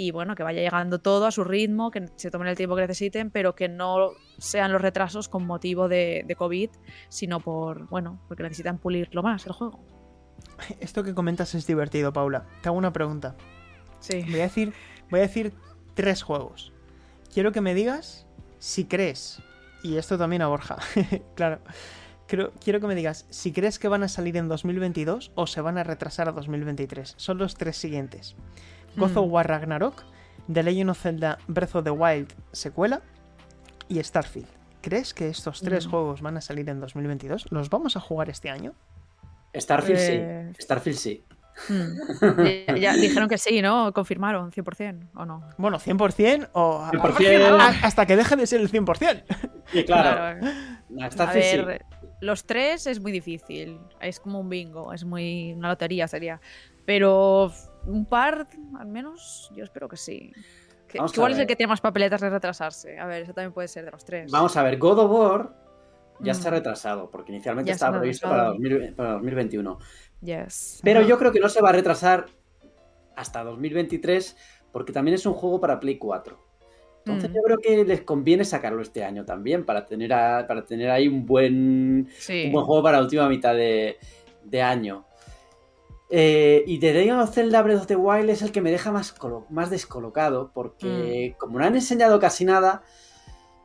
y 0.00 0.12
bueno, 0.12 0.34
que 0.34 0.42
vaya 0.42 0.62
llegando 0.62 0.98
todo 0.98 1.26
a 1.26 1.30
su 1.30 1.44
ritmo, 1.44 1.90
que 1.90 2.08
se 2.16 2.30
tomen 2.30 2.48
el 2.48 2.56
tiempo 2.56 2.74
que 2.74 2.80
necesiten, 2.80 3.30
pero 3.30 3.54
que 3.54 3.68
no 3.68 4.12
sean 4.38 4.72
los 4.72 4.80
retrasos 4.80 5.28
con 5.28 5.46
motivo 5.46 5.88
de, 5.88 6.34
COVID, 6.38 6.70
sino 7.10 7.40
por, 7.40 7.86
bueno, 7.88 8.18
porque 8.26 8.42
necesitan 8.42 8.78
pulirlo 8.78 9.22
más 9.22 9.44
el 9.44 9.52
juego. 9.52 9.78
Esto 10.80 11.04
que 11.04 11.14
comentas 11.14 11.54
es 11.54 11.66
divertido, 11.66 12.14
Paula. 12.14 12.46
Te 12.62 12.70
hago 12.70 12.78
una 12.78 12.94
pregunta. 12.94 13.36
Sí. 13.98 14.22
Voy 14.22 14.40
a 14.40 14.44
decir, 14.44 14.72
voy 15.10 15.20
a 15.20 15.24
decir 15.24 15.52
tres 15.92 16.22
juegos. 16.22 16.72
Quiero 17.30 17.52
que 17.52 17.60
me 17.60 17.74
digas 17.74 18.26
si 18.58 18.86
crees, 18.86 19.42
y 19.82 19.98
esto 19.98 20.16
también 20.16 20.40
a 20.40 20.46
Borja, 20.46 20.78
claro, 21.34 21.60
quiero 22.30 22.80
que 22.80 22.86
me 22.86 22.94
digas 22.94 23.26
si 23.30 23.52
crees 23.52 23.78
que 23.78 23.88
van 23.88 24.02
a 24.02 24.08
salir 24.08 24.36
en 24.36 24.48
2022 24.48 25.32
o 25.34 25.46
se 25.46 25.60
van 25.60 25.78
a 25.78 25.84
retrasar 25.84 26.28
a 26.28 26.32
2023. 26.32 27.14
Son 27.16 27.38
los 27.38 27.54
tres 27.54 27.76
siguientes. 27.76 28.36
God 28.96 29.16
of 29.16 29.26
mm. 29.26 29.32
War 29.32 29.48
Ragnarok, 29.48 30.04
The 30.52 30.62
Legend 30.62 30.90
of 30.90 31.00
Zelda 31.00 31.38
Breath 31.46 31.74
of 31.76 31.84
the 31.84 31.90
Wild 31.90 32.32
secuela 32.52 33.02
y 33.88 34.02
Starfield. 34.02 34.48
¿Crees 34.80 35.12
que 35.12 35.28
estos 35.28 35.60
tres 35.60 35.86
mm. 35.86 35.90
juegos 35.90 36.22
van 36.22 36.36
a 36.36 36.40
salir 36.40 36.68
en 36.68 36.80
2022? 36.80 37.46
¿Los 37.50 37.70
vamos 37.70 37.96
a 37.96 38.00
jugar 38.00 38.30
este 38.30 38.50
año? 38.50 38.74
Starfield 39.54 39.98
sí. 39.98 40.12
Eh, 40.12 40.52
Starfield 40.58 40.98
sí. 40.98 41.24
Mm. 41.68 42.76
ya, 42.76 42.94
dijeron 42.94 43.28
que 43.28 43.36
sí, 43.36 43.60
¿no? 43.60 43.92
Confirmaron 43.92 44.50
100% 44.50 45.10
o 45.14 45.26
no. 45.26 45.44
Bueno, 45.58 45.78
100% 45.78 46.50
o 46.52 46.86
100%. 46.90 47.80
hasta 47.82 48.06
que 48.06 48.16
deje 48.16 48.36
de 48.36 48.46
ser 48.46 48.60
el 48.60 48.70
100%. 48.70 49.24
Sí, 49.72 49.84
claro. 49.84 50.46
Starfield 51.10 51.70
sí. 51.70 51.99
Los 52.20 52.44
tres 52.44 52.86
es 52.86 53.00
muy 53.00 53.12
difícil. 53.12 53.78
Es 54.00 54.20
como 54.20 54.40
un 54.40 54.48
bingo. 54.48 54.92
Es 54.92 55.04
muy. 55.04 55.52
Una 55.54 55.68
lotería 55.68 56.06
sería. 56.06 56.40
Pero 56.84 57.52
un 57.86 58.04
par, 58.04 58.46
al 58.78 58.86
menos, 58.86 59.50
yo 59.54 59.64
espero 59.64 59.88
que 59.88 59.96
sí. 59.96 60.32
¿Cuál 61.14 61.32
es 61.32 61.38
el 61.38 61.46
que 61.46 61.56
tiene 61.56 61.70
más 61.70 61.80
papeletas 61.80 62.20
de 62.20 62.30
retrasarse? 62.30 62.98
A 62.98 63.06
ver, 63.06 63.22
eso 63.22 63.32
también 63.32 63.52
puede 63.52 63.68
ser 63.68 63.84
de 63.84 63.92
los 63.92 64.04
tres. 64.04 64.30
Vamos 64.30 64.56
a 64.56 64.62
ver, 64.62 64.76
God 64.76 64.98
of 64.98 65.10
War 65.10 65.60
ya 66.20 66.34
se 66.34 66.48
ha 66.48 66.50
mm. 66.50 66.54
retrasado, 66.54 67.10
porque 67.10 67.32
inicialmente 67.32 67.70
estaba 67.70 67.98
previsto 67.98 68.28
para, 68.28 68.44
2021. 68.46 69.78
Yes. 70.20 70.80
Pero 70.82 71.02
yo 71.02 71.18
creo 71.18 71.32
que 71.32 71.40
no 71.40 71.48
se 71.48 71.62
va 71.62 71.70
a 71.70 71.72
retrasar 71.72 72.26
hasta 73.16 73.42
2023, 73.42 74.36
porque 74.72 74.92
también 74.92 75.14
es 75.14 75.24
un 75.26 75.34
juego 75.34 75.60
para 75.60 75.80
Play 75.80 75.98
4. 75.98 76.49
Entonces 77.12 77.30
mm. 77.30 77.34
yo 77.34 77.42
creo 77.42 77.58
que 77.58 77.84
les 77.84 78.02
conviene 78.02 78.44
sacarlo 78.44 78.82
este 78.82 79.04
año 79.04 79.24
también 79.24 79.64
para 79.64 79.86
tener, 79.86 80.10
para 80.10 80.64
tener 80.64 80.90
ahí 80.90 81.08
un 81.08 81.26
buen, 81.26 82.08
un 82.28 82.52
buen 82.52 82.64
juego 82.64 82.82
para 82.82 82.98
la 82.98 83.04
última 83.04 83.28
mitad 83.28 83.54
de, 83.54 83.96
año. 84.62 85.04
Eh, 86.08 86.64
y 86.66 86.78
The 86.78 86.92
Legend 86.92 87.20
of 87.20 87.32
Zelda 87.32 87.62
Breath 87.62 87.80
of 87.80 87.86
the 87.86 87.96
Wild 87.96 88.30
es 88.30 88.42
el 88.42 88.50
que 88.50 88.60
me 88.60 88.72
deja 88.72 88.90
más, 88.90 89.14
más 89.48 89.70
descolocado 89.70 90.50
porque 90.52 91.34
mm. 91.34 91.38
como 91.38 91.58
no 91.58 91.64
han 91.64 91.76
enseñado 91.76 92.18
casi 92.18 92.44
nada, 92.44 92.82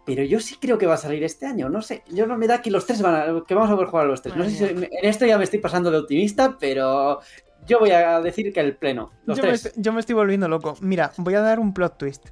pero 0.05 0.23
yo 0.23 0.39
sí 0.39 0.57
creo 0.59 0.77
que 0.77 0.85
va 0.85 0.93
a 0.93 0.97
salir 0.97 1.23
este 1.23 1.47
año. 1.47 1.67
No 1.69 1.81
sé, 1.81 2.03
yo 2.09 2.27
no 2.27 2.37
me 2.37 2.47
da 2.47 2.61
que 2.61 2.69
los 2.69 2.85
tres 2.85 3.01
van 3.01 3.15
a, 3.15 3.43
que 3.45 3.55
vamos 3.55 3.71
a 3.71 3.73
poder 3.73 3.89
jugar 3.89 4.05
a 4.05 4.09
los 4.09 4.21
tres. 4.21 4.35
No 4.35 4.43
sé 4.43 4.51
si 4.51 4.63
en 4.63 4.87
esto 5.01 5.25
ya 5.25 5.37
me 5.37 5.43
estoy 5.43 5.59
pasando 5.59 5.89
de 5.89 5.97
optimista, 5.97 6.57
pero 6.59 7.19
yo 7.65 7.79
voy 7.79 7.91
a 7.91 8.21
decir 8.21 8.53
que 8.53 8.59
el 8.59 8.75
pleno. 8.75 9.11
Los 9.25 9.39
tres. 9.39 9.73
yo 9.75 9.91
me 9.91 9.99
estoy 9.99 10.15
volviendo 10.15 10.47
loco. 10.47 10.75
Mira, 10.81 11.11
voy 11.17 11.33
a 11.33 11.41
dar 11.41 11.59
un 11.59 11.73
plot 11.73 11.97
twist. 11.97 12.29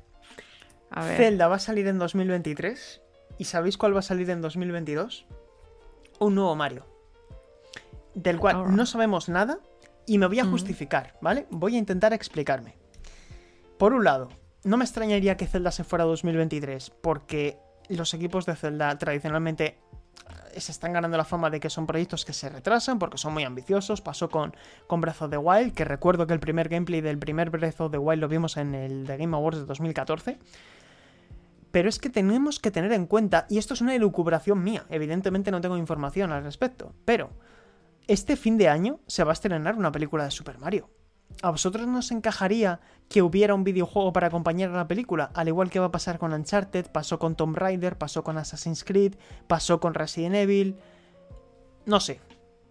Zelda 1.01 1.47
va 1.47 1.55
a 1.55 1.59
salir 1.59 1.87
en 1.87 1.97
2023. 1.97 3.01
¿Y 3.37 3.45
sabéis 3.45 3.77
cuál 3.77 3.95
va 3.95 3.99
a 3.99 4.03
salir 4.03 4.29
en 4.29 4.41
2022? 4.41 5.25
Un 6.19 6.35
nuevo 6.35 6.55
Mario. 6.55 6.85
Del 8.13 8.39
cual 8.39 8.75
no 8.75 8.85
sabemos 8.85 9.27
nada 9.27 9.57
y 10.05 10.17
me 10.17 10.27
voy 10.27 10.39
a 10.39 10.45
justificar, 10.45 11.17
¿vale? 11.21 11.47
Voy 11.49 11.75
a 11.75 11.79
intentar 11.79 12.13
explicarme. 12.13 12.75
Por 13.77 13.93
un 13.93 14.03
lado, 14.03 14.29
no 14.63 14.77
me 14.77 14.85
extrañaría 14.85 15.35
que 15.35 15.47
Zelda 15.47 15.71
se 15.71 15.83
fuera 15.83 16.03
a 16.03 16.07
2023 16.07 16.91
porque 17.01 17.57
los 17.89 18.13
equipos 18.13 18.45
de 18.45 18.55
Zelda 18.55 18.95
tradicionalmente 18.97 19.79
eh, 20.53 20.59
se 20.59 20.71
están 20.71 20.93
ganando 20.93 21.17
la 21.17 21.25
fama 21.25 21.49
de 21.49 21.59
que 21.59 21.69
son 21.69 21.87
proyectos 21.87 22.23
que 22.23 22.33
se 22.33 22.49
retrasan 22.49 22.99
porque 22.99 23.17
son 23.17 23.33
muy 23.33 23.43
ambiciosos. 23.43 24.01
Pasó 24.01 24.29
con, 24.29 24.55
con 24.87 25.01
Breath 25.01 25.23
of 25.23 25.31
the 25.31 25.37
Wild, 25.37 25.73
que 25.73 25.85
recuerdo 25.85 26.27
que 26.27 26.33
el 26.33 26.39
primer 26.39 26.69
gameplay 26.69 27.01
del 27.01 27.17
primer 27.17 27.49
Breath 27.49 27.81
of 27.81 27.91
the 27.91 27.97
Wild 27.97 28.21
lo 28.21 28.27
vimos 28.27 28.57
en 28.57 28.75
el 28.75 29.05
The 29.05 29.17
Game 29.17 29.35
Awards 29.35 29.59
de 29.59 29.65
2014. 29.65 30.37
Pero 31.73 31.89
es 31.89 31.97
que 31.97 32.11
tenemos 32.11 32.59
que 32.59 32.69
tener 32.69 32.93
en 32.93 33.07
cuenta, 33.07 33.47
y 33.49 33.57
esto 33.57 33.73
es 33.73 33.81
una 33.81 33.95
elucubración 33.95 34.63
mía, 34.63 34.85
evidentemente 34.89 35.49
no 35.49 35.59
tengo 35.59 35.75
información 35.75 36.31
al 36.31 36.43
respecto, 36.43 36.93
pero 37.03 37.31
este 38.07 38.35
fin 38.35 38.59
de 38.59 38.69
año 38.69 38.99
se 39.07 39.23
va 39.23 39.31
a 39.31 39.33
estrenar 39.33 39.75
una 39.75 39.91
película 39.91 40.23
de 40.23 40.29
Super 40.29 40.59
Mario. 40.59 40.91
¿A 41.41 41.49
vosotros 41.49 41.87
nos 41.87 42.11
encajaría 42.11 42.79
que 43.09 43.23
hubiera 43.23 43.55
un 43.55 43.63
videojuego 43.63 44.13
para 44.13 44.27
acompañar 44.27 44.69
a 44.69 44.77
la 44.77 44.87
película? 44.87 45.31
Al 45.33 45.47
igual 45.47 45.71
que 45.71 45.79
va 45.79 45.87
a 45.87 45.91
pasar 45.91 46.19
con 46.19 46.31
Uncharted, 46.31 46.91
pasó 46.91 47.17
con 47.17 47.35
Tomb 47.35 47.57
Raider, 47.57 47.97
pasó 47.97 48.23
con 48.23 48.37
Assassin's 48.37 48.83
Creed, 48.83 49.15
pasó 49.47 49.79
con 49.79 49.95
Resident 49.95 50.35
Evil. 50.35 50.77
no 51.87 51.99
sé. 51.99 52.19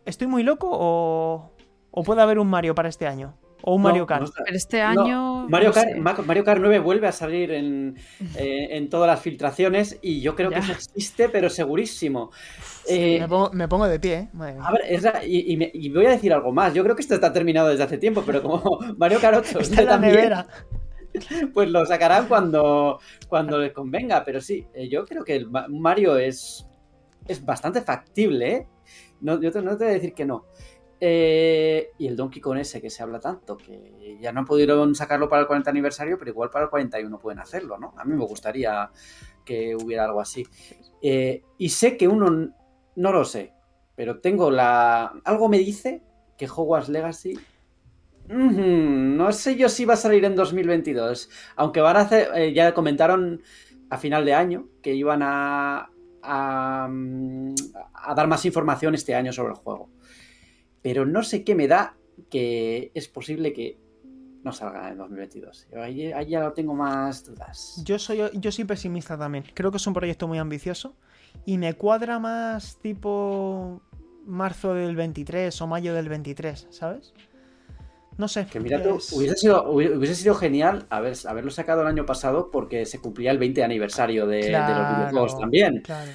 ¿Estoy 0.05 0.29
muy 0.29 0.45
loco 0.45 0.69
o, 0.71 1.51
o 1.91 2.03
puede 2.05 2.23
haber 2.23 2.39
un 2.39 2.47
Mario 2.47 2.77
para 2.77 2.89
este 2.89 3.09
año? 3.09 3.35
O 3.63 3.75
un 3.77 3.83
No, 3.83 3.89
Mario 3.89 4.07
Kart. 4.07 4.21
no 4.23 4.27
sé. 4.27 4.33
Pero 4.45 4.57
este 4.57 4.79
No, 4.83 5.03
año. 5.03 5.49
Mario, 5.49 5.69
no 5.69 5.75
Kart, 5.75 6.25
Mario 6.27 6.45
Kart 6.45 6.61
9 6.61 6.79
vuelve 6.81 7.07
a 7.09 7.13
salir 7.13 7.51
en, 7.53 7.97
eh, 8.37 8.69
en 8.73 8.89
todas 8.91 9.07
las 9.09 9.21
filtraciones 9.21 9.99
y 10.03 10.21
yo 10.21 10.35
creo 10.35 10.51
que 10.51 10.59
eso 10.59 10.73
existe, 10.73 11.29
pero 11.29 11.49
segurísimo. 11.51 12.31
Eh, 12.89 13.19
me, 13.21 13.29
pongo, 13.29 13.51
me 13.53 13.69
pongo 13.69 13.87
de 13.87 14.01
pie, 14.01 14.15
¿eh? 14.15 14.29
Madre 14.33 14.55
mía. 14.55 14.63
a 14.67 14.73
ver, 14.73 14.83
es 14.89 15.03
la- 15.03 15.25
y, 15.25 15.53
y 15.53 15.57
me- 15.57 15.71
y 15.73 15.91
voy 15.91 16.07
a 16.07 16.11
decir 16.11 16.33
algo 16.33 16.53
más. 16.53 16.75
Yo 16.75 16.83
creo 16.83 16.97
que 16.97 17.03
esto 17.03 17.15
está 17.15 17.33
terminado 17.33 17.69
desde 17.69 17.85
hace 17.85 17.99
tiempo, 17.99 18.23
pero 18.27 18.43
como 18.43 18.63
Mario 18.99 19.21
Kart 19.21 19.39
8 19.49 19.61
Está 19.61 19.81
en 19.81 19.87
la 19.87 19.93
también, 19.93 20.15
nevera. 20.15 20.47
pues 21.55 21.69
lo 21.71 21.85
sacarán 21.87 22.27
cuando, 22.27 22.99
cuando 23.29 23.59
les 23.59 23.73
convenga. 23.73 24.25
Pero 24.25 24.41
sí, 24.41 24.67
eh, 24.75 24.89
yo 24.89 25.05
creo 25.05 25.25
que 25.25 25.37
el 25.37 25.51
Ma- 25.51 25.67
Mario 25.69 26.17
es, 26.17 26.67
es 27.29 27.45
bastante 27.45 27.83
factible, 27.83 28.53
¿eh? 28.53 28.67
No, 29.21 29.41
yo 29.41 29.53
te- 29.53 29.63
no 29.63 29.77
te 29.77 29.85
voy 29.85 29.93
a 29.93 29.95
decir 29.95 30.15
que 30.15 30.25
no. 30.25 30.47
Eh, 31.05 31.91
y 31.99 32.07
el 32.07 32.15
Donkey 32.15 32.41
Kong 32.41 32.59
ese 32.59 32.81
que 32.81 32.89
se 32.89 33.03
habla 33.03 33.19
tanto, 33.19 33.57
que 33.57 34.19
ya 34.21 34.31
no 34.31 34.45
pudieron 34.45 34.95
sacarlo 34.95 35.29
para 35.29 35.43
el 35.43 35.49
40 35.49 35.69
aniversario, 35.69 36.17
pero 36.17 36.31
igual 36.31 36.49
para 36.49 36.67
el 36.67 36.71
41 36.71 37.19
pueden 37.19 37.41
hacerlo, 37.41 37.77
¿no? 37.77 37.93
A 37.97 38.05
mí 38.05 38.15
me 38.15 38.25
gustaría 38.25 38.89
que 39.45 39.75
hubiera 39.75 40.05
algo 40.05 40.21
así. 40.21 40.47
Eh, 41.03 41.43
y 41.59 41.71
sé 41.71 41.97
que 41.97 42.07
uno, 42.07 42.55
no 42.95 43.13
lo 43.13 43.25
sé, 43.25 43.53
pero 43.97 44.21
tengo 44.21 44.53
la... 44.53 45.13
Algo 45.25 45.49
me 45.49 45.59
dice 45.59 46.05
que 46.39 46.47
Hogwarts 46.47 46.89
Legacy... 46.89 47.37
no 48.29 49.33
sé 49.33 49.57
yo 49.57 49.69
si 49.69 49.85
va 49.85 49.95
a 49.95 49.97
salir 49.97 50.25
en 50.25 50.37
2022, 50.37 51.31
aunque 51.57 51.81
van 51.81 51.97
a 51.97 52.01
hacer, 52.03 52.31
eh, 52.37 52.53
ya 52.53 52.73
comentaron 52.75 53.43
a 53.91 53.99
final 53.99 54.25
de 54.25 54.35
año 54.35 54.69
que 54.81 54.95
iban 54.95 55.23
a, 55.25 55.91
a, 56.23 56.87
mm, 56.89 57.55
a 57.93 58.15
dar 58.15 58.29
más 58.29 58.45
información 58.45 58.95
este 58.95 59.17
año 59.17 59.33
sobre 59.33 59.55
el 59.55 59.57
juego. 59.57 59.91
Pero 60.83 61.07
no 61.07 61.23
sé 61.23 61.45
qué 61.45 61.55
me 61.55 61.69
da 61.69 61.97
que 62.31 62.91
es 62.95 63.09
posible 63.09 63.53
que 63.53 63.79
no 64.43 64.53
salga 64.53 64.91
en 64.91 64.99
2022. 64.99 65.69
Yo 65.73 65.83
Ahí, 65.83 66.13
ahí 66.13 66.27
ya 66.31 66.53
tengo 66.53 66.75
más 66.75 67.25
dudas. 67.25 67.81
Yo 67.85 67.99
soy, 67.99 68.21
yo 68.35 68.51
soy 68.53 68.65
pesimista 68.65 69.17
también. 69.17 69.45
Creo 69.55 69.71
que 69.71 69.77
es 69.77 69.87
un 69.87 69.95
proyecto 69.95 70.27
muy 70.27 70.39
ambicioso. 70.39 70.97
Y 71.47 71.59
me 71.59 71.75
cuadra 71.75 72.19
más 72.19 72.79
tipo 72.83 73.81
marzo 74.27 74.75
del 74.75 74.97
23 74.97 75.61
o 75.63 75.67
mayo 75.67 75.95
del 75.95 76.09
23, 76.09 76.67
¿sabes? 76.71 77.15
No 78.19 78.29
sé. 78.29 78.47
Que 78.47 78.61
mira 78.61 78.83
tú, 78.83 78.97
es- 78.97 79.13
hubiese 79.13 79.37
sido, 79.37 79.71
hubiese 79.71 80.15
sido 80.17 80.35
genial 80.35 80.87
haber, 80.91 81.15
haberlo 81.27 81.51
sacado 81.51 81.81
el 81.83 81.87
año 81.87 82.05
pasado 82.05 82.51
porque 82.51 82.85
se 82.85 82.99
cumplía 83.01 83.31
el 83.31 83.39
20 83.39 83.63
aniversario 83.65 84.27
de, 84.27 84.37
de 84.37 84.43
los 84.51 84.51
Claro, 84.51 84.97
videojuegos 84.97 85.39
también. 85.39 85.81
Claro. 85.83 86.11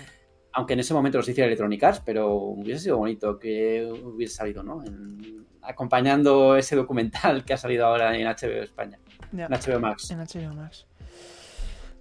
Aunque 0.57 0.73
en 0.73 0.79
ese 0.79 0.91
momento 0.95 1.19
los 1.19 1.29
hiciera 1.29 1.45
Electronic 1.45 1.83
Arts, 1.83 2.01
pero 2.03 2.33
hubiese 2.33 2.79
sido 2.85 2.97
bonito 2.97 3.37
que 3.37 3.87
hubiese 4.03 4.33
salido, 4.37 4.63
¿no? 4.63 4.83
En- 4.83 5.45
acompañando 5.61 6.55
ese 6.55 6.75
documental 6.75 7.45
que 7.45 7.53
ha 7.53 7.57
salido 7.57 7.85
ahora 7.85 8.17
en 8.17 8.25
HBO 8.25 8.63
España, 8.63 8.97
Ya. 9.31 9.45
en 9.45 9.51
HBO 9.53 9.79
Max. 9.79 10.09
En 10.09 10.19
HBO 10.19 10.53
Max. 10.55 10.87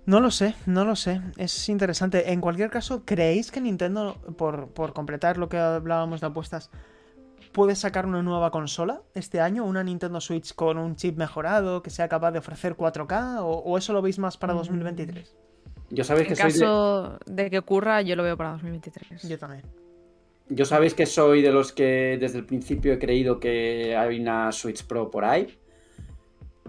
No 0.07 0.21
lo 0.21 0.31
sé, 0.31 0.55
no 0.65 0.85
lo 0.87 0.97
sé. 0.97 1.21
Es 1.37 1.69
interesante. 1.69 2.33
En 2.33 2.41
cualquier 2.41 2.71
caso, 2.71 3.05
¿creéis 3.05 3.51
que 3.51 3.61
Nintendo, 3.61 4.15
por, 4.39 4.69
por 4.69 4.93
completar 4.95 5.37
lo 5.37 5.49
que 5.51 5.59
hablábamos 5.59 6.21
de 6.23 6.29
apuestas, 6.29 6.71
puede 7.53 7.75
sacar 7.75 8.07
una 8.07 8.23
nueva 8.23 8.51
consola 8.53 9.03
este 9.15 9.41
año? 9.41 9.65
¿Una 9.65 9.83
Nintendo 9.85 10.21
Switch 10.21 10.55
con 10.55 10.79
un 10.79 10.95
chip 10.97 11.19
mejorado 11.19 11.83
que 11.83 11.91
sea 11.91 12.09
capaz 12.09 12.31
de 12.31 12.39
ofrecer 12.39 12.75
4K? 12.77 13.41
¿O, 13.43 13.49
o 13.65 13.77
eso 13.77 13.93
lo 13.93 14.01
veis 14.01 14.19
más 14.19 14.37
para 14.39 14.55
Mm. 14.55 14.59
2023? 14.59 15.37
Yo 15.91 16.05
sabéis 16.05 16.27
que 16.29 16.33
En 16.35 16.37
soy 16.37 16.53
de- 16.53 16.59
caso 16.61 17.19
de... 17.27 17.51
que 17.51 17.59
ocurra, 17.59 18.03
yo 18.03 18.17
lo 18.17 18.23
veo 18.23 18.37
para 18.37 18.53
2023. 18.53 19.23
Yo 19.29 19.39
también. 19.39 19.63
Yo 20.49 20.65
sabéis 20.65 20.95
que 20.95 21.07
soy 21.07 21.43
de 21.43 21.51
los 21.53 21.73
que 21.73 22.17
desde 22.21 22.39
el 22.39 22.45
principio 22.47 22.93
he 22.93 22.99
creído 22.99 23.41
que 23.41 23.97
hay 23.97 24.21
una 24.21 24.53
Switch 24.53 24.85
Pro 24.87 25.11
por 25.11 25.25
ahí, 25.25 25.59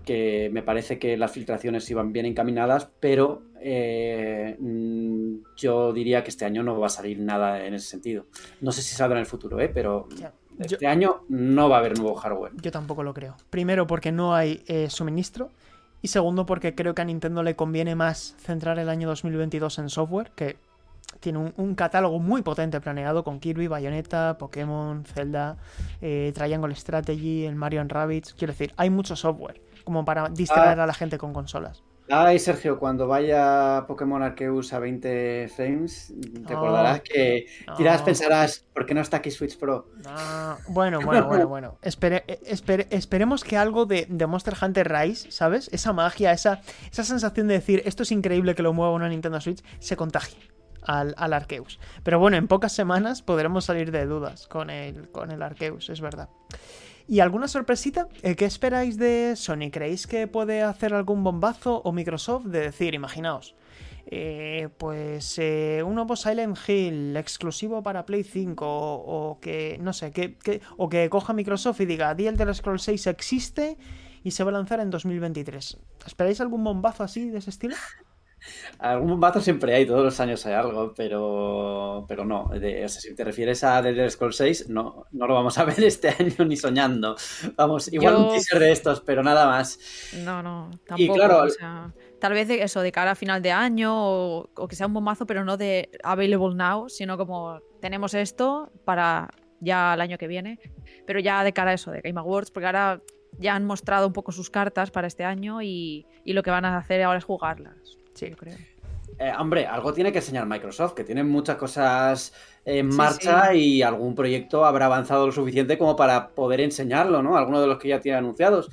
que 0.05 0.49
me 0.51 0.63
parece 0.63 0.97
que 0.99 1.17
las 1.17 1.31
filtraciones 1.31 1.89
iban 1.91 2.13
bien 2.13 2.25
encaminadas, 2.25 2.89
pero 2.99 3.43
eh, 3.61 4.55
mm, 4.59 5.35
yo 5.57 5.91
diría 5.93 6.23
que 6.23 6.29
este 6.29 6.45
año 6.45 6.63
no 6.63 6.79
va 6.79 6.87
a 6.87 6.89
salir 6.89 7.19
nada 7.19 7.65
en 7.65 7.73
ese 7.73 7.87
sentido. 7.87 8.25
No 8.61 8.71
sé 8.71 8.81
si 8.81 8.95
saldrá 8.95 9.17
en 9.19 9.21
el 9.21 9.27
futuro, 9.27 9.59
¿eh? 9.59 9.69
pero. 9.73 10.07
Yo, 10.17 10.27
este 10.59 10.87
año 10.87 11.23
no 11.29 11.69
va 11.69 11.75
a 11.75 11.79
haber 11.79 11.99
nuevo 11.99 12.15
hardware. 12.15 12.51
yo 12.59 12.71
tampoco 12.71 13.03
lo 13.03 13.13
creo. 13.13 13.35
Primero, 13.51 13.85
porque 13.85 14.11
no 14.11 14.33
hay 14.33 14.63
eh, 14.67 14.89
suministro. 14.89 15.51
Y 16.01 16.09
segundo, 16.09 16.45
porque 16.45 16.75
creo 16.75 16.93
que 16.93 17.01
a 17.01 17.05
Nintendo 17.05 17.43
le 17.43 17.55
conviene 17.55 17.95
más 17.95 18.35
centrar 18.39 18.77
el 18.79 18.89
año 18.89 19.07
2022 19.07 19.79
en 19.79 19.89
software, 19.89 20.31
que 20.35 20.57
tiene 21.19 21.39
un, 21.39 21.53
un 21.57 21.73
catálogo 21.73 22.19
muy 22.19 22.43
potente 22.43 22.79
planeado 22.79 23.23
con 23.23 23.39
Kirby, 23.39 23.67
Bayonetta, 23.67 24.37
Pokémon, 24.37 25.03
Zelda, 25.05 25.57
eh, 26.01 26.31
Triangle 26.35 26.75
Strategy, 26.75 27.45
el 27.45 27.55
Mario 27.55 27.83
Rabbids. 27.87 28.33
Quiero 28.35 28.53
decir, 28.53 28.73
hay 28.77 28.89
mucho 28.89 29.15
software 29.15 29.61
como 29.83 30.05
para 30.05 30.29
distraer 30.29 30.79
Ah. 30.79 30.83
a 30.83 30.87
la 30.87 30.93
gente 30.93 31.17
con 31.17 31.33
consolas. 31.33 31.81
Ay, 32.09 32.39
Sergio, 32.39 32.79
cuando 32.79 33.05
vaya 33.07 33.83
Pokémon 33.87 34.23
Arceus 34.23 34.71
a 34.71 34.79
20 34.79 35.49
frames, 35.53 36.13
te 36.47 36.53
Oh. 36.53 36.57
acordarás 36.57 37.01
que 37.01 37.47
dirás, 37.77 37.99
No. 37.99 38.05
pensarás, 38.05 38.65
¿por 38.73 38.85
qué 38.85 38.93
no 38.93 39.01
está 39.01 39.17
aquí 39.17 39.29
Switch 39.29 39.57
Pro? 39.59 39.89
Ah, 40.05 40.57
bueno, 40.69 40.99
bueno, 41.01 41.27
bueno, 41.27 41.47
bueno. 41.49 41.77
Espere- 41.81 42.23
eh, 42.27 42.39
espere- 42.45 42.87
esperemos 42.91 43.43
que 43.43 43.57
algo 43.57 43.85
de, 43.85 44.05
de 44.09 44.25
Monster 44.25 44.53
Hunter 44.61 44.89
Rise, 44.91 45.31
¿sabes? 45.31 45.69
Esa 45.73 45.91
magia, 45.91 46.31
esa, 46.31 46.61
esa 46.91 47.03
sensación 47.03 47.47
de 47.49 47.55
decir 47.55 47.81
esto 47.85 48.03
es 48.03 48.11
increíble 48.13 48.55
que 48.55 48.63
lo 48.63 48.71
mueva 48.71 48.93
una 48.93 49.09
Nintendo 49.09 49.41
Switch, 49.41 49.61
se 49.79 49.97
contagie 49.97 50.37
al, 50.83 51.13
al 51.17 51.33
Arceus. 51.33 51.77
Pero 52.03 52.19
bueno, 52.19 52.37
en 52.37 52.47
pocas 52.47 52.71
semanas 52.71 53.21
podremos 53.21 53.65
salir 53.65 53.91
de 53.91 54.05
dudas 54.05 54.47
con 54.47 54.69
el, 54.69 55.09
con 55.09 55.31
el 55.31 55.41
Arceus, 55.41 55.89
es 55.89 55.99
verdad. 55.99 56.29
¿Y 57.07 57.21
alguna 57.21 57.47
sorpresita? 57.47 58.07
Eh, 58.21 58.35
¿Qué 58.35 58.45
esperáis 58.45 58.97
de 58.97 59.35
Sony? 59.37 59.69
¿Creéis 59.71 60.07
que 60.07 60.27
puede 60.27 60.61
hacer 60.61 60.93
algún 60.93 61.23
bombazo 61.23 61.81
o 61.83 61.91
Microsoft 61.93 62.45
de 62.47 62.59
decir, 62.61 62.93
imaginaos, 62.93 63.55
eh, 64.07 64.67
pues 64.77 65.37
eh, 65.39 65.83
un 65.85 65.95
nuevo 65.95 66.15
Silent 66.17 66.57
Hill 66.67 67.15
exclusivo 67.15 67.81
para 67.81 68.05
Play 68.05 68.23
5 68.23 68.65
o, 68.67 69.39
que, 69.39 69.77
no 69.81 69.93
sé, 69.93 70.11
que, 70.11 70.35
que- 70.37 70.61
o 70.77 70.89
que 70.89 71.09
coja 71.09 71.33
Microsoft 71.33 71.79
y 71.81 71.85
diga, 71.85 72.15
The 72.15 72.27
Elder 72.27 72.53
Scrolls 72.53 72.83
6 72.83 73.07
existe 73.07 73.77
y 74.23 74.31
se 74.31 74.43
va 74.43 74.49
a 74.49 74.53
lanzar 74.53 74.79
en 74.81 74.89
2023. 74.89 75.77
¿Esperáis 76.05 76.41
algún 76.41 76.63
bombazo 76.63 77.03
así 77.03 77.29
de 77.29 77.37
ese 77.39 77.51
estilo? 77.51 77.75
Algún 78.79 79.09
bombazo 79.09 79.41
siempre 79.41 79.73
hay, 79.73 79.85
todos 79.85 80.03
los 80.03 80.19
años 80.19 80.45
hay 80.45 80.53
algo, 80.53 80.93
pero, 80.95 82.05
pero 82.07 82.23
no. 82.25 82.49
De- 82.49 82.85
o 82.85 82.89
sea, 82.89 83.01
si 83.01 83.15
te 83.15 83.23
refieres 83.23 83.63
a 83.63 83.81
The 83.81 83.89
Elder 83.89 84.11
Scrolls 84.11 84.35
6, 84.37 84.69
no, 84.69 85.05
no 85.11 85.27
lo 85.27 85.33
vamos 85.33 85.57
a 85.57 85.63
ver 85.65 85.83
este 85.83 86.09
año 86.09 86.45
ni 86.45 86.55
soñando. 86.55 87.15
Vamos, 87.55 87.91
igual 87.91 88.13
Yo- 88.15 88.19
un 88.25 88.29
teaser 88.29 88.59
de 88.59 88.71
estos, 88.71 89.01
pero 89.01 89.23
nada 89.23 89.47
más. 89.47 89.79
No, 90.23 90.41
no, 90.43 90.69
tampoco. 90.87 91.13
claro, 91.15 91.43
o 91.43 91.49
sea, 91.49 91.91
tal 92.19 92.33
vez 92.33 92.47
de 92.47 92.61
eso, 92.63 92.81
de 92.81 92.91
cara 92.91 93.11
a 93.11 93.15
final 93.15 93.41
de 93.41 93.51
año 93.51 93.93
o, 93.95 94.49
o 94.55 94.67
que 94.67 94.75
sea 94.75 94.87
un 94.87 94.93
bombazo, 94.93 95.25
pero 95.25 95.43
no 95.43 95.57
de 95.57 95.89
available 96.03 96.55
now, 96.55 96.87
sino 96.89 97.17
como 97.17 97.59
tenemos 97.81 98.13
esto 98.13 98.71
para 98.85 99.29
ya 99.59 99.95
el 99.95 100.01
año 100.01 100.17
que 100.19 100.27
viene, 100.27 100.59
pero 101.07 101.19
ya 101.19 101.43
de 101.43 101.51
cara 101.53 101.71
a 101.71 101.73
eso, 101.73 101.89
de 101.91 102.01
Game 102.01 102.19
Awards, 102.19 102.51
porque 102.51 102.67
ahora 102.67 103.01
ya 103.39 103.55
han 103.55 103.65
mostrado 103.65 104.07
un 104.07 104.13
poco 104.13 104.31
sus 104.31 104.49
cartas 104.49 104.91
para 104.91 105.07
este 105.07 105.23
año 105.23 105.61
y, 105.61 106.05
y 106.23 106.33
lo 106.33 106.43
que 106.43 106.49
van 106.51 106.65
a 106.65 106.77
hacer 106.77 107.01
ahora 107.03 107.17
es 107.19 107.25
jugarlas. 107.25 107.75
Sí, 108.17 108.29
yo 108.31 108.35
creo. 108.35 108.55
Eh, 109.19 109.31
hombre, 109.39 109.65
algo 109.65 109.93
tiene 109.93 110.11
que 110.11 110.19
enseñar 110.19 110.45
Microsoft, 110.47 110.93
que 110.93 111.03
tiene 111.03 111.23
muchas 111.23 111.55
cosas 111.55 112.33
en 112.65 112.91
Sí, 112.91 112.97
marcha 112.97 113.53
y 113.53 113.81
algún 113.81 114.15
proyecto 114.15 114.65
habrá 114.65 114.87
avanzado 114.87 115.27
lo 115.27 115.31
suficiente 115.31 115.77
como 115.77 115.95
para 115.95 116.29
poder 116.29 116.61
enseñarlo, 116.61 117.21
¿no? 117.21 117.37
Alguno 117.37 117.61
de 117.61 117.67
los 117.67 117.77
que 117.77 117.89
ya 117.89 117.99
tiene 117.99 118.17
anunciados. 118.17 118.69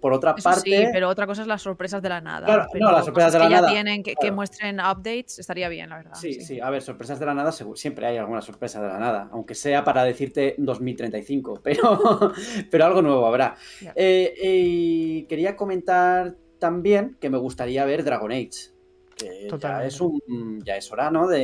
Por 0.00 0.12
otra 0.12 0.34
Eso 0.36 0.48
parte, 0.48 0.70
sí, 0.70 0.86
pero 0.92 1.08
otra 1.08 1.26
cosa 1.26 1.42
es 1.42 1.48
las 1.48 1.62
sorpresas 1.62 2.02
de 2.02 2.08
la 2.10 2.20
nada. 2.20 2.46
Claro, 2.46 2.66
pero 2.70 2.84
no, 2.84 2.92
las 2.92 3.04
sorpresas 3.04 3.32
de 3.32 3.38
la 3.38 3.48
que 3.48 3.54
nada, 3.54 3.68
ya 3.68 3.72
tienen, 3.72 4.02
que, 4.02 4.30
muestren 4.30 4.78
updates, 4.78 5.38
estaría 5.38 5.68
bien, 5.68 5.88
la 5.88 5.96
verdad. 5.96 6.14
Sí, 6.14 6.34
sí, 6.34 6.60
a 6.60 6.68
ver, 6.70 6.82
sorpresas 6.82 7.18
de 7.18 7.26
la 7.26 7.34
nada, 7.34 7.50
siempre 7.50 8.06
hay 8.06 8.18
alguna 8.18 8.42
sorpresa 8.42 8.80
de 8.82 8.88
la 8.88 8.98
nada, 8.98 9.28
aunque 9.32 9.54
sea 9.54 9.82
para 9.84 10.04
decirte 10.04 10.54
2035, 10.58 11.60
pero, 11.64 12.32
pero 12.70 12.84
algo 12.84 13.02
nuevo 13.02 13.26
habrá. 13.26 13.56
Eh, 13.94 14.34
eh, 14.40 15.26
quería 15.28 15.56
comentar 15.56 16.36
también 16.58 17.16
que 17.20 17.30
me 17.30 17.38
gustaría 17.38 17.84
ver 17.86 18.04
Dragon 18.04 18.30
Age. 18.30 18.75
Que 19.16 19.48
ya 19.58 19.84
es, 19.86 19.98
un, 20.00 20.62
ya 20.62 20.76
es 20.76 20.92
hora, 20.92 21.10
¿no? 21.10 21.26
De, 21.26 21.38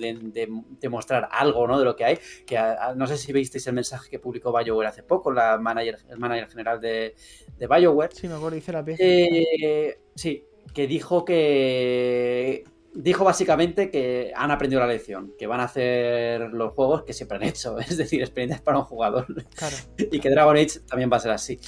de- 0.00 0.18
de- 0.32 0.48
de 0.80 0.88
mostrar 0.88 1.28
algo, 1.30 1.66
¿no? 1.68 1.78
De 1.78 1.84
lo 1.84 1.94
que 1.94 2.04
hay. 2.06 2.18
Que 2.46 2.56
a- 2.56 2.88
a- 2.88 2.94
no 2.94 3.06
sé 3.06 3.18
si 3.18 3.30
visteis 3.32 3.66
el 3.66 3.74
mensaje 3.74 4.08
que 4.08 4.18
publicó 4.18 4.52
BioWare 4.56 4.88
hace 4.88 5.02
poco, 5.02 5.30
la 5.30 5.58
manager, 5.58 5.98
el 6.08 6.18
manager 6.18 6.48
general 6.48 6.80
de, 6.80 7.14
de 7.58 7.66
BioWare. 7.66 8.14
Sí, 8.14 8.26
me 8.26 8.34
acuerdo, 8.34 8.56
hice 8.56 8.72
la 8.72 8.82
pieza. 8.84 9.02
Eh, 9.04 9.98
sí, 10.14 10.44
que 10.74 10.86
dijo 10.86 11.24
que. 11.24 12.64
Dijo 12.92 13.22
básicamente 13.22 13.88
que 13.88 14.32
han 14.34 14.50
aprendido 14.50 14.80
la 14.80 14.88
lección, 14.88 15.32
que 15.38 15.46
van 15.46 15.60
a 15.60 15.64
hacer 15.64 16.40
los 16.52 16.72
juegos 16.72 17.04
que 17.04 17.12
siempre 17.12 17.36
han 17.36 17.44
hecho, 17.44 17.78
es 17.78 17.96
decir, 17.96 18.20
experiencias 18.20 18.60
para 18.62 18.78
un 18.78 18.84
jugador, 18.84 19.26
Claro. 19.54 19.76
y 19.98 20.18
que 20.18 20.28
Dragon 20.30 20.56
Age 20.56 20.80
también 20.88 21.08
va 21.12 21.18
a 21.18 21.20
ser 21.20 21.30
así. 21.30 21.60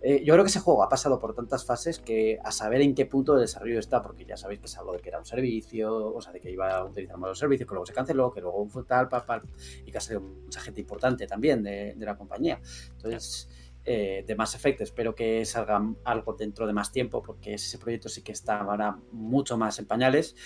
Eh, 0.00 0.22
yo 0.24 0.34
creo 0.34 0.44
que 0.44 0.50
ese 0.50 0.60
juego 0.60 0.84
ha 0.84 0.88
pasado 0.88 1.18
por 1.18 1.34
tantas 1.34 1.64
fases 1.64 1.98
que 1.98 2.38
a 2.44 2.52
saber 2.52 2.82
en 2.82 2.94
qué 2.94 3.06
punto 3.06 3.34
de 3.34 3.42
desarrollo 3.42 3.80
está, 3.80 4.00
porque 4.00 4.24
ya 4.24 4.36
sabéis 4.36 4.60
que 4.60 4.68
se 4.68 4.78
habló 4.78 4.92
de 4.92 5.00
que 5.00 5.08
era 5.08 5.18
un 5.18 5.24
servicio, 5.24 6.14
o 6.14 6.20
sea, 6.20 6.32
de 6.32 6.40
que 6.40 6.50
iba 6.50 6.70
a 6.70 6.84
utilizar 6.84 7.18
más 7.18 7.28
los 7.28 7.38
servicios, 7.38 7.68
que 7.68 7.74
luego 7.74 7.86
se 7.86 7.92
canceló, 7.92 8.32
que 8.32 8.40
luego 8.40 8.66
fue 8.68 8.84
tal, 8.84 9.08
pal, 9.08 9.42
y 9.84 9.90
que 9.90 9.98
ha 9.98 10.00
salido 10.00 10.20
mucha 10.20 10.60
gente 10.60 10.80
importante 10.80 11.26
también 11.26 11.62
de, 11.64 11.96
la 11.98 12.16
compañía. 12.16 12.60
Entonces, 12.92 13.48
eh, 13.84 14.24
de 14.26 14.34
Mass 14.36 14.54
Effect 14.54 14.82
espero 14.82 15.14
que 15.14 15.44
salga 15.44 15.82
algo 16.04 16.32
dentro 16.34 16.66
de 16.66 16.72
más 16.72 16.92
tiempo, 16.92 17.20
porque 17.20 17.54
ese 17.54 17.78
proyecto 17.78 18.08
sí 18.08 18.22
que 18.22 18.32
está 18.32 18.60
ahora 18.60 18.98
mucho 19.10 19.58
más 19.58 19.78
en 19.80 19.86
pañales, 19.86 20.36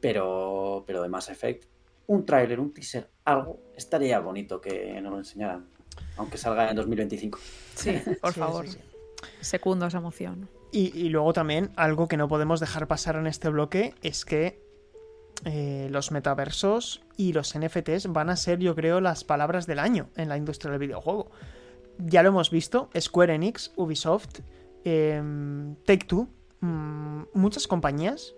pero, 0.00 0.84
pero 0.86 1.02
de 1.02 1.08
Mass 1.08 1.28
Effect, 1.28 1.66
un 2.06 2.24
tráiler, 2.24 2.60
un 2.60 2.72
teaser, 2.72 3.10
algo, 3.24 3.60
estaría 3.76 4.20
bonito 4.20 4.60
que 4.60 5.00
nos 5.02 5.12
lo 5.12 5.18
enseñaran 5.18 5.75
aunque 6.16 6.38
salga 6.38 6.68
en 6.70 6.76
2025. 6.76 7.38
Sí, 7.74 8.00
por 8.20 8.32
favor. 8.32 8.66
Segundo 9.40 9.86
esa 9.86 9.98
emoción. 9.98 10.48
Y, 10.72 11.08
luego 11.08 11.32
también 11.32 11.70
algo 11.76 12.06
que 12.06 12.18
no 12.18 12.28
podemos 12.28 12.60
dejar 12.60 12.86
pasar 12.86 13.16
en 13.16 13.26
este 13.26 13.48
bloque 13.48 13.94
es 14.02 14.26
que 14.26 14.60
eh, 15.44 15.88
los 15.90 16.10
metaversos 16.10 17.02
y 17.16 17.32
los 17.32 17.58
NFTs 17.58 18.12
van 18.12 18.28
a 18.28 18.36
ser, 18.36 18.58
yo 18.58 18.74
creo, 18.74 19.00
las 19.00 19.24
palabras 19.24 19.66
del 19.66 19.78
año 19.78 20.10
en 20.16 20.28
la 20.28 20.36
industria 20.36 20.72
del 20.72 20.80
videojuego. 20.80 21.30
Ya 21.98 22.22
lo 22.22 22.28
hemos 22.28 22.50
visto, 22.50 22.90
Square 22.98 23.34
Enix, 23.34 23.72
Ubisoft, 23.76 24.40
em, 24.84 25.76
Take 25.86 26.04
Two, 26.06 26.28
mm, 26.60 27.22
muchas 27.32 27.66
compañías 27.66 28.34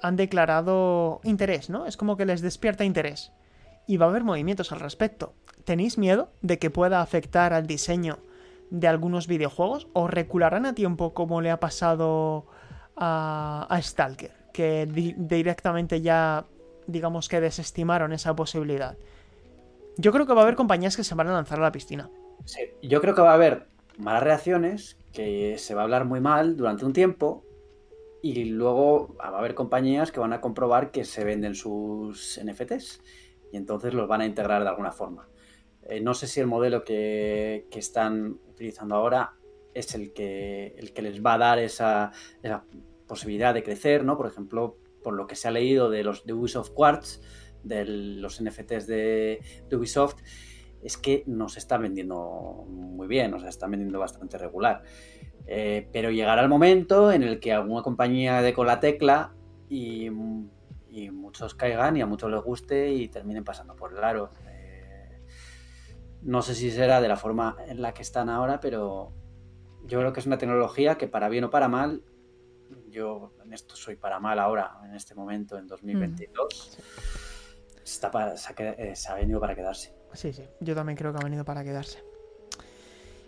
han 0.00 0.16
declarado 0.16 1.20
interés, 1.24 1.70
¿no? 1.70 1.86
Es 1.86 1.96
como 1.96 2.16
que 2.16 2.26
les 2.26 2.40
despierta 2.40 2.84
interés. 2.84 3.32
Y 3.86 3.96
va 3.96 4.06
a 4.06 4.08
haber 4.08 4.24
movimientos 4.24 4.72
al 4.72 4.80
respecto. 4.80 5.34
¿Tenéis 5.64 5.98
miedo 5.98 6.30
de 6.42 6.58
que 6.58 6.70
pueda 6.70 7.00
afectar 7.00 7.52
al 7.52 7.66
diseño 7.66 8.18
de 8.70 8.88
algunos 8.88 9.26
videojuegos? 9.26 9.88
¿O 9.92 10.08
recularán 10.08 10.66
a 10.66 10.74
tiempo 10.74 11.14
como 11.14 11.40
le 11.40 11.50
ha 11.50 11.60
pasado 11.60 12.46
a, 12.96 13.78
Stalker? 13.82 14.32
Que 14.52 14.86
directamente 14.86 16.00
ya, 16.00 16.46
digamos 16.86 17.28
que 17.28 17.40
desestimaron 17.40 18.12
esa 18.12 18.34
posibilidad. 18.36 18.96
Yo 19.96 20.12
creo 20.12 20.26
que 20.26 20.34
va 20.34 20.40
a 20.40 20.44
haber 20.44 20.56
compañías 20.56 20.96
que 20.96 21.04
se 21.04 21.14
van 21.14 21.28
a 21.28 21.32
lanzar 21.32 21.58
a 21.58 21.62
la 21.62 21.72
piscina. 21.72 22.10
Sí, 22.44 22.60
yo 22.82 23.00
creo 23.00 23.14
que 23.14 23.22
va 23.22 23.30
a 23.30 23.34
haber 23.34 23.68
malas 23.96 24.22
reacciones, 24.22 24.98
que 25.12 25.56
se 25.58 25.74
va 25.74 25.82
a 25.82 25.84
hablar 25.84 26.04
muy 26.04 26.20
mal 26.20 26.56
durante 26.56 26.84
un 26.84 26.92
tiempo, 26.92 27.44
y 28.22 28.44
luego 28.46 29.14
va 29.20 29.26
a 29.26 29.38
haber 29.38 29.54
compañías 29.54 30.10
que 30.10 30.18
van 30.18 30.32
a 30.32 30.40
comprobar 30.40 30.90
que 30.90 31.04
se 31.04 31.24
venden 31.24 31.54
sus 31.54 32.40
NFTs 32.42 33.00
y 33.54 33.56
entonces 33.56 33.94
los 33.94 34.08
van 34.08 34.20
a 34.20 34.26
integrar 34.26 34.64
de 34.64 34.68
alguna 34.68 34.90
forma. 34.90 35.28
Eh, 35.82 36.00
no 36.00 36.12
sé 36.12 36.26
si 36.26 36.40
el 36.40 36.48
modelo 36.48 36.82
que, 36.82 37.68
están 37.70 38.40
utilizando 38.48 38.96
ahora 38.96 39.34
es 39.72 39.94
el 39.94 40.12
que, 40.12 40.74
el 40.76 40.92
que 40.92 41.02
les 41.02 41.24
va 41.24 41.34
a 41.34 41.38
dar 41.38 41.58
esa, 41.60 42.10
posibilidad 43.06 43.54
de 43.54 43.62
crecer, 43.62 44.04
¿no? 44.04 44.16
Por 44.16 44.26
ejemplo, 44.26 44.78
por 45.04 45.14
lo 45.14 45.28
que 45.28 45.36
se 45.36 45.46
ha 45.46 45.52
leído 45.52 45.88
de 45.88 46.02
los 46.02 46.26
de 46.26 46.32
Ubisoft 46.32 46.70
Quartz, 46.70 47.20
de 47.62 47.84
los 47.84 48.42
NFTs 48.42 48.88
de, 48.88 49.40
Ubisoft, 49.70 50.16
es 50.82 50.96
que 50.96 51.22
nos 51.26 51.56
está 51.56 51.78
vendiendo 51.78 52.64
muy 52.66 53.06
bien, 53.06 53.30
nos 53.30 53.44
está 53.44 53.68
vendiendo 53.68 54.00
bastante 54.00 54.36
regular. 54.36 54.82
Eh, 55.46 55.88
pero 55.92 56.10
llegará 56.10 56.42
el 56.42 56.48
momento 56.48 57.12
en 57.12 57.22
el 57.22 57.38
que 57.38 57.52
alguna 57.52 57.82
compañía 57.82 58.42
de 58.42 58.52
con 58.52 58.66
la 58.66 58.80
tecla 58.80 59.32
y, 59.68 60.10
y, 60.94 61.10
muchos 61.10 61.54
caigan 61.54 61.96
y 61.96 62.00
a 62.02 62.06
muchos 62.06 62.30
les 62.30 62.42
guste 62.42 62.92
y 62.92 63.08
terminen 63.08 63.44
pasando 63.44 63.74
por 63.74 63.92
el 63.92 64.02
aro. 64.02 64.30
No 66.22 66.40
sé 66.40 66.54
si 66.54 66.70
será 66.70 67.00
de 67.00 67.08
la 67.08 67.16
forma 67.16 67.56
en 67.66 67.82
la 67.82 67.92
que 67.92 68.02
están 68.02 68.30
ahora, 68.30 68.60
pero 68.60 69.12
yo 69.84 69.98
creo 70.00 70.12
que 70.12 70.20
es 70.20 70.26
una 70.26 70.38
tecnología 70.38 70.96
que 70.96 71.06
para 71.06 71.28
bien 71.28 71.44
o 71.44 71.50
para 71.50 71.68
mal, 71.68 72.02
yo 72.88 73.34
en 73.44 73.52
esto 73.52 73.76
soy 73.76 73.96
para 73.96 74.20
mal 74.20 74.38
ahora, 74.38 74.78
en 74.84 74.94
este 74.94 75.14
momento, 75.14 75.58
en 75.58 75.66
2022, 75.66 76.78
mm. 76.78 77.82
está 77.84 78.10
eh, 78.56 78.96
se, 78.96 79.08
ha, 79.10 79.14
venido 79.14 79.40
para 79.40 79.54
quedarse. 79.54 79.94
Sí, 80.14 80.32
sí, 80.32 80.44
yo 80.60 80.74
también 80.74 80.96
creo 80.96 81.12
que 81.12 81.18
ha 81.18 81.24
venido 81.24 81.44
para 81.44 81.62
quedarse. 81.62 82.02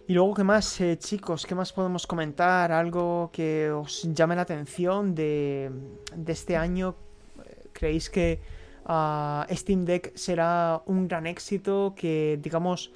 Y 0.08 0.14
luego, 0.14 0.34
¿qué 0.34 0.44
más, 0.44 0.80
eh, 0.80 0.96
chicos? 0.98 1.44
¿Qué 1.44 1.54
más 1.56 1.72
podemos 1.72 2.06
comentar? 2.06 2.70
Algo 2.70 3.30
que 3.32 3.70
os 3.72 4.04
llame 4.14 4.36
la 4.36 4.42
atención 4.42 5.14
de, 5.14 5.70
de 6.14 6.32
este 6.32 6.56
año. 6.56 6.96
¿Creéis 7.76 8.08
que 8.08 8.40
Steam 9.50 9.84
Deck 9.84 10.16
será 10.16 10.82
un 10.86 11.08
gran 11.08 11.26
éxito 11.26 11.94
que, 11.94 12.38
digamos, 12.42 12.92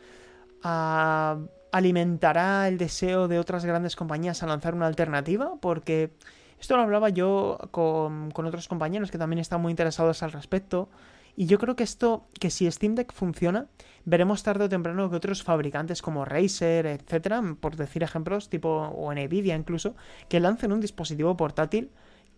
alimentará 1.72 2.66
el 2.68 2.78
deseo 2.78 3.28
de 3.28 3.38
otras 3.38 3.64
grandes 3.64 3.94
compañías 3.94 4.42
a 4.42 4.46
lanzar 4.46 4.74
una 4.74 4.86
alternativa, 4.86 5.52
porque 5.60 6.12
esto 6.58 6.76
lo 6.76 6.82
hablaba 6.82 7.10
yo 7.10 7.58
con, 7.70 8.32
otros 8.34 8.68
compañeros 8.68 9.10
que 9.10 9.18
también 9.18 9.40
están 9.40 9.60
muy 9.60 9.70
interesados 9.70 10.22
al 10.22 10.32
respecto. 10.32 10.88
Y 11.36 11.46
yo 11.46 11.58
creo 11.58 11.76
que 11.76 11.84
esto, 11.84 12.26
que 12.38 12.50
si 12.50 12.70
Steam 12.70 12.94
Deck 12.94 13.12
funciona, 13.12 13.66
veremos 14.04 14.42
tarde 14.42 14.64
o 14.64 14.68
temprano 14.68 15.08
que 15.10 15.16
otros 15.16 15.42
fabricantes 15.42 16.02
como 16.02 16.24
Razer, 16.24 16.86
etcétera, 16.86 17.42
por 17.60 17.76
decir 17.76 18.02
ejemplos, 18.02 18.48
tipo, 18.48 18.68
o 18.68 19.12
Nvidia 19.14 19.54
incluso, 19.54 19.94
que 20.28 20.40
lancen 20.40 20.72
un 20.72 20.80
dispositivo 20.80 21.36
portátil 21.36 21.90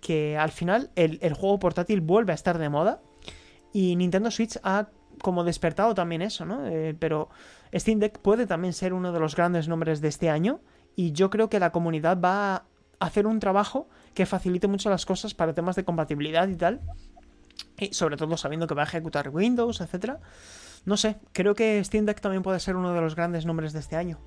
que 0.03 0.37
al 0.37 0.51
final 0.51 0.91
el, 0.97 1.19
el 1.23 1.33
juego 1.33 1.59
portátil 1.59 2.03
vuelve 2.03 2.33
a 2.33 2.35
estar 2.35 2.59
de 2.59 2.69
moda 2.69 3.01
y 3.73 3.97
Nintendo 3.97 4.31
Switch 4.31 4.59
ha 4.63 4.89
como 5.23 5.45
despertado 5.45 5.95
también 5.95 6.21
eso, 6.21 6.45
¿no? 6.45 6.67
Eh, 6.67 6.95
pero 6.99 7.31
Steam 7.73 8.01
Deck 8.01 8.19
puede 8.19 8.47
también 8.47 8.75
ser 8.75 8.93
uno 8.93 9.13
de 9.13 9.21
los 9.21 9.37
grandes 9.37 9.69
nombres 9.69 10.01
de 10.01 10.09
este 10.09 10.29
año 10.29 10.61
y 10.97 11.13
yo 11.13 11.31
creo 11.31 11.49
que 11.49 11.61
la 11.61 11.71
comunidad 11.71 12.21
va 12.21 12.55
a 12.57 12.65
hacer 12.99 13.27
un 13.27 13.39
trabajo 13.39 13.89
que 14.13 14.27
facilite 14.27 14.67
mucho 14.67 14.91
las 14.91 15.07
cosas 15.07 15.35
para 15.35 15.55
temas 15.55 15.77
de 15.77 15.85
compatibilidad 15.85 16.49
y 16.49 16.57
tal. 16.57 16.81
Y 17.79 17.95
sobre 17.95 18.17
todo 18.17 18.37
sabiendo 18.37 18.67
que 18.67 18.75
va 18.75 18.83
a 18.83 18.87
ejecutar 18.87 19.29
Windows, 19.31 19.81
etc. 19.81 20.17
No 20.85 20.97
sé, 20.97 21.17
creo 21.33 21.55
que 21.55 21.83
Steam 21.85 22.07
Deck 22.07 22.21
también 22.21 22.43
puede 22.43 22.59
ser 22.59 22.77
uno 22.77 22.93
de 22.93 23.01
los 23.01 23.15
grandes 23.15 23.47
nombres 23.47 23.73
de 23.73 23.79
este 23.79 23.97
año 23.97 24.19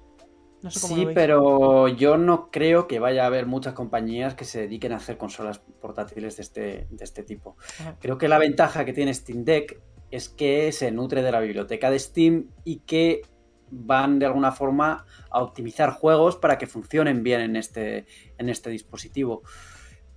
sí, 0.70 1.08
pero 1.14 1.88
yo 1.88 2.18
no 2.18 2.49
creo 2.51 2.88
que 2.88 2.99
vaya 2.99 3.24
a 3.24 3.28
haber 3.28 3.45
muchas 3.45 3.74
compañías 3.74 4.36
que 4.36 4.45
se 4.45 4.62
dediquen 4.62 4.93
a 4.93 4.97
hacer 4.97 5.18
consolas 5.18 5.60
portátiles 5.60 6.38
de 6.38 6.41
este, 6.41 6.88
de 6.89 7.03
este 7.03 7.24
tipo. 7.24 7.58
Creo 7.99 8.18
que 8.18 8.28
la 8.28 8.38
ventaja 8.38 8.86
que 8.86 8.93
tiene 8.93 9.14
Steam 9.14 9.43
Deck 9.43 9.80
es 10.12 10.30
que 10.30 10.72
se 10.72 10.91
nutre 10.91 11.22
de 11.22 11.32
la 11.32 11.39
biblioteca 11.39 11.89
de 11.89 11.99
Steam 11.99 12.49
y 12.64 12.80
que 12.80 13.22
van 13.70 14.20
de 14.20 14.26
alguna 14.26 14.51
forma 14.51 15.06
a 15.30 15.41
optimizar 15.41 15.91
juegos 15.91 16.38
para 16.38 16.58
que 16.58 16.68
funcionen 16.68 17.24
bien 17.24 17.41
en 17.41 17.56
este, 17.56 18.06
en 18.38 18.49
este 18.49 18.70
dispositivo. 18.70 19.43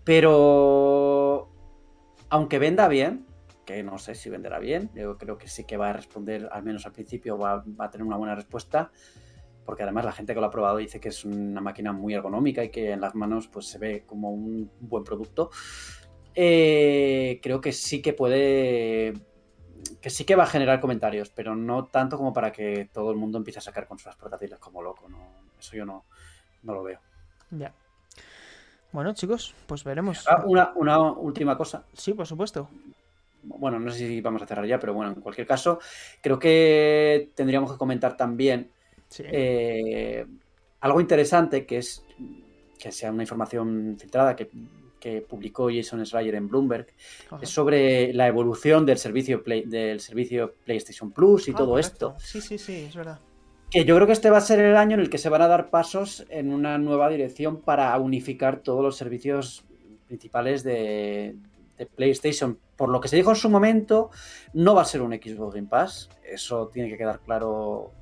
Pero 0.05 1.51
aunque 2.31 2.59
venda 2.59 2.89
bien, 2.89 3.27
que 3.65 3.83
no 3.83 3.99
sé 3.99 4.15
si 4.15 4.31
venderá 4.31 4.59
bien, 4.59 4.91
yo 4.95 5.19
creo 5.19 5.37
que 5.37 5.49
sí 5.49 5.65
que 5.65 5.77
va 5.77 5.91
a 5.91 5.93
responder, 5.93 6.49
al 6.53 6.63
menos 6.63 6.87
al 6.87 6.93
principio 6.93 7.37
va, 7.37 7.65
va 7.79 7.87
a 7.87 7.91
tener 7.91 8.07
una 8.07 8.17
buena 8.17 8.35
respuesta 8.35 8.91
porque 9.69 9.83
además 9.83 10.07
la 10.07 10.13
gente 10.13 10.33
que 10.33 10.41
lo 10.41 10.47
ha 10.47 10.51
probado 10.51 10.79
dice 10.79 10.99
que 10.99 11.11
es 11.11 11.27
una 11.27 11.61
máquina 11.61 11.93
muy 11.93 12.15
ergonómica 12.15 12.65
y 12.65 12.71
que 12.71 12.93
en 12.93 13.03
las 13.03 13.15
manos 13.15 13.49
pues 13.49 13.67
se 13.67 13.77
ve 13.77 14.03
como 14.07 14.31
un 14.31 14.71
buen 14.81 15.05
producto. 15.05 15.51
Eh, 16.35 17.39
creo 17.43 17.61
que 17.61 17.73
sí 17.73 18.01
que 18.01 18.15
puede 18.15 19.13
que 20.01 20.09
sí 20.09 20.25
que 20.25 20.37
va 20.37 20.45
a 20.45 20.47
generar 20.47 20.81
comentarios, 20.81 21.29
pero 21.29 21.55
no 21.55 21.85
tanto 21.85 22.17
como 22.17 22.33
para 22.33 22.51
que 22.51 22.89
todo 22.91 23.11
el 23.11 23.19
mundo 23.19 23.37
empiece 23.37 23.59
a 23.59 23.61
sacar 23.61 23.87
consolas 23.87 24.17
portátiles 24.17 24.59
como 24.59 24.81
loco. 24.81 25.07
¿no? 25.07 25.19
Eso 25.61 25.77
yo 25.77 25.85
no, 25.85 26.07
lo 26.63 26.83
veo. 26.83 27.01
Ya. 27.51 27.75
Bueno, 28.91 29.13
chicos, 29.13 29.55
pues 29.67 29.85
veremos. 29.85 30.27
Ah, 30.27 30.45
una, 30.47 30.73
una, 30.77 30.99
última 30.99 31.59
cosa. 31.59 31.85
Sí, 31.93 32.15
por 32.15 32.27
supuesto. 32.27 32.71
Bueno, 33.43 33.79
no 33.79 33.91
sé 33.91 33.99
si 33.99 34.23
vamos 34.23 34.41
a 34.41 34.47
cerrar 34.47 34.65
ya, 34.65 34.79
pero 34.79 34.95
bueno, 34.95 35.13
en 35.13 35.21
cualquier 35.21 35.47
caso, 35.47 35.79
creo 36.23 36.39
que 36.39 37.33
tendríamos 37.35 37.71
que 37.71 37.77
comentar 37.77 38.17
también 38.17 38.73
eh, 39.19 40.27
algo 40.81 41.01
interesante 41.01 41.67
que 41.67 41.79
es 41.79 42.05
que 42.79 42.93
sea 42.93 43.11
una 43.11 43.25
información 43.25 43.97
filtrada 43.99 44.37
que, 44.37 44.49
publicó 45.29 45.71
Jason 45.73 46.05
Schreier 46.05 46.35
en 46.35 46.49
Bloomberg 46.49 46.89
es 47.41 47.49
sobre 47.49 48.13
la 48.13 48.27
evolución 48.27 48.85
del 48.85 48.99
servicio 48.99 49.43
del 49.47 50.01
servicio 50.01 50.53
PlayStation 50.67 51.13
Plus 51.13 51.49
y 51.49 51.53
ah, 51.53 51.55
todo 51.57 51.79
esto. 51.79 52.17
Sí, 52.19 52.43
sí, 52.43 52.59
sí, 52.59 52.85
es 52.89 52.95
verdad. 52.95 53.19
Que 53.71 53.87
yo 53.87 53.95
creo 53.95 54.07
que 54.07 54.13
este 54.13 54.29
va 54.29 54.39
a 54.39 54.43
ser 54.43 54.61
el 54.61 54.77
año 54.77 54.95
en 54.95 55.01
el 55.01 55.09
que 55.09 55.17
se 55.17 55.31
van 55.31 55.41
a 55.41 55.49
dar 55.49 55.71
pasos 55.71 56.27
en 56.29 56.53
una 56.53 56.77
nueva 56.77 57.09
dirección 57.09 57.63
para 57.63 57.97
unificar 57.99 58.61
todos 58.61 58.83
los 58.83 58.97
servicios 58.97 59.65
principales 60.09 60.63
de, 60.63 61.37
de 61.79 61.87
PlayStation. 61.87 62.59
Por 62.77 62.91
lo 62.91 63.01
que 63.01 63.09
se 63.09 63.17
dijo 63.17 63.31
en 63.31 63.37
su 63.37 63.49
momento, 63.49 64.11
no 64.53 64.75
va 64.75 64.83
a 64.83 64.85
ser 64.85 65.01
un 65.01 65.13
Xbox 65.13 65.55
Game 65.55 65.69
Pass. 65.69 66.11
Eso 66.25 66.69
tiene 66.69 66.91
que 66.91 66.99
quedar 66.99 67.21
claro 67.21 67.93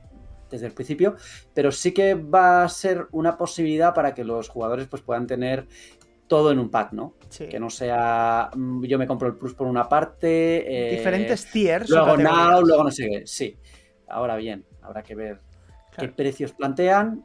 desde 0.51 0.66
el 0.66 0.72
principio, 0.72 1.16
pero 1.55 1.72
sí 1.72 1.92
que 1.92 2.14
va 2.14 2.64
a 2.64 2.68
ser 2.68 3.07
una 3.12 3.36
posibilidad 3.36 3.94
para 3.94 4.14
que 4.14 4.24
los 4.24 4.49
jugadores 4.49 4.86
pues, 4.88 5.03
puedan 5.03 5.26
tener 5.26 5.66
todo 6.26 6.51
en 6.51 6.59
un 6.59 6.70
pack, 6.70 6.92
¿no? 6.92 7.14
Que 7.38 7.61
no 7.61 7.70
sea 7.70 8.51
mm, 8.55 8.84
yo 8.84 8.99
me 8.99 9.07
compro 9.07 9.28
el 9.28 9.36
Plus 9.36 9.55
por 9.55 9.66
una 9.66 9.88
parte. 9.88 10.90
Eh, 10.92 10.97
Diferentes 10.97 11.51
tiers. 11.51 11.88
Luego 11.88 12.16
Now, 12.16 12.62
luego 12.62 12.84
no 12.84 12.90
sé 12.90 13.09
qué. 13.09 13.26
Sí. 13.26 13.57
Ahora 14.09 14.36
bien, 14.36 14.64
habrá 14.82 15.03
que 15.03 15.14
ver 15.14 15.40
qué 15.97 16.09
precios 16.09 16.53
plantean 16.53 17.24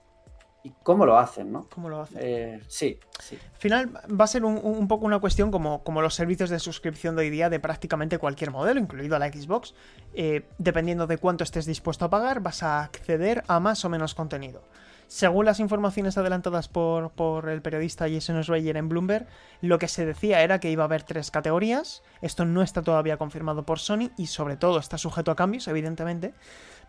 y 0.64 0.72
cómo 0.84 1.05
lo 1.05 1.18
hacen, 1.18 1.51
¿no? 1.51 1.68
¿Cómo 1.74 1.89
lo 1.89 2.01
hacen? 2.01 2.20
Eh, 2.22 2.62
sí, 2.68 2.99
sí. 3.20 3.36
Al 3.36 3.59
final 3.59 3.93
va 3.95 4.26
a 4.26 4.28
ser 4.28 4.45
un, 4.45 4.59
un, 4.64 4.88
poco 4.88 5.05
una 5.05 5.20
cuestión 5.20 5.49
como, 5.49 5.84
como 5.84 6.01
los 6.01 6.14
servicios 6.14 6.49
de 6.49 6.59
suscripción 6.59 7.16
de 7.16 7.24
hoy 7.24 7.30
día 7.30 7.49
de 7.49 7.59
prácticamente 7.59 8.20
cualquier 8.20 8.51
modelo, 8.51 8.80
incluido 8.80 9.18
la 9.18 9.32
Xbox. 9.32 9.74
Eh, 10.14 10.45
dependiendo 10.59 11.07
de 11.07 11.18
cuánto 11.18 11.43
estés 11.43 11.66
dispuesto 11.66 12.05
a 12.05 12.09
pagar, 12.09 12.41
vas 12.41 12.62
a 12.62 12.84
acceder 12.84 13.43
a 13.47 13.59
más 13.59 13.84
o 13.86 13.89
menos 13.89 14.14
contenido. 14.14 14.62
Según 15.07 15.43
las 15.43 15.59
informaciones 15.59 16.18
adelantadas 16.18 16.70
por, 16.70 17.09
por, 17.12 17.49
el 17.49 17.62
periodista 17.62 18.07
Jason 18.07 18.41
Schreier 18.43 18.78
en 18.78 18.88
Bloomberg, 18.88 19.28
lo 19.59 19.78
que 19.78 19.89
se 19.89 20.05
decía 20.05 20.41
era 20.41 20.59
que 20.59 20.72
iba 20.72 20.84
a 20.84 20.86
haber 20.86 21.03
tres 21.03 21.32
categorías. 21.32 22.01
Esto 22.22 22.45
no 22.45 22.62
está 22.62 22.82
todavía 22.82 23.18
confirmado 23.18 23.66
por 23.66 23.80
Sony 23.80 24.12
y 24.18 24.28
sobre 24.28 24.55
todo 24.55 24.80
está 24.80 24.97
sujeto 24.97 25.32
a 25.32 25.36
cambios, 25.36 25.68
evidentemente 25.68 26.34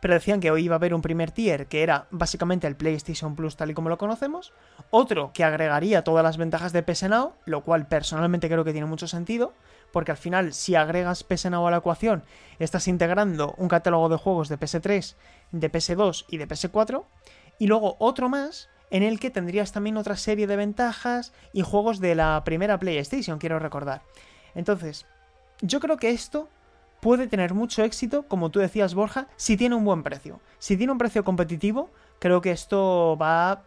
pero 0.03 0.15
decían 0.15 0.41
que 0.41 0.51
hoy 0.51 0.65
iba 0.65 0.75
a 0.75 0.79
haber 0.79 0.95
un 0.95 1.01
primer 1.01 1.31
tier 1.31 1.69
que 1.69 1.85
era 1.85 2.09
básicamente 2.11 2.67
el 2.67 2.75
PlayStation 2.75 3.37
Plus 3.37 3.55
tal 3.55 3.71
y 3.71 3.75
como 3.75 3.89
lo 3.89 3.99
conocemos, 3.99 4.53
otro 4.91 5.31
que 5.33 5.45
agregaría 5.45 6.03
todas 6.03 6.25
las 6.25 6.39
ventajas 6.39 6.73
de 6.73 6.83
PS 6.83 7.05
Now, 7.05 7.35
lo 7.45 7.63
cual 7.63 7.87
personalmente 7.87 8.49
creo 8.49 8.65
que 8.65 8.73
tiene 8.73 8.89
mucho 8.89 9.07
sentido, 9.07 9.53
porque 9.93 10.11
al 10.11 10.17
final 10.17 10.55
si 10.55 10.75
agregas 10.75 11.23
PS 11.23 11.51
Now 11.51 11.69
a 11.69 11.71
la 11.71 11.77
ecuación, 11.77 12.25
estás 12.59 12.89
integrando 12.89 13.55
un 13.59 13.69
catálogo 13.69 14.09
de 14.09 14.17
juegos 14.17 14.49
de 14.49 14.59
PS3, 14.59 15.15
de 15.53 15.71
PS2 15.71 16.25
y 16.29 16.39
de 16.39 16.49
PS4, 16.49 17.05
y 17.61 17.69
luego 17.69 17.95
otro 18.01 18.29
más 18.29 18.71
en 18.91 19.05
el 19.05 19.21
que 19.21 19.31
tendrías 19.31 19.71
también 19.71 19.97
otra 19.97 20.17
serie 20.17 20.49
de 20.49 20.57
ventajas 20.57 21.33
y 21.53 21.63
juegos 21.63 22.01
de 22.01 22.17
la 22.17 22.43
primera 22.45 22.77
PlayStation, 22.81 23.39
quiero 23.39 23.61
recordar. 23.61 24.03
Entonces, 24.57 25.07
yo 25.61 25.79
creo 25.79 25.97
que 25.97 26.11
esto 26.11 26.49
puede 27.03 27.27
tener 27.27 27.53
mucho 27.53 27.83
éxito, 27.83 28.29
como 28.29 28.51
tú 28.51 28.61
decías, 28.61 28.95
Borja, 28.95 29.27
si 29.37 29.57
tiene 29.57 29.75
un 29.75 29.85
buen 29.85 30.05
precio. 30.05 30.41
Si 30.61 30.77
tiene 30.77 30.93
un 30.93 30.99
precio 30.99 31.25
competitivo, 31.25 31.91
creo 32.21 32.41
que 32.41 32.53
esto 32.53 33.19
va 33.21 33.65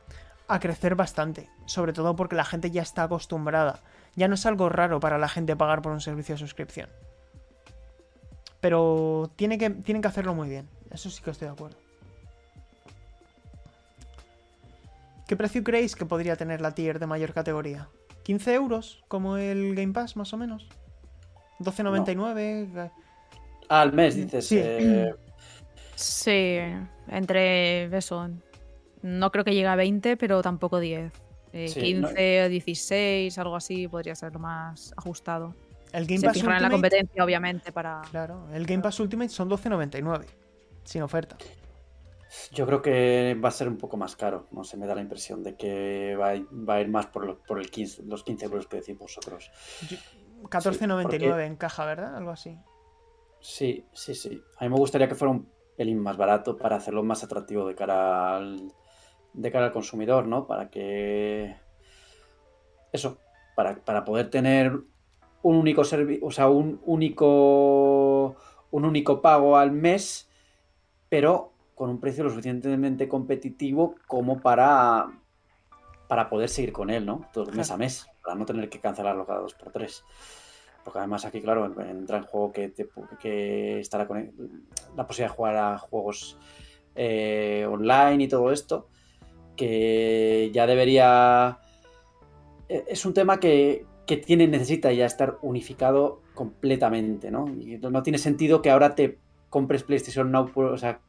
a 0.47 0.59
crecer 0.61 0.95
bastante. 0.95 1.49
Sobre 1.65 1.91
todo 1.91 2.15
porque 2.15 2.37
la 2.37 2.45
gente 2.45 2.71
ya 2.71 2.81
está 2.81 3.03
acostumbrada. 3.03 3.81
Ya 4.15 4.29
no 4.29 4.35
es 4.35 4.45
algo 4.45 4.69
raro 4.69 5.01
para 5.01 5.17
la 5.17 5.27
gente 5.27 5.57
pagar 5.57 5.81
por 5.81 5.91
un 5.91 5.99
servicio 5.99 6.35
de 6.35 6.39
suscripción. 6.39 6.89
Pero 8.61 9.29
tiene 9.35 9.57
que, 9.57 9.69
tienen 9.69 10.01
que 10.01 10.07
hacerlo 10.07 10.33
muy 10.33 10.47
bien. 10.47 10.69
Eso 10.89 11.09
sí 11.09 11.21
que 11.21 11.31
estoy 11.31 11.49
de 11.49 11.53
acuerdo. 11.55 11.77
¿Qué 15.27 15.35
precio 15.35 15.61
creéis 15.61 15.97
que 15.97 16.05
podría 16.05 16.37
tener 16.37 16.61
la 16.61 16.71
tier 16.71 16.99
de 16.99 17.07
mayor 17.07 17.33
categoría? 17.33 17.89
¿15 18.23 18.53
euros? 18.53 19.03
Como 19.09 19.35
el 19.35 19.75
Game 19.75 19.91
Pass, 19.91 20.15
más 20.15 20.31
o 20.31 20.37
menos. 20.37 20.69
¿12.99? 21.59 22.91
Al 23.69 23.93
mes, 23.93 24.15
dices. 24.15 24.47
Sí. 24.47 24.57
Eh, 24.59 25.13
sí, 25.95 26.57
entre 27.07 27.85
eso. 27.95 28.29
No 29.01 29.31
creo 29.31 29.43
que 29.43 29.53
llegue 29.53 29.67
a 29.67 29.75
20, 29.75 30.17
pero 30.17 30.41
tampoco 30.41 30.79
10. 30.79 31.11
15 31.51 32.43
o 32.43 32.49
16, 32.49 33.37
algo 33.37 33.55
así, 33.55 33.87
podría 33.87 34.13
ser 34.15 34.33
lo 34.33 34.39
más 34.39 34.93
ajustado. 34.97 35.55
El 35.93 36.05
Game 36.05 36.21
Pass 36.21 36.35
Ultimate, 36.35 36.57
en 36.57 36.63
la 36.63 36.69
competencia, 36.69 37.23
obviamente, 37.23 37.71
para. 37.71 38.01
Claro, 38.11 38.47
el 38.53 38.65
Game 38.65 38.83
Pass 38.83 38.99
Ultimate 38.99 39.29
son 39.29 39.49
12.99, 39.49 40.25
sin 40.83 41.01
oferta. 41.03 41.37
Yo 42.51 42.65
creo 42.65 42.81
que 42.81 43.39
va 43.41 43.47
a 43.47 43.51
ser 43.51 43.69
un 43.69 43.77
poco 43.77 43.95
más 43.95 44.17
caro. 44.17 44.47
No 44.51 44.65
sé, 44.65 44.75
me 44.75 44.85
da 44.85 44.95
la 44.95 45.01
impresión 45.01 45.41
de 45.41 45.55
que 45.55 46.17
va 46.17 46.31
a, 46.31 46.81
ir 46.81 46.89
más 46.89 47.05
por, 47.05 47.39
por 47.45 47.59
el 47.59 47.71
15, 47.71 48.03
los 48.03 48.23
15 48.23 48.45
euros 48.45 48.67
que 48.67 48.77
decís 48.77 48.97
vosotros. 48.97 49.49
14.99 50.43 51.45
en 51.45 51.55
caja, 51.55 51.85
¿verdad? 51.85 52.15
Algo 52.17 52.31
así. 52.31 52.57
Sí, 53.47 53.85
sí, 53.93 54.15
sí. 54.15 54.41
A 54.57 54.63
mí 54.63 54.69
me 54.71 54.75
gustaría 54.75 55.07
que 55.07 55.13
fuera 55.13 55.31
un 55.31 55.47
pelín 55.77 55.99
más 55.99 56.17
barato 56.17 56.57
para 56.57 56.77
hacerlo 56.77 57.03
más 57.03 57.23
atractivo 57.23 57.67
de 57.67 57.75
cara 57.75 58.37
al, 58.37 58.73
de 59.33 59.51
cara 59.51 59.67
al 59.67 59.71
consumidor, 59.71 60.25
¿no? 60.25 60.47
Para 60.47 60.71
que... 60.71 61.55
Eso, 62.91 63.19
para, 63.55 64.03
poder 64.03 64.31
tener 64.31 64.73
un 65.43 65.55
único 65.57 65.83
servicio, 65.83 66.25
o 66.25 66.31
sea, 66.31 66.49
un 66.49 66.81
único, 66.85 68.35
un 68.71 68.83
único 68.83 69.21
pago 69.21 69.57
al 69.57 69.71
mes, 69.71 70.27
pero 71.07 71.53
con 71.75 71.91
un 71.91 71.99
precio 71.99 72.23
lo 72.23 72.31
suficientemente 72.31 73.07
competitivo 73.07 73.95
como 74.07 74.41
para, 74.41 75.05
para 76.07 76.29
poder 76.29 76.49
seguir 76.49 76.73
con 76.73 76.89
él, 76.89 77.05
¿no? 77.05 77.29
Todo 77.31 77.51
mes 77.51 77.69
a 77.69 77.77
mes, 77.77 78.07
para 78.23 78.35
no 78.35 78.45
tener 78.45 78.69
que 78.69 78.79
cancelarlo 78.79 79.27
cada 79.27 79.41
dos 79.41 79.53
por 79.53 79.71
tres. 79.71 80.03
Porque 80.85 80.99
además 80.99 81.25
aquí, 81.25 81.41
claro, 81.41 81.65
entra 81.81 82.17
en 82.17 82.23
juego 82.23 82.53
que, 82.53 82.71
que 83.19 83.79
estará 83.79 84.07
con 84.07 84.31
la 84.95 85.07
posibilidad 85.07 85.31
de 85.31 85.35
jugar 85.35 85.57
a 85.57 85.77
juegos 85.79 86.37
eh, 86.93 87.67
online 87.67 88.23
y 88.23 88.27
todo 88.27 88.51
esto, 88.51 88.87
que 89.57 90.51
ya 90.53 90.67
debería... 90.67 91.57
E, 92.69 92.85
es 92.87 93.03
un 93.03 93.15
tema 93.15 93.39
que, 93.39 93.87
tiene, 94.27 94.47
necesita 94.47 94.93
ya 94.93 95.07
estar 95.07 95.39
unificado 95.41 96.21
completamente, 96.35 97.31
¿no? 97.31 97.47
Y 97.47 97.79
no 97.79 98.03
tiene 98.03 98.19
sentido 98.19 98.61
que 98.61 98.69
ahora 98.69 98.93
te 98.93 99.17
compres 99.49 99.81
PlayStation 99.81 100.31
Now, 100.31 100.51
o 100.53 100.77
sea, 100.77 101.01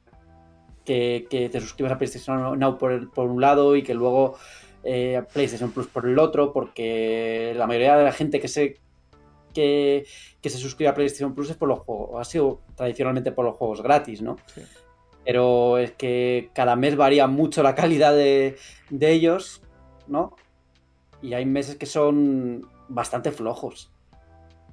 que, 0.86 1.26
te 1.30 1.60
suscribas 1.60 1.92
a 1.92 1.98
PlayStation 1.98 2.58
Now 2.58 2.78
por, 2.78 3.12
por 3.12 3.28
un 3.28 3.42
lado 3.42 3.76
y 3.76 3.82
que 3.82 3.92
luego 3.92 4.36
eh, 4.82 5.22
PlayStation 5.32 5.72
Plus 5.72 5.88
por 5.88 6.06
el 6.06 6.18
otro, 6.18 6.52
porque 6.52 7.52
la 7.56 7.66
mayoría 7.66 7.96
de 7.96 8.04
la 8.04 8.12
gente 8.12 8.40
que 8.40 8.48
se 8.48 8.80
que, 9.56 10.50
se 10.50 10.58
suscribe 10.58 10.88
a 10.88 10.94
PlayStation 10.94 11.34
Plus 11.34 11.50
es 11.50 11.56
por 11.56 11.68
los 11.68 11.80
juegos, 11.80 12.20
ha 12.20 12.24
sido 12.24 12.60
tradicionalmente 12.76 13.32
por 13.32 13.44
los 13.44 13.56
juegos 13.56 13.82
gratis, 13.82 14.22
¿no? 14.22 14.36
Pero 15.24 15.78
es 15.78 15.92
que 15.92 16.50
cada 16.52 16.76
mes 16.76 16.94
varía 16.96 17.26
mucho 17.26 17.62
la 17.62 17.74
calidad 17.80 18.14
de, 18.14 18.56
ellos, 19.00 19.62
¿no? 20.06 20.36
Y 21.22 21.32
hay 21.32 21.46
meses 21.46 21.76
que 21.76 21.86
son 21.86 22.68
bastante 22.88 23.32
flojos. 23.32 23.90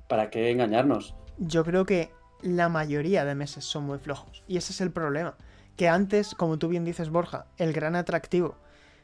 ¿Para 0.08 0.30
qué 0.30 0.52
engañarnos? 0.52 1.16
Yo 1.38 1.64
creo 1.64 1.86
que 1.86 2.12
la 2.42 2.70
mayoría 2.70 3.26
de 3.26 3.34
meses 3.34 3.64
son 3.64 3.86
muy 3.86 3.98
flojos. 3.98 4.44
Y 4.48 4.58
ese 4.58 4.74
es 4.74 4.82
el 4.82 4.92
problema. 4.92 5.38
Que 5.78 5.88
antes, 5.88 6.36
como 6.36 6.60
tú 6.60 6.68
bien 6.68 6.84
dices, 6.84 7.10
Borja, 7.10 7.48
el 7.58 7.74
gran 7.74 7.96
atractivo 7.96 8.58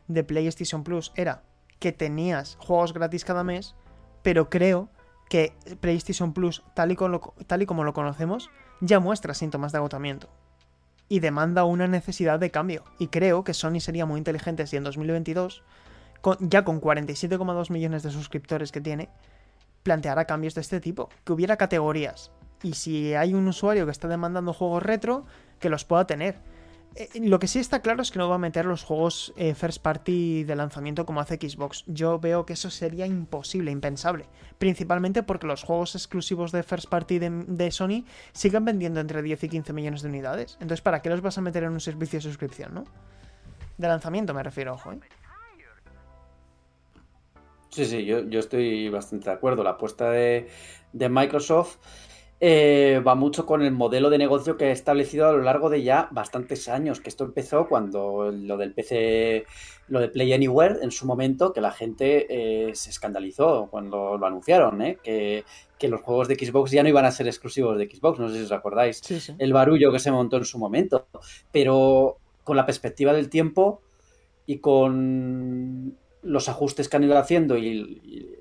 de 0.08 0.24
PlayStation 0.24 0.84
Plus 0.84 1.12
era 1.16 1.42
que 1.80 1.94
tenías 1.94 2.58
juegos 2.60 2.94
gratis 2.94 3.26
cada 3.26 3.44
mes, 3.44 3.76
pero 4.22 4.50
creo 4.50 4.90
que 5.30 5.54
PlayStation 5.80 6.34
Plus, 6.34 6.64
tal 6.74 6.92
y, 6.92 7.66
como 7.66 7.84
lo 7.84 7.94
conocemos, 7.94 8.50
ya 8.82 9.00
muestra 9.00 9.34
síntomas 9.34 9.72
de 9.72 9.78
agotamiento 9.78 10.30
y 11.08 11.20
demanda 11.20 11.64
una 11.64 11.88
necesidad 11.88 12.40
de 12.40 12.52
cambio. 12.52 12.84
Y 13.00 13.08
creo 13.08 13.44
que 13.44 13.54
Sony 13.54 13.80
sería 13.80 14.06
muy 14.06 14.18
inteligente 14.20 14.68
si 14.68 14.78
en 14.78 14.84
2022, 14.84 15.64
ya 16.40 16.64
con 16.64 16.82
47,2 16.82 17.72
millones 17.72 18.04
de 18.04 18.12
suscriptores 18.12 18.72
que 18.72 18.82
tiene, 18.82 19.10
planteara 19.84 20.26
cambios 20.26 20.56
de 20.56 20.62
este 20.62 20.80
tipo, 20.80 21.10
que 21.24 21.34
hubiera 21.34 21.58
categorías. 21.58 22.32
Y 22.62 22.74
si 22.74 23.14
hay 23.14 23.34
un 23.34 23.48
usuario 23.48 23.86
que 23.86 23.92
está 23.92 24.08
demandando 24.08 24.54
juegos 24.54 24.84
retro, 24.84 25.26
que 25.60 25.70
los 25.70 25.86
pueda 25.86 26.06
tener. 26.06 26.38
Eh, 26.96 27.08
lo 27.22 27.40
que 27.40 27.48
sí 27.48 27.60
está 27.60 27.82
claro 27.82 28.02
es 28.02 28.12
que 28.12 28.20
no 28.20 28.30
va 28.30 28.36
a 28.36 28.40
meter 28.40 28.66
los 28.66 28.84
juegos 28.84 29.34
eh, 29.38 29.54
first 29.54 29.82
party 29.82 30.44
de 30.44 30.56
lanzamiento 30.56 31.06
como 31.06 31.22
hace 31.22 31.36
Xbox. 31.36 31.84
Yo 31.88 32.20
veo 32.20 32.46
que 32.46 32.54
eso 32.54 32.70
sería 32.70 33.06
imposible, 33.06 33.72
impensable. 33.72 34.26
Principalmente 34.58 35.24
porque 35.24 35.48
los 35.48 35.64
juegos 35.64 35.96
exclusivos 35.96 36.52
de 36.52 36.64
first 36.64 36.90
party 36.90 37.20
de, 37.20 37.72
Sony 37.72 38.06
siguen 38.34 38.66
vendiendo 38.66 39.00
entre 39.00 39.22
10 39.22 39.44
y 39.44 39.50
15 39.50 39.74
millones 39.74 40.02
de 40.02 40.10
unidades. 40.10 40.58
Entonces, 40.60 40.82
¿para 40.82 41.02
qué 41.02 41.10
los 41.10 41.22
vas 41.22 41.38
a 41.38 41.42
meter 41.42 41.64
en 41.64 41.72
un 41.72 41.80
servicio 41.80 42.18
de 42.18 42.24
suscripción, 42.24 42.74
no? 42.74 42.84
De 43.78 43.88
lanzamiento 43.88 44.34
me 44.34 44.44
refiero, 44.44 44.74
ojo, 44.74 44.92
¿eh? 44.92 45.00
Sí, 47.70 47.86
sí, 47.86 48.04
yo, 48.04 48.40
estoy 48.40 48.90
bastante 48.90 49.30
de 49.30 49.36
acuerdo. 49.36 49.64
La 49.64 49.72
apuesta 49.72 50.10
de 50.10 50.50
Microsoft 50.92 51.78
eh, 52.42 53.02
va 53.06 53.16
mucho 53.16 53.46
con 53.46 53.62
el 53.62 53.72
modelo 53.72 54.10
de 54.10 54.18
negocio 54.18 54.56
que 54.56 54.66
ha 54.66 54.72
establecido 54.72 55.28
a 55.28 55.34
lo 55.34 55.42
largo 55.42 55.70
de 55.70 55.84
ya 55.84 56.08
bastantes 56.12 56.70
años, 56.70 57.02
que 57.02 57.10
esto 57.10 57.26
empezó 57.26 57.68
cuando 57.68 58.32
lo 58.32 58.56
del 58.56 58.74
PC, 58.74 59.46
lo 59.90 60.00
de 60.00 60.08
Play 60.08 60.32
Anywhere 60.32 60.80
en 60.82 60.92
su 60.92 61.06
momento, 61.06 61.52
que 61.52 61.60
la 61.60 61.72
gente 61.72 62.28
eh, 62.30 62.76
se 62.76 62.92
escandalizó 62.92 63.68
cuando 63.70 64.18
lo 64.18 64.26
anunciaron, 64.26 64.82
¿eh? 64.82 64.98
que, 65.04 65.44
los 65.88 66.02
juegos 66.02 66.28
de 66.28 66.36
Xbox 66.36 66.72
ya 66.72 66.84
no 66.84 66.90
iban 66.90 67.06
a 67.06 67.12
ser 67.12 67.28
exclusivos 67.28 67.78
de 67.78 67.90
Xbox, 67.90 68.20
no 68.20 68.30
sé 68.30 68.38
si 68.38 68.44
os 68.44 68.52
acordáis, 68.52 69.02
el 69.38 69.54
barullo 69.54 69.92
que 69.92 70.00
se 70.00 70.12
montó 70.12 70.38
en 70.38 70.46
su 70.46 70.60
momento, 70.60 71.08
pero 71.52 72.18
con 72.44 72.56
la 72.56 72.66
perspectiva 72.66 73.14
del 73.14 73.30
tiempo 73.30 73.82
y 74.46 74.60
con 74.60 75.98
los 76.22 76.50
ajustes 76.50 76.90
que 76.90 76.98
han 76.98 77.04
ido 77.04 77.18
haciendo 77.18 77.58
y 77.58 77.68
y, 77.68 78.39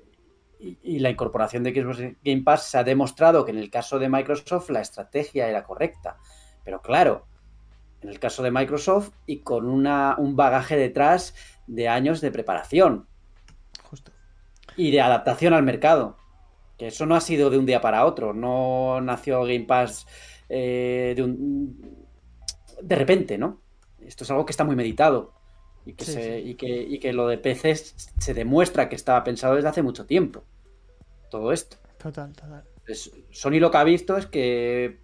la 0.83 1.09
incorporación 1.09 1.63
de 1.63 1.73
Xbox 1.73 1.99
Game 2.23 2.43
Pass 2.43 2.63
se 2.63 2.77
ha 2.77 2.83
demostrado 2.83 3.45
que 3.45 3.51
en 3.51 3.57
el 3.57 3.69
caso 3.69 3.97
de 3.99 4.09
Microsoft 4.09 4.69
la 4.69 4.81
estrategia 4.81 5.47
era 5.47 5.63
correcta. 5.63 6.17
Pero 6.63 6.81
claro, 6.81 7.27
en 8.01 8.09
el 8.09 8.19
caso 8.19 8.43
de 8.43 8.51
Microsoft 8.51 9.11
y 9.25 9.39
con 9.39 9.67
una, 9.67 10.15
un 10.17 10.35
bagaje 10.35 10.75
detrás 10.75 11.33
de 11.67 11.87
años 11.87 12.21
de 12.21 12.31
preparación. 12.31 13.07
Justo. 13.83 14.11
Y 14.75 14.91
de 14.91 15.01
adaptación 15.01 15.53
al 15.53 15.63
mercado. 15.63 16.17
Que 16.77 16.87
eso 16.87 17.05
no 17.05 17.15
ha 17.15 17.21
sido 17.21 17.49
de 17.49 17.57
un 17.57 17.65
día 17.65 17.81
para 17.81 18.05
otro. 18.05 18.33
No 18.33 19.01
nació 19.01 19.43
Game 19.43 19.65
Pass 19.65 20.07
eh, 20.47 21.13
de, 21.15 21.23
un, 21.23 22.05
de 22.81 22.95
repente, 22.95 23.37
¿no? 23.37 23.61
Esto 23.99 24.23
es 24.23 24.31
algo 24.31 24.45
que 24.45 24.51
está 24.51 24.63
muy 24.63 24.75
meditado. 24.75 25.38
Y 25.89 25.93
que, 25.93 26.05
Sí, 26.05 26.13
se- 26.13 26.41
sí. 26.41 26.49
Y, 26.49 26.55
que, 26.55 26.67
y 26.67 26.99
que 26.99 27.13
lo 27.13 27.27
de 27.27 27.37
PC 27.37 27.75
se 27.75 28.33
demuestra 28.33 28.89
que 28.89 28.95
estaba 28.95 29.23
pensado 29.23 29.55
desde 29.55 29.69
hace 29.69 29.81
mucho 29.83 30.05
tiempo. 30.05 30.43
Todo 31.29 31.51
esto. 31.53 31.77
Total, 31.97 32.33
total. 32.33 32.63
Pues 32.85 33.11
Sony 33.31 33.59
lo 33.59 33.71
que 33.71 33.77
ha 33.77 33.83
visto 33.83 34.17
es 34.17 34.25
que 34.25 34.99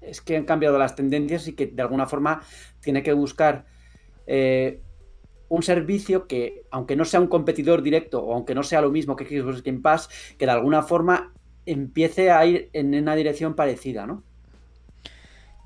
es 0.00 0.20
que 0.20 0.36
han 0.36 0.44
cambiado 0.44 0.78
las 0.78 0.94
tendencias 0.94 1.48
y 1.48 1.54
que 1.54 1.66
de 1.66 1.82
alguna 1.82 2.06
forma 2.06 2.42
tiene 2.80 3.02
que 3.02 3.12
buscar 3.12 3.66
eh, 4.26 4.80
un 5.48 5.62
servicio 5.62 6.26
que, 6.28 6.64
aunque 6.70 6.96
no 6.96 7.04
sea 7.04 7.20
un 7.20 7.26
competidor 7.28 7.82
directo 7.82 8.22
o 8.22 8.32
aunque 8.34 8.54
no 8.54 8.62
sea 8.62 8.80
lo 8.80 8.90
mismo 8.90 9.16
que 9.16 9.24
Xbox 9.26 9.62
Game 9.62 9.80
Pass, 9.80 10.08
que 10.38 10.46
de 10.46 10.52
alguna 10.52 10.82
forma 10.82 11.32
empiece 11.66 12.30
a 12.30 12.46
ir 12.46 12.70
en 12.72 12.94
una 12.94 13.16
dirección 13.16 13.54
parecida, 13.54 14.06
¿no? 14.06 14.22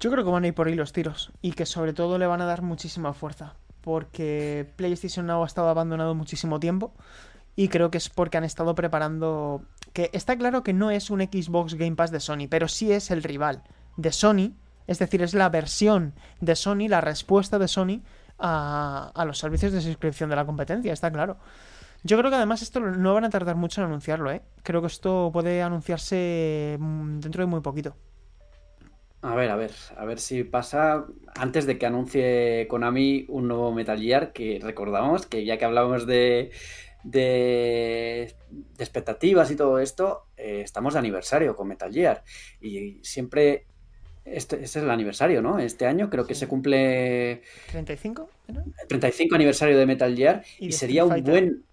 Yo 0.01 0.11
creo 0.11 0.25
que 0.25 0.31
van 0.31 0.45
a 0.45 0.49
ir 0.49 0.55
por 0.55 0.66
ahí 0.66 0.75
los 0.75 0.93
tiros 0.93 1.33
y 1.43 1.53
que 1.53 1.66
sobre 1.66 1.93
todo 1.93 2.18
le 2.18 2.27
van 2.27 2.41
a 2.41 2.47
dar 2.47 2.62
muchísima 2.62 3.12
fuerza 3.12 3.57
porque 3.81 4.70
PlayStation 4.76 5.26
Now 5.26 5.43
ha 5.43 5.47
estado 5.47 5.68
abandonado 5.68 6.14
muchísimo 6.14 6.61
tiempo 6.61 6.93
y 7.57 7.68
creo 7.68 7.91
que 7.91 7.99
es 7.99 8.09
porque 8.09 8.39
han 8.39 8.45
estado 8.45 8.74
preparando 8.74 9.62
que 9.93 10.11
está 10.12 10.37
claro 10.37 10.62
que 10.62 10.72
no 10.72 10.91
es 10.91 11.11
un 11.11 11.20
Xbox 11.20 11.74
Game 11.74 11.97
Pass 11.97 12.11
de 12.11 12.20
Sony, 12.20 12.49
pero 12.49 12.68
sí 12.68 12.93
es 12.93 13.11
el 13.11 13.22
rival 13.22 13.62
de 13.97 14.12
Sony, 14.12 14.53
es 14.87 14.99
decir, 14.99 15.22
es 15.22 15.35
la 15.35 15.49
versión 15.49 16.14
de 16.41 16.57
Sony, 16.57 16.89
la 16.89 17.01
respuesta 17.01 17.59
de 17.59 17.68
Sony 17.68 18.03
a, 18.39 19.11
a 19.14 19.24
los 19.24 19.39
servicios 19.39 19.72
de 19.72 19.81
suscripción 19.81 20.31
de 20.31 20.37
la 20.37 20.47
competencia, 20.47 20.93
está 20.93 21.11
claro. 21.11 21.39
Yo 22.03 22.16
creo 22.16 22.31
que 22.31 22.37
además 22.37 22.62
esto 22.62 22.81
no 22.81 23.12
van 23.12 23.24
a 23.24 23.31
tardar 23.31 23.57
mucho 23.57 23.83
en 23.83 23.89
anunciarlo, 23.89 24.31
¿eh? 24.31 24.43
Creo 24.62 24.81
que 24.81 24.87
esto 24.87 25.31
puede 25.33 25.62
anunciarse 25.62 26.78
mm, 26.81 27.20
dentro 27.20 27.43
de 27.43 27.47
muy 27.47 27.61
poquito. 27.61 27.95
A 29.23 29.35
ver, 29.35 29.51
a 29.51 29.57
ver, 29.57 29.71
a 29.97 30.05
ver 30.07 30.18
si 30.18 30.45
pasa 30.45 31.05
antes 31.35 31.66
de 31.66 31.77
que 31.77 31.85
anuncie 31.87 32.66
Konami 32.68 33.27
un 33.29 33.49
nuevo 33.49 33.71
Metal 33.73 34.01
Gear, 34.01 34.33
que 34.33 34.59
recordamos 34.62 35.27
que 35.27 35.45
ya 35.45 35.59
que 35.59 35.66
hablábamos 35.66 36.07
de, 36.07 36.51
de, 37.05 38.35
de 38.51 38.83
expectativas 38.85 39.51
y 39.51 39.57
todo 39.57 39.79
esto, 39.79 40.25
eh, 40.39 40.62
estamos 40.64 40.95
de 40.95 41.01
aniversario 41.01 41.55
con 41.55 41.68
Metal 41.68 41.93
Gear. 41.93 42.25
Y 42.62 42.99
siempre, 43.03 43.66
este, 44.25 44.57
este 44.57 44.79
es 44.79 44.85
el 44.85 44.91
aniversario, 44.91 45.43
¿no? 45.43 45.59
Este 45.59 45.85
año 45.87 46.09
creo 46.09 46.27
que 46.27 46.35
Sí. 46.35 46.41
se 46.41 46.49
cumple 46.49 47.43
¿35? 47.73 48.27
¿Era? 48.49 48.64
el 48.81 48.89
35 48.89 49.35
aniversario 49.35 49.77
de 49.77 49.85
Metal 49.87 50.16
Gear 50.16 50.43
Y 50.59 50.73
sería 50.73 51.03
Street 51.03 51.05
un 51.05 51.11
Fighter. 51.27 51.31
buen... 51.45 51.64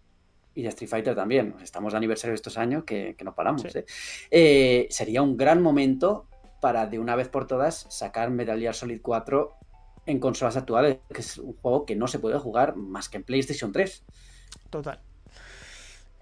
Y 0.54 0.64
de 0.64 0.70
Street 0.70 0.90
Fighter 0.90 1.16
también. 1.16 1.54
Estamos 1.64 1.94
de 1.94 1.98
aniversario 1.98 2.34
estos 2.34 2.58
años 2.58 2.84
que, 2.84 3.14
que 3.16 3.24
no 3.24 3.34
paramos. 3.36 3.62
Sí. 3.62 3.70
¿eh? 3.78 3.86
Eh, 4.32 4.88
sería 4.90 5.22
un 5.22 5.38
gran 5.38 5.62
momento 5.62 6.26
para 6.60 6.88
de 6.88 7.00
una 7.00 7.16
vez 7.16 7.28
por 7.28 7.48
todas 7.48 7.88
sacar 7.90 8.30
Metal 8.30 8.60
Gear 8.60 8.74
Solid 8.74 9.02
4 9.02 9.56
en 10.06 10.20
consolas 10.20 10.58
actuales, 10.58 11.00
que 11.14 11.22
es 11.22 11.38
un 11.38 11.54
juego 11.54 11.86
que 11.86 11.96
no 11.96 12.08
se 12.08 12.20
puede 12.20 12.40
jugar 12.40 12.76
más 12.76 13.10
que 13.10 13.18
en 13.18 13.24
PlayStation 13.24 13.72
3. 13.72 14.04
Total. 14.70 15.00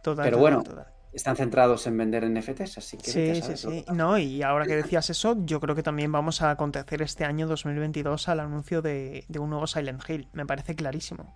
Total. 0.04 0.26
Pero 0.26 0.38
bueno, 0.38 0.64
total. 0.64 0.88
Están 1.14 1.38
centrados 1.38 1.88
en 1.88 1.96
vender 1.96 2.30
NFTs, 2.30 2.78
así 2.78 2.98
que... 2.98 3.10
Sí, 3.10 3.42
sí, 3.42 3.56
sí. 3.56 3.86
No, 3.94 4.18
y 4.18 4.42
ahora 4.44 4.66
que 4.66 4.76
decías 4.76 5.10
eso, 5.10 5.38
yo 5.46 5.62
creo 5.62 5.74
que 5.74 5.84
también 5.84 6.12
vamos 6.12 6.42
a 6.42 6.52
acontecer 6.52 7.02
este 7.02 7.24
año 7.24 7.48
2022 7.48 8.28
al 8.28 8.42
anuncio 8.42 8.82
de, 8.82 9.24
de 9.30 9.40
un 9.40 9.50
nuevo 9.50 9.66
Silent 9.66 10.04
Hill. 10.10 10.28
Me 10.34 10.46
parece 10.46 10.76
clarísimo. 10.76 11.34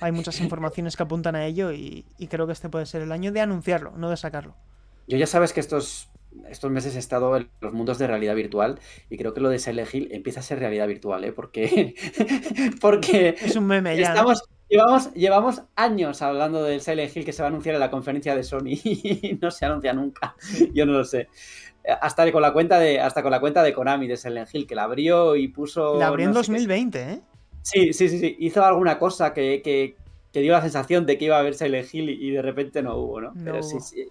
Hay 0.00 0.12
muchas 0.12 0.40
informaciones 0.40 0.96
que 0.96 1.02
apuntan 1.02 1.36
a 1.36 1.44
ello 1.44 1.70
y, 1.70 2.06
y 2.16 2.28
creo 2.28 2.46
que 2.46 2.54
este 2.54 2.70
puede 2.70 2.86
ser 2.86 3.02
el 3.02 3.12
año 3.12 3.30
de 3.30 3.42
anunciarlo, 3.42 3.92
no 3.96 4.08
de 4.08 4.16
sacarlo. 4.16 4.54
Yo 5.06 5.18
ya 5.18 5.26
sabes 5.26 5.52
que 5.52 5.60
estos, 5.60 6.08
estos 6.48 6.70
meses 6.70 6.94
he 6.96 6.98
estado 6.98 7.36
en 7.36 7.48
los 7.60 7.72
mundos 7.72 7.98
de 7.98 8.06
realidad 8.06 8.34
virtual 8.34 8.78
y 9.08 9.16
creo 9.16 9.34
que 9.34 9.40
lo 9.40 9.48
de 9.48 9.58
Silent 9.58 9.92
Hill 9.94 10.08
empieza 10.12 10.40
a 10.40 10.42
ser 10.42 10.58
realidad 10.58 10.86
virtual, 10.88 11.24
¿eh? 11.24 11.32
Porque... 11.32 11.94
porque 12.80 13.36
Es 13.40 13.56
un 13.56 13.66
meme 13.66 13.96
ya. 13.96 14.08
¿no? 14.08 14.14
Estamos, 14.14 14.42
llevamos, 14.68 15.12
llevamos 15.14 15.62
años 15.76 16.22
hablando 16.22 16.62
del 16.64 16.80
Silent 16.80 17.16
Hill 17.16 17.24
que 17.24 17.32
se 17.32 17.42
va 17.42 17.48
a 17.48 17.50
anunciar 17.50 17.74
en 17.74 17.80
la 17.80 17.90
conferencia 17.90 18.34
de 18.34 18.42
Sony 18.42 18.66
y 18.84 19.38
no 19.40 19.50
se 19.50 19.66
anuncia 19.66 19.92
nunca. 19.92 20.34
Yo 20.72 20.86
no 20.86 20.92
lo 20.92 21.04
sé. 21.04 21.28
Hasta 22.00 22.30
con 22.30 22.42
la 22.42 22.52
cuenta 22.52 22.78
de, 22.78 23.00
hasta 23.00 23.22
con 23.22 23.30
la 23.30 23.40
cuenta 23.40 23.62
de 23.62 23.72
Konami 23.72 24.06
de 24.06 24.16
Silent 24.16 24.48
Hill, 24.52 24.66
que 24.66 24.74
la 24.74 24.84
abrió 24.84 25.34
y 25.36 25.48
puso. 25.48 25.98
La 25.98 26.08
abrió 26.08 26.26
en 26.26 26.34
no 26.34 26.42
sé 26.42 26.52
qué- 26.52 26.58
2020, 26.58 27.12
¿eh? 27.12 27.20
Sí, 27.62 27.92
sí, 27.92 28.08
sí, 28.08 28.18
sí. 28.18 28.36
Hizo 28.38 28.64
alguna 28.64 28.98
cosa 28.98 29.32
que, 29.32 29.62
que- 29.62 29.96
que 30.32 30.40
dio 30.40 30.52
la 30.52 30.62
sensación 30.62 31.06
de 31.06 31.18
que 31.18 31.24
iba 31.24 31.36
a 31.36 31.40
haber 31.40 31.54
Silent 31.54 31.92
Hill 31.92 32.08
y, 32.10 32.30
de 32.30 32.40
repente 32.42 32.82
no 32.82 32.96
hubo, 32.96 33.20
¿no? 33.20 33.32
No 33.34 33.44
Pero 33.44 33.62
sí, 33.62 33.80
sí. 33.80 34.06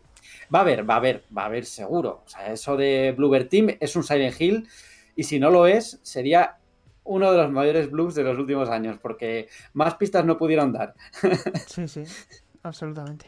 Va 0.53 0.59
a 0.59 0.61
haber, 0.63 0.89
va 0.89 0.95
a 0.95 0.97
haber, 0.97 1.23
va 1.35 1.43
a 1.43 1.45
haber 1.45 1.65
seguro. 1.65 2.23
O 2.25 2.29
sea, 2.29 2.51
eso 2.51 2.75
de 2.75 3.13
Bluebird 3.15 3.49
Team 3.49 3.77
es 3.79 3.95
un 3.95 4.03
Silent 4.03 4.39
Hill 4.39 4.67
y 5.15 5.23
si 5.23 5.39
no 5.39 5.49
lo 5.49 5.67
es, 5.67 5.99
sería 6.01 6.57
uno 7.03 7.31
de 7.31 7.37
los 7.37 7.51
mayores 7.51 7.89
blues 7.89 8.15
de 8.15 8.23
los 8.23 8.37
últimos 8.37 8.69
años, 8.69 8.97
porque 9.01 9.47
más 9.73 9.95
pistas 9.95 10.25
no 10.25 10.37
pudieron 10.37 10.71
dar. 10.73 10.95
Sí, 11.67 11.87
sí, 11.87 12.03
absolutamente. 12.63 13.25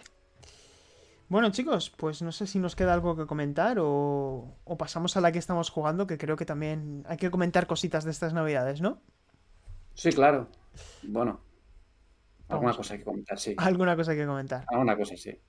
Bueno, 1.30 1.50
chicos, 1.52 1.90
pues 1.90 2.22
no 2.22 2.32
sé 2.32 2.46
si 2.46 2.60
nos 2.60 2.76
queda 2.76 2.94
algo 2.94 3.16
que 3.16 3.26
comentar 3.26 3.78
o, 3.80 4.58
o 4.66 4.78
pasamos 4.78 5.16
a 5.16 5.22
la 5.22 5.32
que 5.32 5.40
estamos 5.40 5.70
jugando, 5.70 6.06
que 6.06 6.18
creo 6.18 6.36
que 6.36 6.46
también 6.46 7.06
hay 7.08 7.18
que 7.18 7.32
comentar 7.32 7.68
cositas 7.68 8.04
de 8.04 8.12
estas 8.12 8.34
navidades, 8.34 8.82
¿no? 8.82 9.02
Sí, 9.94 10.12
claro. 10.12 10.50
Bueno, 11.04 11.40
alguna 12.50 12.72
Vamos. 12.72 12.78
cosa 12.78 12.94
hay 12.94 13.00
que 13.00 13.06
comentar, 13.06 13.40
sí. 13.40 13.56
Alguna 13.58 13.96
cosa 13.96 14.14
que 14.14 14.26
comentar. 14.26 14.66
Alguna 14.68 14.98
cosa, 14.98 15.16
sí. 15.16 15.40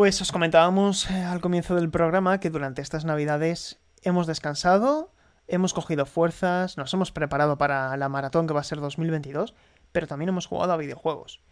Pues 0.00 0.18
os 0.22 0.32
comentábamos 0.32 1.10
eh, 1.10 1.24
al 1.24 1.42
comienzo 1.42 1.74
del 1.74 1.90
programa 1.90 2.40
que 2.40 2.48
durante 2.48 2.80
estas 2.80 3.04
navidades 3.04 3.78
hemos 4.00 4.26
descansado, 4.26 5.12
hemos 5.46 5.74
cogido 5.74 6.06
fuerzas, 6.06 6.78
nos 6.78 6.94
hemos 6.94 7.12
preparado 7.12 7.58
para 7.58 7.94
la 7.98 8.08
maratón 8.08 8.46
que 8.46 8.54
va 8.54 8.60
a 8.60 8.64
ser 8.64 8.80
2022, 8.80 9.52
pero 9.92 10.06
también 10.06 10.30
hemos 10.30 10.46
jugado 10.46 10.72
a 10.72 10.78
videojuegos. 10.78 11.42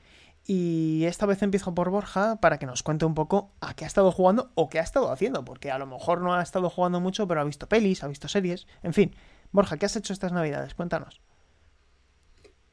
Y 0.47 1.05
esta 1.05 1.27
vez 1.27 1.43
empiezo 1.43 1.75
por 1.75 1.91
Borja 1.91 2.37
para 2.37 2.59
que 2.59 2.65
nos 2.65 2.83
cuente 2.83 3.05
un 3.05 3.15
poco 3.15 3.51
a 3.61 3.75
qué 3.75 3.85
ha 3.85 3.87
estado 3.87 4.11
jugando 4.13 4.51
o 4.55 4.71
qué 4.71 4.81
ha 4.81 4.83
estado 4.83 5.13
haciendo, 5.13 5.45
porque 5.45 5.71
a 5.71 5.77
lo 5.77 5.85
mejor 5.85 6.23
no 6.23 6.33
ha 6.33 6.43
estado 6.43 6.71
jugando 6.71 7.01
mucho, 7.01 7.29
pero 7.29 7.43
ha 7.43 7.45
visto 7.45 7.69
pelis, 7.69 8.03
ha 8.03 8.09
visto 8.09 8.29
series, 8.29 8.67
en 8.83 8.95
fin. 8.95 9.15
Borja, 9.53 9.77
¿qué 9.77 9.85
has 9.85 9.97
hecho 9.97 10.15
estas 10.15 10.33
navidades? 10.33 10.73
Cuéntanos. 10.73 11.21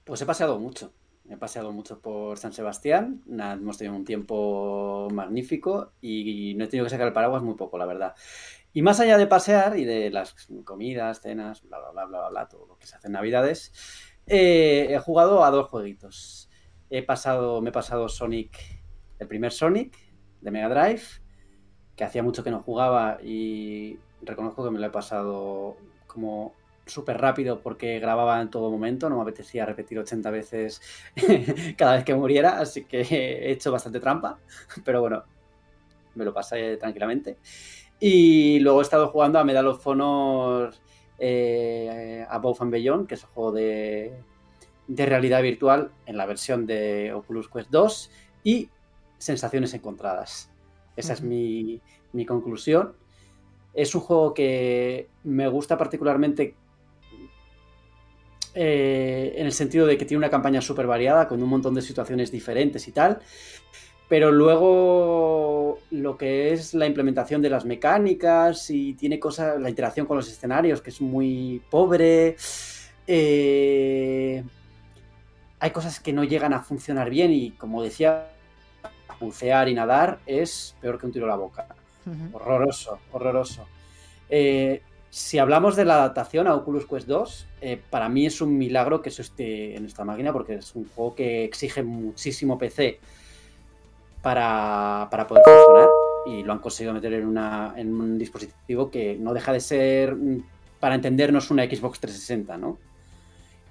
Pues 0.05 0.21
he 0.21 0.25
paseado 0.25 0.57
mucho. 0.57 0.93
He 1.29 1.37
paseado 1.37 1.71
mucho 1.71 1.99
por 1.99 2.37
San 2.37 2.53
Sebastián. 2.53 3.23
Hemos 3.27 3.77
tenido 3.77 3.95
un 3.95 4.05
tiempo 4.05 5.07
magnífico 5.11 5.93
y 5.99 6.53
no 6.55 6.65
he 6.65 6.67
tenido 6.67 6.85
que 6.85 6.91
sacar 6.91 7.07
el 7.07 7.13
paraguas 7.13 7.41
muy 7.41 7.55
poco, 7.55 7.77
la 7.77 7.85
verdad. 7.85 8.13
Y 8.73 8.81
más 8.81 8.99
allá 8.99 9.17
de 9.17 9.25
pasear 9.25 9.77
y 9.77 9.85
de 9.85 10.11
las 10.11 10.35
comidas, 10.63 11.21
cenas, 11.21 11.63
bla, 11.63 11.79
bla, 11.79 11.91
bla, 11.91 12.05
bla, 12.05 12.19
bla, 12.19 12.29
bla 12.29 12.47
todo 12.47 12.67
lo 12.67 12.77
que 12.77 12.85
se 12.85 12.95
hace 12.95 13.07
en 13.07 13.13
Navidades, 13.13 13.71
eh, 14.27 14.87
he 14.89 14.99
jugado 14.99 15.43
a 15.43 15.49
dos 15.49 15.69
jueguitos. 15.69 16.49
He 16.89 17.01
pasado, 17.01 17.61
me 17.61 17.69
he 17.69 17.73
pasado 17.73 18.09
Sonic, 18.09 18.57
el 19.17 19.27
primer 19.27 19.51
Sonic 19.51 19.97
de 20.41 20.51
Mega 20.51 20.69
Drive, 20.69 21.03
que 21.95 22.03
hacía 22.03 22.21
mucho 22.21 22.43
que 22.43 22.51
no 22.51 22.61
jugaba 22.61 23.19
y 23.23 23.97
reconozco 24.21 24.63
que 24.63 24.71
me 24.71 24.79
lo 24.79 24.87
he 24.87 24.91
pasado 24.91 25.77
como 26.07 26.53
súper 26.85 27.19
rápido 27.19 27.61
porque 27.61 27.99
grababa 27.99 28.41
en 28.41 28.49
todo 28.49 28.69
momento, 28.69 29.09
no 29.09 29.17
me 29.17 29.21
apetecía 29.23 29.65
repetir 29.65 29.99
80 29.99 30.29
veces 30.31 30.81
cada 31.77 31.95
vez 31.95 32.05
que 32.05 32.15
muriera, 32.15 32.59
así 32.59 32.85
que 32.85 33.01
he 33.01 33.51
hecho 33.51 33.71
bastante 33.71 33.99
trampa, 33.99 34.39
pero 34.83 35.01
bueno, 35.01 35.23
me 36.15 36.25
lo 36.25 36.33
pasé 36.33 36.77
tranquilamente. 36.77 37.37
Y 37.99 38.59
luego 38.59 38.79
he 38.79 38.83
estado 38.83 39.07
jugando 39.07 39.39
a 39.39 39.43
Medal 39.43 39.67
of 39.67 39.87
Honor 39.87 40.73
eh, 41.17 42.25
Above 42.29 42.61
and 42.61 42.71
Beyond, 42.71 43.07
que 43.07 43.15
es 43.15 43.23
un 43.23 43.29
juego 43.29 43.51
de, 43.53 44.13
de 44.87 45.05
realidad 45.05 45.41
virtual 45.41 45.91
en 46.05 46.17
la 46.17 46.25
versión 46.25 46.65
de 46.65 47.13
Oculus 47.13 47.49
Quest 47.49 47.69
2 47.69 48.11
y 48.43 48.69
sensaciones 49.17 49.73
encontradas. 49.73 50.51
Esa 50.95 51.13
es 51.13 51.21
mi, 51.21 51.81
mi 52.13 52.25
conclusión. 52.25 52.95
Es 53.73 53.95
un 53.95 54.01
juego 54.01 54.33
que 54.33 55.09
me 55.23 55.47
gusta 55.47 55.77
particularmente 55.77 56.55
eh, 58.55 59.33
en 59.35 59.45
el 59.45 59.51
sentido 59.51 59.85
de 59.85 59.97
que 59.97 60.05
tiene 60.05 60.19
una 60.19 60.29
campaña 60.29 60.61
súper 60.61 60.87
variada, 60.87 61.27
con 61.27 61.43
un 61.43 61.49
montón 61.49 61.75
de 61.75 61.81
situaciones 61.81 62.31
diferentes 62.31 62.87
y 62.87 62.91
tal. 62.91 63.19
Pero 64.07 64.31
luego 64.31 65.79
lo 65.91 66.17
que 66.17 66.53
es 66.53 66.73
la 66.73 66.85
implementación 66.85 67.41
de 67.41 67.49
las 67.49 67.65
mecánicas 67.65 68.69
y 68.69 68.93
tiene 68.93 69.19
cosas, 69.19 69.59
la 69.59 69.69
interacción 69.69 70.05
con 70.05 70.17
los 70.17 70.29
escenarios, 70.29 70.81
que 70.81 70.91
es 70.91 71.01
muy 71.01 71.61
pobre. 71.69 72.35
eh, 73.07 74.43
hay 75.59 75.71
cosas 75.71 75.99
que 75.99 76.13
no 76.13 76.23
llegan 76.23 76.53
a 76.53 76.61
funcionar 76.61 77.09
bien 77.09 77.31
y 77.31 77.51
como 77.51 77.81
decía, 77.81 78.29
bucear 79.19 79.67
y 79.69 79.73
nadar 79.73 80.19
es 80.25 80.75
peor 80.81 80.99
que 80.99 81.05
un 81.07 81.11
tiro 81.11 81.25
a 81.25 81.29
la 81.29 81.35
boca. 81.35 81.67
Horroroso, 82.33 82.99
horroroso. 83.11 83.67
Eh, 84.29 84.81
si 85.15 85.39
hablamos 85.39 85.77
de 85.77 85.85
la 85.85 85.95
adaptación 85.95 86.45
a 86.45 86.55
Oculus 86.55 86.85
Quest 86.87 87.07
2, 87.07 87.47
eh, 87.61 87.81
para 87.89 88.09
mí 88.09 88.25
es 88.25 88.41
un 88.41 88.57
milagro 88.57 89.01
que 89.01 89.07
eso 89.07 89.21
esté 89.21 89.77
en 89.77 89.85
esta 89.85 90.03
máquina 90.03 90.33
porque 90.33 90.55
es 90.55 90.75
un 90.75 90.89
juego 90.89 91.15
que 91.15 91.45
exige 91.45 91.83
muchísimo 91.83 92.57
PC 92.57 92.99
para, 94.21 95.07
para 95.09 95.25
poder 95.25 95.45
funcionar 95.45 95.87
y 96.25 96.43
lo 96.43 96.51
han 96.51 96.59
conseguido 96.59 96.93
meter 96.93 97.13
en, 97.13 97.27
una, 97.27 97.73
en 97.77 97.93
un 97.93 98.17
dispositivo 98.17 98.91
que 98.91 99.15
no 99.17 99.33
deja 99.33 99.53
de 99.53 99.61
ser, 99.61 100.17
mm, 100.17 100.43
para 100.81 100.95
entendernos, 100.95 101.49
una 101.49 101.63
Xbox 101.63 102.01
360, 102.01 102.57
¿no? 102.57 102.77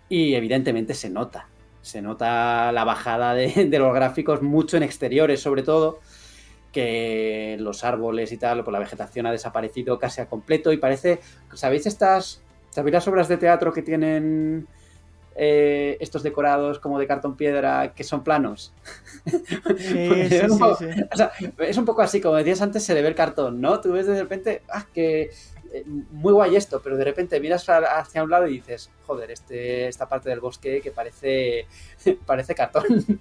y 0.09 0.37
evidentemente 0.37 0.95
se 0.95 1.11
nota. 1.11 1.49
Se 1.83 2.01
nota 2.01 2.73
la 2.73 2.85
bajada 2.85 3.35
de, 3.35 3.67
de 3.69 3.79
los 3.79 3.93
gráficos 3.93 4.41
mucho 4.41 4.79
en 4.79 4.83
exteriores 4.83 5.43
sobre 5.43 5.63
todo, 5.63 6.01
que 6.75 7.57
los 7.61 7.85
árboles 7.85 8.33
y 8.33 8.37
tal, 8.37 8.65
pues 8.65 8.73
la 8.73 8.81
vegetación 8.81 9.27
ha 9.27 9.33
desaparecido 9.33 9.99
casi 9.99 10.21
a 10.21 10.27
completo 10.27 10.73
y 10.73 10.77
parece, 10.77 11.21
¿sabéis 11.55 11.87
estas, 11.87 12.43
sabéis 12.71 12.95
las 12.95 13.09
obras 13.09 13.29
de 13.29 13.37
teatro 13.37 13.73
que 13.73 13.83
tienen 13.83 14.67
eh, 15.37 15.97
estos 16.01 16.23
decorados 16.23 16.81
como 16.81 16.99
de 16.99 17.07
cartón 17.07 17.37
piedra 17.37 17.93
que 17.95 18.03
son 18.05 18.25
planos. 18.25 18.73
Sí, 19.25 19.39
sí, 19.79 20.29
sí, 20.29 20.49
sí. 20.79 20.87
O 21.13 21.17
sea, 21.17 21.33
es 21.59 21.77
un 21.77 21.85
poco 21.85 22.03
así, 22.03 22.21
como 22.21 22.35
decías 22.35 22.61
antes, 22.61 22.83
se 22.83 22.93
le 22.95 23.03
ve 23.03 23.09
el 23.09 23.15
cartón, 23.15 23.61
¿no? 23.61 23.81
Tú 23.81 23.93
ves 23.93 24.07
de 24.07 24.21
repente, 24.21 24.63
ah, 24.69 24.87
que 24.93 25.31
eh, 25.73 25.85
muy 25.87 26.33
guay 26.33 26.57
esto, 26.57 26.81
pero 26.83 26.97
de 26.97 27.05
repente 27.05 27.41
miras 27.41 27.69
hacia 27.69 28.23
un 28.23 28.31
lado 28.31 28.47
y 28.49 28.55
dices, 28.55 28.91
joder, 29.07 29.31
este, 29.31 29.89
esta 29.89 30.09
parte 30.09 30.29
del 30.29 30.41
bosque 30.41 30.81
que 30.81 30.91
parece, 30.91 31.67
parece 32.27 32.55
cartón. 32.55 32.85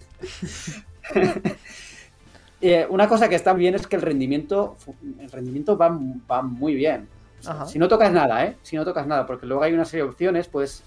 Eh, 2.66 2.88
una 2.90 3.10
cosa 3.10 3.28
que 3.28 3.36
está 3.36 3.52
bien 3.52 3.76
es 3.76 3.88
que 3.88 3.98
el 3.98 4.02
rendimiento, 4.02 4.78
el 5.20 5.30
rendimiento 5.30 5.78
va, 5.78 6.00
va 6.32 6.42
muy 6.42 6.76
bien. 6.76 7.10
O 7.42 7.44
sea, 7.44 7.54
Ajá. 7.56 7.66
si 7.66 7.78
no 7.78 7.90
tocas 7.90 8.14
nada, 8.14 8.46
¿eh? 8.46 8.56
Si 8.64 8.78
no 8.78 8.86
tocas 8.86 9.06
nada, 9.06 9.26
porque 9.26 9.46
luego 9.46 9.64
hay 9.64 9.74
una 9.74 9.84
serie 9.84 10.06
de 10.06 10.10
opciones, 10.10 10.48
pues, 10.48 10.82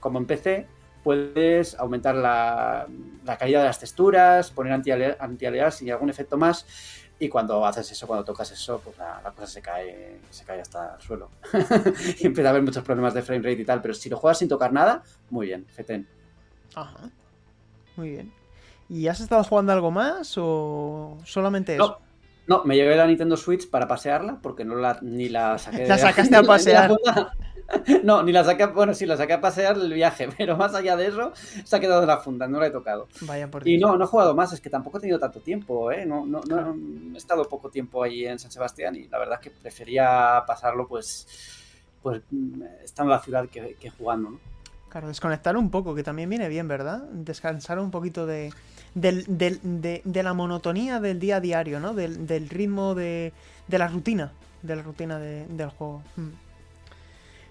como 0.00 0.18
en 0.18 0.26
PC, 0.26 0.66
puedes 1.04 1.78
aumentar 1.78 2.16
la, 2.16 2.84
la 3.24 3.38
calidad 3.38 3.60
de 3.60 3.66
las 3.66 3.78
texturas, 3.78 4.50
poner 4.50 4.72
anti-alias 4.72 5.18
anti 5.20 5.46
y 5.86 5.90
algún 5.90 6.10
efecto 6.10 6.36
más. 6.36 6.66
Y 7.20 7.28
cuando 7.28 7.64
haces 7.64 7.92
eso, 7.92 8.08
cuando 8.08 8.24
tocas 8.24 8.50
eso, 8.50 8.80
pues 8.82 8.98
la, 8.98 9.20
la 9.22 9.30
cosa 9.30 9.46
se 9.46 9.62
cae, 9.62 10.18
se 10.30 10.44
cae 10.44 10.60
hasta 10.60 10.96
el 10.96 11.00
suelo. 11.00 11.30
y 12.18 12.26
empieza 12.26 12.48
a 12.48 12.50
haber 12.50 12.62
muchos 12.64 12.82
problemas 12.82 13.14
de 13.14 13.22
frame 13.22 13.42
rate 13.42 13.62
y 13.62 13.64
tal. 13.64 13.80
Pero 13.80 13.94
si 13.94 14.08
lo 14.08 14.16
juegas 14.16 14.38
sin 14.38 14.48
tocar 14.48 14.72
nada, 14.72 15.04
muy 15.28 15.46
bien, 15.46 15.64
FETEN. 15.66 16.08
Ajá. 16.74 17.08
Muy 17.94 18.10
bien. 18.10 18.39
¿Y 18.90 19.06
has 19.08 19.20
estado 19.20 19.42
jugando 19.44 19.72
algo 19.72 19.90
más 19.90 20.34
o 20.36 21.16
solamente 21.24 21.76
eso? 21.76 21.98
No, 22.48 22.56
no, 22.58 22.64
me 22.64 22.74
llevé 22.74 22.96
la 22.96 23.06
Nintendo 23.06 23.36
Switch 23.36 23.70
para 23.70 23.86
pasearla 23.86 24.40
porque 24.42 24.64
no 24.64 24.74
la 24.74 24.98
ni 25.00 25.28
la 25.28 25.56
saqué. 25.58 25.78
de- 25.82 25.88
La 25.88 25.96
sacaste 25.98 26.36
a 26.36 26.42
pasear. 26.42 26.90
No, 28.02 28.24
ni 28.24 28.32
la 28.32 28.42
saqué, 28.42 28.66
bueno, 28.66 28.92
sí, 28.94 29.06
la 29.06 29.16
saqué 29.16 29.34
a 29.34 29.40
pasear 29.40 29.76
el 29.76 29.92
viaje, 29.92 30.28
pero 30.36 30.56
más 30.56 30.74
allá 30.74 30.96
de 30.96 31.06
eso, 31.06 31.32
se 31.64 31.76
ha 31.76 31.78
quedado 31.78 32.00
en 32.00 32.08
la 32.08 32.16
funda, 32.18 32.48
no 32.48 32.58
la 32.58 32.66
he 32.66 32.70
tocado. 32.72 33.06
Vaya 33.20 33.48
por 33.48 33.66
Y 33.68 33.78
no, 33.78 33.96
no 33.96 34.02
he 34.06 34.08
jugado 34.08 34.34
más, 34.34 34.52
es 34.52 34.60
que 34.60 34.68
tampoco 34.68 34.98
he 34.98 35.00
tenido 35.02 35.20
tanto 35.20 35.38
tiempo, 35.38 35.92
¿eh? 35.92 36.04
No, 36.04 36.26
no, 36.26 36.40
no, 36.48 36.74
he 37.14 37.16
estado 37.16 37.44
poco 37.48 37.70
tiempo 37.70 38.02
ahí 38.02 38.26
en 38.26 38.40
San 38.40 38.50
Sebastián 38.50 38.96
y 38.96 39.06
la 39.06 39.18
verdad 39.20 39.38
es 39.40 39.44
que 39.44 39.50
prefería 39.56 40.42
pasarlo, 40.48 40.88
pues, 40.88 41.28
pues 42.02 42.22
estando 42.82 43.12
en 43.12 43.18
la 43.18 43.22
ciudad 43.22 43.48
que, 43.48 43.76
que 43.78 43.88
jugando, 43.90 44.30
¿no? 44.30 44.40
Claro, 44.90 45.08
desconectar 45.08 45.56
un 45.56 45.70
poco, 45.70 45.94
que 45.94 46.02
también 46.02 46.28
viene 46.28 46.48
bien, 46.48 46.66
¿verdad? 46.68 47.02
Descansar 47.12 47.78
un 47.78 47.90
poquito 47.92 48.26
de, 48.26 48.52
del- 48.94 49.24
del- 49.28 49.60
de, 49.62 50.22
la 50.22 50.34
monotonía 50.34 50.98
del 51.00 51.20
día 51.20 51.36
a 51.36 51.40
diario, 51.40 51.78
¿no? 51.78 51.94
Del, 51.94 52.26
del 52.26 52.48
ritmo 52.48 52.94
de, 52.96 53.32
de 53.68 53.78
la 53.78 53.86
rutina, 53.86 54.32
de 54.62 54.76
la 54.76 54.82
rutina 54.82 55.18
de- 55.20 55.46
del 55.46 55.70
juego. 55.70 56.02
Mm. 56.16 56.28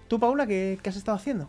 ¿Tú, 0.08 0.20
Paula, 0.20 0.46
qué, 0.46 0.78
qué 0.82 0.90
has 0.90 0.96
estado 0.96 1.16
haciendo? 1.16 1.48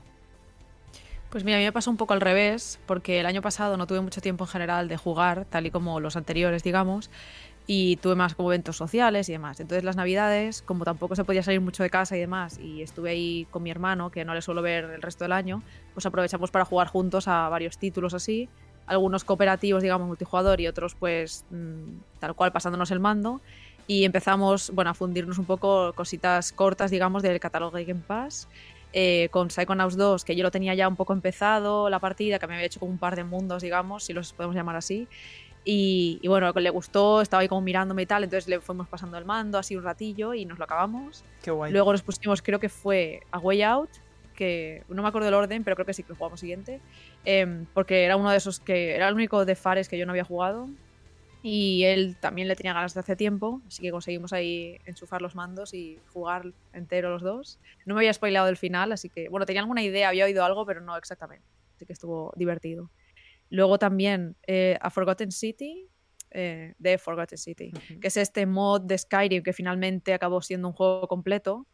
Pues 1.30 1.44
mira, 1.44 1.58
a 1.58 1.60
mí 1.60 1.66
me 1.66 1.72
pasó 1.72 1.90
un 1.92 1.98
poco 1.98 2.14
al 2.14 2.22
revés, 2.22 2.80
porque 2.86 3.20
el 3.20 3.26
año 3.26 3.42
pasado 3.42 3.76
no 3.78 3.88
tuve 3.88 4.02
mucho 4.02 4.22
tiempo 4.22 4.44
en 4.46 4.50
general 4.50 4.88
de 4.88 4.98
jugar, 4.98 5.46
tal 5.46 5.66
y 5.66 5.72
como 5.72 6.00
los 6.00 6.16
anteriores, 6.16 6.62
digamos, 6.64 7.10
y 7.68 7.98
tuve 7.98 8.16
más 8.16 8.36
como 8.36 8.52
eventos 8.52 8.78
sociales 8.78 9.30
y 9.30 9.34
demás. 9.34 9.60
Entonces 9.60 9.84
las 9.84 9.96
navidades, 9.96 10.62
como 10.62 10.84
tampoco 10.84 11.16
se 11.16 11.24
podía 11.24 11.44
salir 11.44 11.62
mucho 11.62 11.84
de 11.84 11.90
casa 11.90 12.18
y 12.18 12.20
demás, 12.20 12.58
y 12.60 12.82
estuve 12.82 13.12
ahí 13.12 13.48
con 13.52 13.64
mi 13.64 13.72
hermano, 13.72 14.10
que 14.10 14.26
no 14.26 14.34
le 14.34 14.42
suelo 14.42 14.62
ver 14.62 14.86
el 14.86 15.02
resto 15.02 15.24
del 15.24 15.32
año, 15.32 15.64
pues 15.94 16.06
aprovechamos 16.06 16.52
para 16.52 16.66
jugar 16.66 16.88
juntos 16.88 17.28
a 17.28 17.50
varios 17.50 17.78
títulos 17.78 18.14
así, 18.14 18.50
algunos 18.88 19.24
cooperativos, 19.24 19.84
digamos, 19.84 20.08
multijugador 20.08 20.60
y 20.60 20.68
otros 20.68 20.96
pues 20.96 21.46
mm, 21.50 22.20
tal 22.20 22.36
cual 22.36 22.52
pasándonos 22.52 22.92
el 22.92 23.00
mando. 23.00 23.42
Y 23.88 24.06
empezamos, 24.06 24.72
bueno, 24.74 24.92
a 24.92 24.94
fundirnos 24.94 25.38
un 25.38 25.46
poco 25.46 25.94
cositas 25.94 26.52
cortas, 26.54 26.92
digamos, 26.92 27.24
del 27.24 27.40
catálogo 27.40 27.76
de 27.76 27.86
Game 27.86 28.04
Pass 28.06 28.48
eh, 28.94 29.30
con 29.32 29.50
Psychonauts 29.50 29.96
2, 29.96 30.26
que 30.26 30.36
yo 30.36 30.44
lo 30.44 30.52
tenía 30.52 30.74
ya 30.74 30.88
un 30.88 30.96
poco 30.96 31.14
empezado 31.14 31.90
la 31.90 32.00
partida, 32.00 32.40
que 32.40 32.48
me 32.48 32.56
había 32.56 32.66
hecho 32.66 32.80
como 32.80 32.92
un 32.92 32.98
par 32.98 33.16
de 33.16 33.24
mundos, 33.24 33.62
digamos, 33.62 34.04
si 34.04 34.14
los 34.14 34.34
podemos 34.34 34.56
llamar 34.56 34.76
así. 34.76 35.08
Y, 35.64 36.20
y 36.22 36.28
bueno, 36.28 36.52
le 36.52 36.70
gustó, 36.72 37.22
estaba 37.22 37.42
ahí 37.42 37.48
como 37.48 37.62
mirándome 37.62 38.02
y 38.02 38.06
tal, 38.06 38.24
entonces 38.24 38.48
le 38.48 38.60
fuimos 38.62 38.88
pasando 38.88 39.18
el 39.18 39.26
mando 39.26 39.60
así 39.60 39.76
un 39.76 39.84
ratillo 39.84 40.34
y 40.34 40.46
nos 40.46 40.58
lo 40.58 40.66
acabamos. 40.66 41.24
Qué 41.44 41.52
guay. 41.52 41.72
Luego 41.72 41.92
nos 41.92 42.02
pusimos, 42.02 42.42
creo 42.42 42.60
que 42.60 42.70
fue 42.70 43.22
A 43.32 43.38
Way 43.38 43.62
Out, 43.62 43.90
que 44.36 44.84
no 44.90 45.04
me 45.04 45.08
acuerdo 45.08 45.28
el 45.28 45.36
orden, 45.36 45.64
pero 45.64 45.76
creo 45.76 45.86
que 45.86 45.94
sí 45.94 46.02
que 46.02 46.10
lo 46.10 46.16
jugamos 46.16 46.40
siguiente, 46.40 46.82
em, 47.26 47.68
porque 47.74 48.06
era 48.06 48.18
uno 48.18 48.32
de 48.32 48.38
esos 48.38 48.60
que 48.60 48.96
era 48.96 49.08
el 49.08 49.14
único 49.14 49.46
de 49.46 49.56
Fares 49.56 49.88
que 49.88 49.98
yo 50.00 50.06
no 50.06 50.14
había 50.14 50.24
jugado. 50.24 50.68
Y 51.44 51.84
él 51.86 52.18
también 52.20 52.48
le 52.48 52.56
tenía 52.56 52.74
ganas 52.74 52.94
de 52.94 53.00
hace 53.00 53.16
tiempo, 53.16 53.62
así 53.68 53.82
que 53.82 53.90
conseguimos 53.90 54.32
ahí 54.32 54.80
enchufar 54.86 55.24
los 55.24 55.34
mandos 55.34 55.74
y 55.74 56.00
jugar 56.14 56.54
entero 56.72 57.10
los 57.10 57.24
dos. 57.24 57.60
No 57.86 57.96
me 57.96 58.02
había 58.02 58.14
spoileado 58.14 58.48
el 58.48 58.58
final, 58.58 58.92
así 58.92 59.10
que, 59.10 59.28
bueno, 59.28 59.48
tenía 59.48 59.62
alguna 59.62 59.82
idea, 59.82 60.10
había 60.10 60.26
oído 60.26 60.46
algo, 60.46 60.68
pero 60.68 60.82
no 60.82 60.96
exactamente. 60.98 61.46
Así 61.76 61.88
que 61.88 61.94
estuvo 61.94 62.32
divertido. 62.36 62.92
Luego 63.52 63.78
también 63.78 64.38
eh, 64.48 64.78
A 64.82 64.90
Forgotten 64.90 65.32
City, 65.32 65.90
eh, 66.32 66.74
de 66.80 66.98
Forgotten 66.98 67.38
City, 67.38 67.74
que 68.00 68.08
es 68.08 68.16
este 68.16 68.46
mod 68.46 68.82
de 68.82 68.98
Skyrim 68.98 69.44
que 69.44 69.52
finalmente 69.52 70.14
acabó 70.14 70.42
siendo 70.42 70.70
un 70.70 70.74
juego 70.74 71.06
completo. 71.10 71.68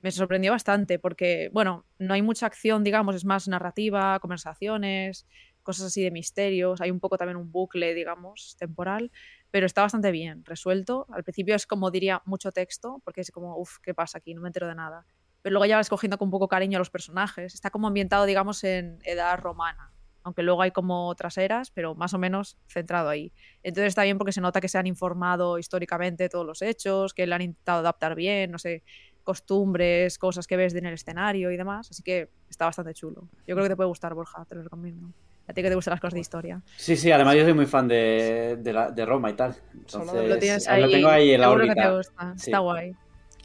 Me 0.00 0.10
sorprendió 0.10 0.52
bastante 0.52 0.98
porque, 0.98 1.50
bueno, 1.52 1.84
no 1.98 2.14
hay 2.14 2.22
mucha 2.22 2.46
acción, 2.46 2.82
digamos, 2.82 3.14
es 3.14 3.26
más 3.26 3.46
narrativa, 3.46 4.18
conversaciones, 4.20 5.26
cosas 5.62 5.88
así 5.88 6.02
de 6.02 6.10
misterios. 6.10 6.80
Hay 6.80 6.90
un 6.90 6.98
poco 6.98 7.18
también 7.18 7.36
un 7.36 7.52
bucle, 7.52 7.92
digamos, 7.92 8.56
temporal, 8.58 9.12
pero 9.50 9.66
está 9.66 9.82
bastante 9.82 10.10
bien 10.10 10.46
resuelto. 10.46 11.06
Al 11.10 11.24
principio 11.24 11.54
es 11.54 11.66
como 11.66 11.90
diría 11.90 12.22
mucho 12.24 12.52
texto, 12.52 13.02
porque 13.04 13.20
es 13.20 13.30
como, 13.30 13.58
uff, 13.58 13.76
¿qué 13.82 13.92
pasa 13.92 14.16
aquí? 14.16 14.32
No 14.32 14.40
me 14.40 14.48
entero 14.48 14.66
de 14.66 14.74
nada. 14.74 15.04
Pero 15.42 15.52
luego 15.52 15.66
ya 15.66 15.76
vas 15.76 15.90
cogiendo 15.90 16.16
con 16.16 16.28
un 16.28 16.32
poco 16.32 16.48
cariño 16.48 16.78
a 16.78 16.80
los 16.80 16.90
personajes. 16.90 17.52
Está 17.52 17.68
como 17.68 17.86
ambientado, 17.86 18.24
digamos, 18.24 18.64
en 18.64 18.98
edad 19.04 19.38
romana. 19.38 19.92
Aunque 20.24 20.42
luego 20.42 20.60
hay 20.62 20.70
como 20.72 21.08
otras 21.08 21.38
eras, 21.38 21.70
pero 21.70 21.94
más 21.94 22.12
o 22.14 22.18
menos 22.18 22.58
centrado 22.68 23.08
ahí. 23.08 23.32
Entonces 23.62 23.88
está 23.88 24.02
bien 24.02 24.18
porque 24.18 24.32
se 24.32 24.40
nota 24.40 24.60
que 24.60 24.68
se 24.68 24.76
han 24.78 24.86
informado 24.86 25.58
históricamente 25.58 26.28
todos 26.28 26.44
los 26.44 26.60
hechos, 26.62 27.14
que 27.14 27.26
le 27.26 27.34
han 27.34 27.42
intentado 27.42 27.78
adaptar 27.80 28.14
bien, 28.14 28.50
no 28.50 28.58
sé, 28.58 28.82
costumbres, 29.24 30.18
cosas 30.18 30.46
que 30.46 30.56
ves 30.56 30.74
en 30.74 30.86
el 30.86 30.94
escenario 30.94 31.50
y 31.50 31.56
demás. 31.56 31.88
Así 31.90 32.02
que 32.02 32.30
está 32.50 32.64
bastante 32.64 32.94
chulo. 32.94 33.28
Yo 33.46 33.54
creo 33.54 33.62
que 33.64 33.68
te 33.70 33.76
puede 33.76 33.88
gustar, 33.88 34.14
Borja, 34.14 34.44
te 34.46 34.54
lo 34.54 34.62
recomiendo. 34.62 35.08
A 35.46 35.52
ti 35.54 35.62
que 35.62 35.68
te 35.70 35.74
gustan 35.74 35.92
las 35.92 36.00
cosas 36.00 36.14
de 36.14 36.20
historia. 36.20 36.62
Sí, 36.76 36.96
sí, 36.96 37.10
además 37.10 37.36
yo 37.36 37.44
soy 37.44 37.54
muy 37.54 37.64
fan 37.66 37.88
de, 37.88 38.58
de, 38.60 38.72
la- 38.72 38.90
de 38.90 39.06
Roma 39.06 39.30
y 39.30 39.34
tal. 39.34 39.54
Entonces, 39.72 40.28
Lo 40.28 40.38
tienes 40.38 40.68
ahí 40.68 40.82
lo 40.82 40.90
tengo 40.90 41.08
ahí 41.08 41.30
en 41.32 41.40
la 41.40 41.46
que 41.46 41.52
órbita. 41.52 41.74
te 41.90 41.96
gusta. 41.96 42.34
Sí. 42.36 42.50
Está 42.50 42.58
guay. 42.58 42.92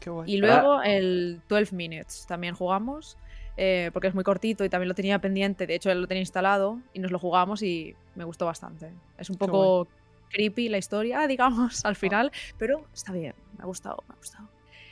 Qué 0.00 0.10
guay. 0.10 0.30
Y 0.30 0.36
luego 0.36 0.82
el 0.82 1.40
12 1.48 1.74
Minutes 1.74 2.26
también 2.26 2.54
jugamos, 2.54 3.16
eh, 3.56 3.90
porque 3.92 4.08
es 4.08 4.14
muy 4.14 4.24
cortito 4.24 4.64
y 4.64 4.68
también 4.68 4.88
lo 4.88 4.94
tenía 4.94 5.18
pendiente. 5.20 5.66
De 5.66 5.74
hecho, 5.74 5.90
él 5.90 6.00
lo 6.00 6.08
tenía 6.08 6.22
instalado 6.22 6.80
y 6.92 6.98
nos 6.98 7.10
lo 7.10 7.18
jugamos 7.18 7.62
y 7.62 7.94
me 8.14 8.24
gustó 8.24 8.46
bastante. 8.46 8.90
Es 9.18 9.30
un 9.30 9.36
poco 9.36 9.88
creepy 10.30 10.68
la 10.68 10.78
historia, 10.78 11.26
digamos, 11.28 11.84
al 11.84 11.96
final, 11.96 12.32
pero 12.58 12.86
está 12.92 13.12
bien. 13.12 13.34
Me 13.56 13.62
ha 13.62 13.66
gustado, 13.66 14.02
me 14.08 14.14
ha 14.14 14.16
gustado. 14.16 14.48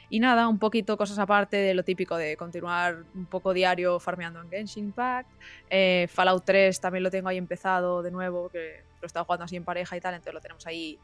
Y 0.08 0.20
nada, 0.20 0.46
un 0.46 0.58
poquito 0.58 0.98
cosas 0.98 1.18
aparte 1.18 1.56
de 1.56 1.72
lo 1.72 1.84
típico 1.84 2.18
de 2.18 2.36
continuar 2.36 3.04
un 3.14 3.24
poco 3.24 3.54
diario 3.54 3.98
farmeando 3.98 4.42
en 4.42 4.50
Genshin 4.50 4.84
Impact. 4.84 5.30
Eh, 5.70 6.06
Fallout 6.10 6.44
3 6.44 6.78
también 6.80 7.02
lo 7.02 7.10
tengo 7.10 7.30
ahí 7.30 7.38
empezado 7.38 8.02
de 8.02 8.10
nuevo, 8.10 8.50
que 8.50 8.82
lo 9.00 9.04
he 9.04 9.06
estado 9.06 9.24
jugando 9.24 9.46
así 9.46 9.56
en 9.56 9.64
pareja 9.64 9.96
y 9.96 10.00
tal, 10.02 10.12
entonces 10.12 10.34
lo 10.34 10.40
tenemos 10.42 10.66
ahí 10.66 10.98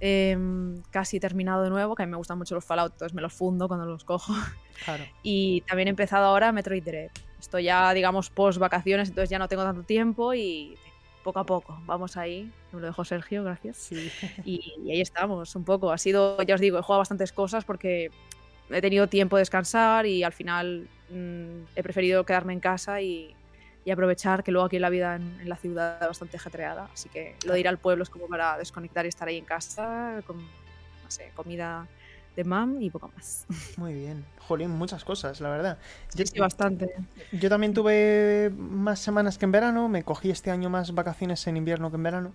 em, 0.00 0.82
casi 0.90 1.20
terminado 1.20 1.62
de 1.62 1.70
nuevo, 1.70 1.94
que 1.94 2.02
a 2.02 2.06
mí 2.06 2.10
me 2.10 2.16
gustan 2.16 2.38
mucho 2.38 2.54
los 2.54 2.64
Fallout, 2.64 2.92
entonces 2.92 3.14
me 3.14 3.22
los 3.22 3.32
fundo 3.32 3.68
cuando 3.68 3.86
los 3.86 4.04
cojo. 4.04 4.34
Claro. 4.84 5.04
Y 5.22 5.62
también 5.62 5.88
he 5.88 5.90
empezado 5.90 6.26
ahora 6.26 6.52
Metroid 6.52 6.82
Dread. 6.82 7.10
Estoy 7.38 7.64
ya, 7.64 7.92
digamos, 7.92 8.30
post 8.30 8.58
vacaciones, 8.58 9.08
entonces 9.08 9.30
ya 9.30 9.38
no 9.38 9.48
tengo 9.48 9.62
tanto 9.62 9.82
tiempo 9.82 10.34
y 10.34 10.76
poco 11.22 11.38
a 11.40 11.46
poco, 11.46 11.80
vamos 11.86 12.16
ahí. 12.16 12.50
Me 12.72 12.80
lo 12.80 12.86
dejó 12.86 13.04
Sergio, 13.04 13.44
gracias. 13.44 13.76
Sí. 13.76 14.10
Y, 14.44 14.74
y 14.84 14.92
ahí 14.92 15.00
estamos, 15.00 15.54
un 15.56 15.64
poco. 15.64 15.90
Ha 15.90 15.98
sido, 15.98 16.40
ya 16.42 16.54
os 16.54 16.60
digo, 16.60 16.78
he 16.78 16.82
jugado 16.82 17.00
bastantes 17.00 17.32
cosas 17.32 17.64
porque 17.64 18.10
he 18.70 18.80
tenido 18.80 19.08
tiempo 19.08 19.36
de 19.36 19.42
descansar 19.42 20.06
y 20.06 20.22
al 20.22 20.32
final 20.32 20.88
mm, 21.10 21.64
he 21.76 21.82
preferido 21.82 22.24
quedarme 22.24 22.52
en 22.52 22.60
casa 22.60 23.00
y, 23.00 23.34
y 23.84 23.90
aprovechar 23.90 24.42
que 24.42 24.50
luego 24.52 24.66
aquí 24.66 24.78
la 24.78 24.90
vida 24.90 25.16
en, 25.16 25.40
en 25.40 25.48
la 25.48 25.56
ciudad 25.56 25.98
es 26.00 26.08
bastante 26.08 26.36
ajetreada. 26.36 26.88
Así 26.92 27.08
que 27.08 27.36
lo 27.44 27.52
de 27.52 27.60
ir 27.60 27.68
al 27.68 27.78
pueblo 27.78 28.02
es 28.02 28.10
como 28.10 28.26
para 28.28 28.56
desconectar 28.58 29.04
y 29.04 29.08
estar 29.08 29.28
ahí 29.28 29.36
en 29.36 29.44
casa 29.44 30.22
con, 30.26 30.38
no 30.38 31.10
sé, 31.10 31.30
comida 31.34 31.86
de 32.36 32.44
mam 32.44 32.80
y 32.82 32.90
poco 32.90 33.10
más. 33.14 33.46
Muy 33.76 33.94
bien. 33.94 34.24
Jolín, 34.48 34.70
muchas 34.70 35.04
cosas, 35.04 35.40
la 35.40 35.50
verdad. 35.50 35.78
Yo, 36.14 36.26
Sí, 36.26 36.38
bastante. 36.38 36.94
yo 37.32 37.48
también 37.48 37.72
tuve 37.74 38.50
más 38.58 38.98
semanas 39.00 39.38
que 39.38 39.44
en 39.44 39.52
verano. 39.52 39.88
Me 39.88 40.02
cogí 40.02 40.30
este 40.30 40.50
año 40.50 40.68
más 40.70 40.94
vacaciones 40.94 41.46
en 41.46 41.56
invierno 41.56 41.90
que 41.90 41.96
en 41.96 42.02
verano. 42.02 42.32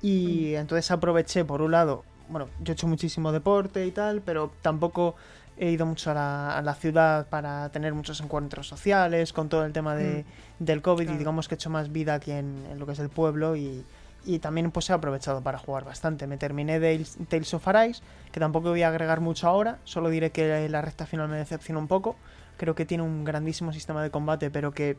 Y 0.00 0.54
entonces 0.54 0.90
aproveché, 0.90 1.44
por 1.44 1.62
un 1.62 1.72
lado, 1.72 2.04
bueno, 2.28 2.48
yo 2.60 2.72
he 2.72 2.74
hecho 2.74 2.86
muchísimo 2.86 3.32
deporte 3.32 3.86
y 3.86 3.90
tal, 3.92 4.20
pero 4.20 4.52
tampoco 4.62 5.14
he 5.56 5.70
ido 5.70 5.86
mucho 5.86 6.10
a 6.10 6.14
la, 6.14 6.56
a 6.56 6.62
la 6.62 6.74
ciudad 6.74 7.26
para 7.28 7.68
tener 7.70 7.94
muchos 7.94 8.20
encuentros 8.20 8.68
sociales, 8.68 9.32
con 9.32 9.48
todo 9.48 9.64
el 9.64 9.72
tema 9.72 9.94
de, 9.94 10.24
del 10.58 10.82
COVID 10.82 11.04
claro. 11.04 11.16
y 11.16 11.18
digamos 11.18 11.48
que 11.48 11.54
he 11.54 11.56
hecho 11.56 11.70
más 11.70 11.92
vida 11.92 12.14
aquí 12.14 12.32
en, 12.32 12.66
en 12.70 12.78
lo 12.78 12.86
que 12.86 12.92
es 12.92 12.98
el 12.98 13.08
pueblo 13.10 13.56
y, 13.56 13.84
y 14.24 14.38
también 14.38 14.70
pues 14.70 14.88
he 14.90 14.92
aprovechado 14.92 15.40
para 15.42 15.58
jugar 15.58 15.84
bastante. 15.84 16.26
Me 16.26 16.36
terminé 16.36 16.78
Tales, 16.78 17.16
Tales 17.28 17.54
of 17.54 17.66
Arise, 17.66 18.02
que 18.30 18.40
tampoco 18.40 18.70
voy 18.70 18.82
a 18.82 18.88
agregar 18.88 19.20
mucho 19.20 19.48
ahora, 19.48 19.78
solo 19.84 20.10
diré 20.10 20.30
que 20.30 20.68
la 20.68 20.80
recta 20.80 21.06
final 21.06 21.28
me 21.28 21.36
decepciona 21.36 21.78
un 21.78 21.88
poco. 21.88 22.16
Creo 22.56 22.74
que 22.74 22.84
tiene 22.84 23.02
un 23.02 23.24
grandísimo 23.24 23.72
sistema 23.72 24.02
de 24.02 24.10
combate, 24.10 24.50
pero 24.50 24.72
que 24.72 24.96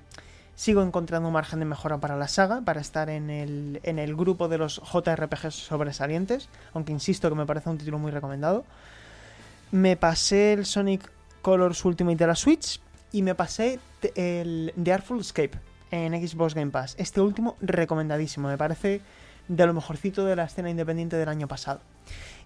sigo 0.55 0.83
encontrando 0.83 1.27
un 1.27 1.33
margen 1.33 1.59
de 1.59 1.65
mejora 1.65 1.97
para 1.97 2.17
la 2.17 2.27
saga, 2.27 2.61
para 2.61 2.81
estar 2.81 3.09
en 3.09 3.29
el, 3.29 3.79
en 3.83 3.99
el 3.99 4.15
grupo 4.15 4.47
de 4.47 4.57
los 4.57 4.81
JRPGs 4.81 5.55
sobresalientes, 5.55 6.49
aunque 6.73 6.91
insisto 6.91 7.29
que 7.29 7.35
me 7.35 7.45
parece 7.45 7.69
un 7.69 7.77
título 7.77 7.99
muy 7.99 8.11
recomendado. 8.11 8.65
Me 9.73 9.97
pasé 9.97 10.53
el 10.53 10.67
Sonic 10.67 11.09
Colors 11.41 11.83
Ultimate 11.83 12.15
de 12.15 12.27
la 12.27 12.35
Switch 12.35 12.79
y 13.11 13.23
me 13.23 13.33
pasé 13.33 13.79
el 14.13 14.71
The 14.81 14.93
Artful 14.93 15.19
Escape 15.19 15.57
en 15.89 16.13
Xbox 16.13 16.53
Game 16.53 16.69
Pass. 16.69 16.93
Este 16.99 17.21
último 17.21 17.57
recomendadísimo, 17.59 18.49
me 18.49 18.57
parece 18.59 19.01
de 19.47 19.65
lo 19.65 19.73
mejorcito 19.73 20.25
de 20.25 20.35
la 20.35 20.43
escena 20.43 20.69
independiente 20.69 21.15
del 21.15 21.27
año 21.27 21.47
pasado. 21.47 21.81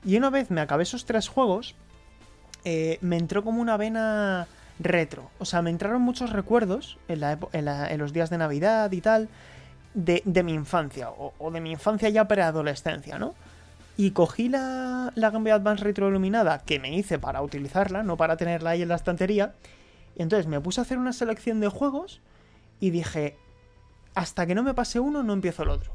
Y 0.05 0.15
una 0.15 0.29
vez 0.29 0.51
me 0.51 0.61
acabé 0.61 0.83
esos 0.83 1.03
tres 1.03 1.27
juegos, 1.27 1.75
eh, 2.63 2.97
me 3.01 3.17
entró 3.17 3.43
como 3.43 3.61
una 3.61 3.75
vena 3.75 4.47
retro. 4.79 5.29
O 5.37 5.43
sea, 5.43 5.61
me 5.61 5.69
entraron 5.69 6.01
muchos 6.01 6.29
recuerdos 6.29 6.97
en, 7.09 7.99
los 7.99 8.13
días 8.13 8.29
de 8.29 8.37
Navidad 8.37 8.89
y 8.93 9.01
tal, 9.01 9.27
de, 9.93 10.21
de 10.23 10.43
mi 10.43 10.53
infancia, 10.53 11.09
o, 11.09 11.33
o 11.39 11.51
de 11.51 11.59
mi 11.59 11.71
infancia 11.71 12.07
ya 12.07 12.25
preadolescencia, 12.25 13.19
¿no? 13.19 13.35
Y 13.97 14.11
cogí 14.11 14.47
la, 14.47 15.11
la 15.15 15.31
Game 15.31 15.43
Boy 15.43 15.51
Advance 15.51 15.83
retroiluminada 15.83 16.59
que 16.59 16.79
me 16.79 16.95
hice 16.95 17.17
para 17.17 17.41
utilizarla, 17.41 18.03
no 18.03 18.15
para 18.15 18.37
tenerla 18.37 18.71
ahí 18.71 18.83
en 18.83 18.89
la 18.89 18.95
estantería. 18.95 19.55
Y 20.15 20.21
entonces 20.21 20.47
me 20.47 20.61
puse 20.61 20.79
a 20.79 20.83
hacer 20.83 20.99
una 20.99 21.13
selección 21.13 21.59
de 21.59 21.67
juegos 21.67 22.21
y 22.79 22.91
dije, 22.91 23.37
hasta 24.13 24.45
que 24.45 24.55
no 24.55 24.63
me 24.63 24.73
pase 24.73 24.99
uno, 24.99 25.23
no 25.23 25.33
empiezo 25.33 25.63
el 25.63 25.69
otro. 25.69 25.93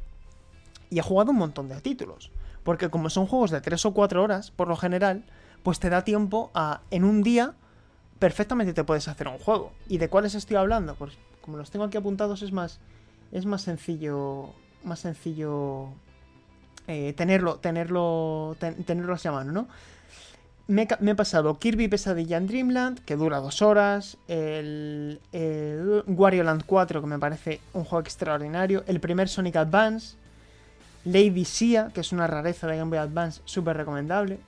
Y 0.90 0.98
he 0.98 1.02
jugado 1.02 1.30
un 1.30 1.38
montón 1.38 1.68
de 1.68 1.80
títulos. 1.80 2.30
Porque 2.64 2.90
como 2.90 3.10
son 3.10 3.26
juegos 3.26 3.50
de 3.50 3.60
3 3.60 3.86
o 3.86 3.94
4 3.94 4.22
horas, 4.22 4.50
por 4.50 4.68
lo 4.68 4.76
general, 4.76 5.24
pues 5.62 5.80
te 5.80 5.90
da 5.90 6.04
tiempo 6.04 6.50
a, 6.54 6.82
en 6.90 7.04
un 7.04 7.22
día, 7.22 7.54
perfectamente 8.18 8.72
te 8.72 8.84
puedes 8.84 9.08
hacer 9.08 9.28
un 9.28 9.38
juego. 9.38 9.72
¿Y 9.88 9.98
de 9.98 10.08
cuáles 10.08 10.34
estoy 10.34 10.56
hablando? 10.56 10.94
Pues 10.94 11.18
como 11.40 11.56
los 11.56 11.70
tengo 11.70 11.84
aquí 11.84 11.96
apuntados, 11.96 12.42
es 12.42 12.52
más, 12.52 12.80
es 13.32 13.46
más 13.46 13.62
sencillo, 13.62 14.50
más 14.84 15.00
sencillo 15.00 15.88
eh, 16.92 17.12
tenerlo, 17.14 17.56
tenerlo, 17.56 18.56
ten- 18.60 18.84
tenerlos 18.84 19.24
a 19.26 19.32
mano, 19.32 19.52
¿no? 19.52 19.68
Me, 20.68 20.86
he 21.10 21.14
pasado 21.14 21.58
Kirby 21.58 21.88
Pesadilla 21.88 22.36
en 22.36 22.46
Dreamland, 22.46 23.00
que 23.04 23.16
dura 23.16 23.40
dos 23.40 23.60
horas, 23.62 24.16
el, 24.28 25.20
el 25.32 26.04
Wario 26.06 26.44
Land 26.44 26.62
4, 26.66 27.00
que 27.00 27.06
me 27.06 27.18
parece 27.18 27.60
un 27.74 27.84
juego 27.84 28.00
extraordinario, 28.00 28.84
el 28.86 29.00
primer 29.00 29.28
Sonic 29.28 29.56
Advance, 29.56 30.16
Lady 31.04 31.44
Sia, 31.44 31.90
que 31.92 32.00
es 32.00 32.12
una 32.12 32.26
rareza 32.28 32.68
de 32.68 32.76
Game 32.76 32.90
Boy 32.90 32.98
Advance, 32.98 33.42
súper 33.44 33.76
recomendable. 33.76 34.38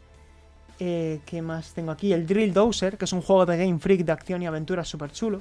Eh, 0.78 1.20
¿Qué 1.26 1.42
más 1.42 1.72
tengo 1.74 1.90
aquí? 1.90 2.12
El 2.12 2.26
Drill 2.26 2.52
Dozer, 2.54 2.96
que 2.96 3.04
es 3.06 3.12
un 3.12 3.20
juego 3.22 3.44
de 3.44 3.58
Game 3.58 3.78
Freak 3.80 4.02
de 4.04 4.12
acción 4.12 4.40
y 4.42 4.46
aventura 4.46 4.84
súper 4.84 5.10
chulo. 5.12 5.40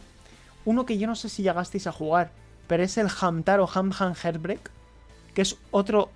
Uno 0.66 0.86
que 0.86 0.98
yo 0.98 1.08
no 1.08 1.16
sé 1.16 1.30
si 1.30 1.44
llegasteis 1.44 1.86
a 1.88 1.92
jugar, 1.92 2.32
pero 2.68 2.84
es 2.84 2.98
el 2.98 3.08
Hamtaro 3.22 3.70
Hamham 3.74 4.16
Heartbreak, 4.16 4.72
que 5.34 5.42
es 5.44 5.58
otro... 5.72 6.10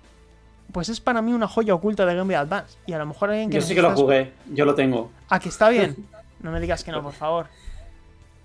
Pues 0.72 0.88
es 0.90 1.00
para 1.00 1.22
mí 1.22 1.32
una 1.32 1.48
joya 1.48 1.74
oculta 1.74 2.04
de 2.04 2.14
Game 2.14 2.26
Boy 2.26 2.34
Advance. 2.34 2.76
Y 2.86 2.92
a 2.92 2.98
lo 2.98 3.06
mejor 3.06 3.30
alguien 3.30 3.48
que 3.50 3.56
Yo 3.56 3.62
sí 3.62 3.74
que 3.74 3.82
lo 3.82 3.94
jugué, 3.94 4.32
yo 4.52 4.64
lo 4.64 4.74
tengo. 4.74 5.10
Ah, 5.28 5.38
que 5.40 5.48
está 5.48 5.68
bien. 5.68 5.96
No 6.40 6.52
me 6.52 6.60
digas 6.60 6.84
que 6.84 6.92
no, 6.92 7.02
por 7.02 7.14
favor. 7.14 7.46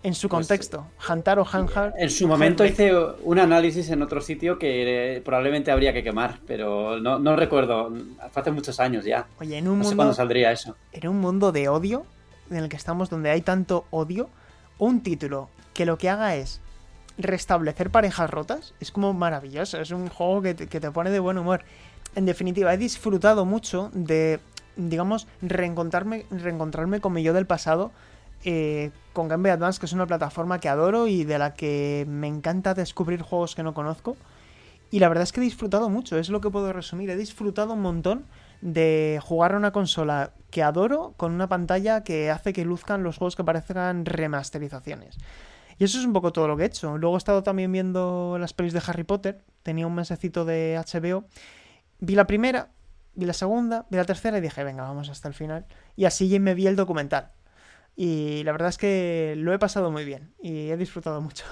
En 0.02 0.16
su 0.16 0.28
Pues, 0.28 0.48
contexto, 0.48 0.88
Hantaro 1.08 1.46
Hanhar. 1.46 1.94
En 1.96 2.10
su 2.10 2.28
momento 2.28 2.66
hice 2.66 2.92
un 3.24 3.38
análisis 3.38 3.88
en 3.92 4.02
otro 4.02 4.20
sitio 4.20 4.58
que 4.58 5.22
probablemente 5.24 5.70
habría 5.72 5.94
que 5.94 6.04
quemar, 6.04 6.40
pero 6.48 7.00
no, 7.00 7.20
no 7.20 7.36
recuerdo. 7.36 7.94
Fue 8.32 8.42
hace 8.42 8.50
muchos 8.50 8.80
años 8.80 9.06
ya. 9.06 9.28
Oye, 9.40 9.60
en 9.60 9.68
un 9.68 9.78
No 9.78 9.84
sé 9.84 9.90
mundo, 9.90 9.96
cuándo 9.98 10.14
saldría 10.16 10.52
eso. 10.52 10.76
en 10.92 11.08
un 11.08 11.20
mundo 11.22 11.52
de 11.52 11.70
odio, 11.70 12.04
en 12.50 12.58
el 12.58 12.68
que 12.68 12.78
estamos, 12.78 13.12
donde 13.12 13.30
hay 13.30 13.42
tanto 13.42 13.86
odio, 13.92 14.28
un 14.80 15.04
título 15.04 15.50
que 15.76 15.86
lo 15.86 16.00
que 16.00 16.10
haga 16.10 16.36
es 16.36 16.62
restablecer 17.20 17.92
parejas 17.92 18.28
rotas, 18.30 18.74
es 18.80 18.92
como 18.92 19.14
maravilloso. 19.14 19.80
Es 19.80 19.92
un 19.92 20.10
juego 20.10 20.42
que 20.42 20.56
te, 20.56 20.68
que 20.68 20.80
te 20.80 20.90
pone 20.90 21.12
de 21.12 21.20
buen 21.20 21.38
humor. 21.38 21.64
En 22.16 22.26
definitiva, 22.26 22.74
he 22.74 22.78
disfrutado 22.78 23.46
mucho 23.46 23.90
de, 23.94 24.40
digamos, 24.76 25.28
reencontrarme, 25.42 26.26
reencontrarme 26.30 27.00
con 27.00 27.14
mi 27.14 27.24
yo 27.24 27.34
del 27.34 27.48
pasado 27.48 27.92
eh, 28.46 28.92
con 29.14 29.28
Game 29.28 29.44
Boy 29.44 29.52
Advance, 29.52 29.80
que 29.80 29.86
es 29.86 29.94
una 29.94 30.06
plataforma 30.06 30.60
que 30.60 30.68
adoro 30.70 31.08
y 31.08 31.24
de 31.24 31.38
la 31.40 31.54
que 31.54 32.06
me 32.10 32.28
encanta 32.28 32.74
descubrir 32.74 33.22
juegos 33.22 33.56
que 33.56 33.64
no 33.64 33.74
conozco. 33.74 34.18
Y 34.92 35.00
la 35.00 35.08
verdad 35.08 35.24
es 35.24 35.32
que 35.32 35.40
he 35.40 35.44
disfrutado 35.44 35.90
mucho, 35.90 36.18
es 36.20 36.30
lo 36.30 36.42
que 36.42 36.52
puedo 36.52 36.72
resumir. 36.74 37.10
He 37.10 37.16
disfrutado 37.16 37.74
un 37.74 37.82
montón 37.82 38.26
de 38.62 39.20
jugar 39.24 39.54
a 39.54 39.58
una 39.58 39.72
consola 39.72 40.32
que 40.52 40.62
adoro 40.62 41.14
con 41.18 41.32
una 41.32 41.48
pantalla 41.48 42.04
que 42.04 42.30
hace 42.30 42.54
que 42.54 42.64
luzcan 42.64 43.02
los 43.02 43.18
juegos 43.18 43.36
que 43.36 43.44
parezcan 43.44 44.06
remasterizaciones. 44.06 45.18
Y 45.80 45.86
eso 45.86 45.98
es 45.98 46.06
un 46.06 46.14
poco 46.14 46.32
todo 46.32 46.48
lo 46.48 46.58
que 46.58 46.64
he 46.64 46.68
hecho. 46.68 46.98
Luego 46.98 47.16
he 47.16 47.18
estado 47.18 47.44
también 47.44 47.72
viendo 47.72 48.38
las 48.40 48.54
pelis 48.54 48.74
de 48.74 48.82
Harry 48.86 49.04
Potter. 49.04 49.42
Tenía 49.64 49.88
un 49.88 49.96
mesecito 49.96 50.46
de 50.46 50.80
HBO. 50.80 51.26
Vi 52.00 52.16
la 52.16 52.28
primera, 52.28 52.72
vi 53.16 53.26
la 53.26 53.34
segunda, 53.34 53.86
vi 53.90 53.98
la 53.98 54.06
tercera 54.06 54.38
y 54.38 54.42
dije, 54.42 54.64
venga, 54.64 54.84
vamos 54.84 55.10
hasta 55.10 55.28
el 55.28 55.34
final. 55.34 55.66
Y 55.96 56.06
así 56.06 56.40
me 56.40 56.54
vi 56.54 56.68
el 56.68 56.76
documental. 56.76 57.32
Y 57.96 58.44
la 58.44 58.52
verdad 58.52 58.70
es 58.70 58.78
que 58.78 59.36
lo 59.38 59.54
he 59.54 59.60
pasado 59.60 59.92
muy 59.92 60.04
bien 60.04 60.34
y 60.42 60.70
he 60.70 60.78
disfrutado 60.78 61.22
mucho. 61.22 61.46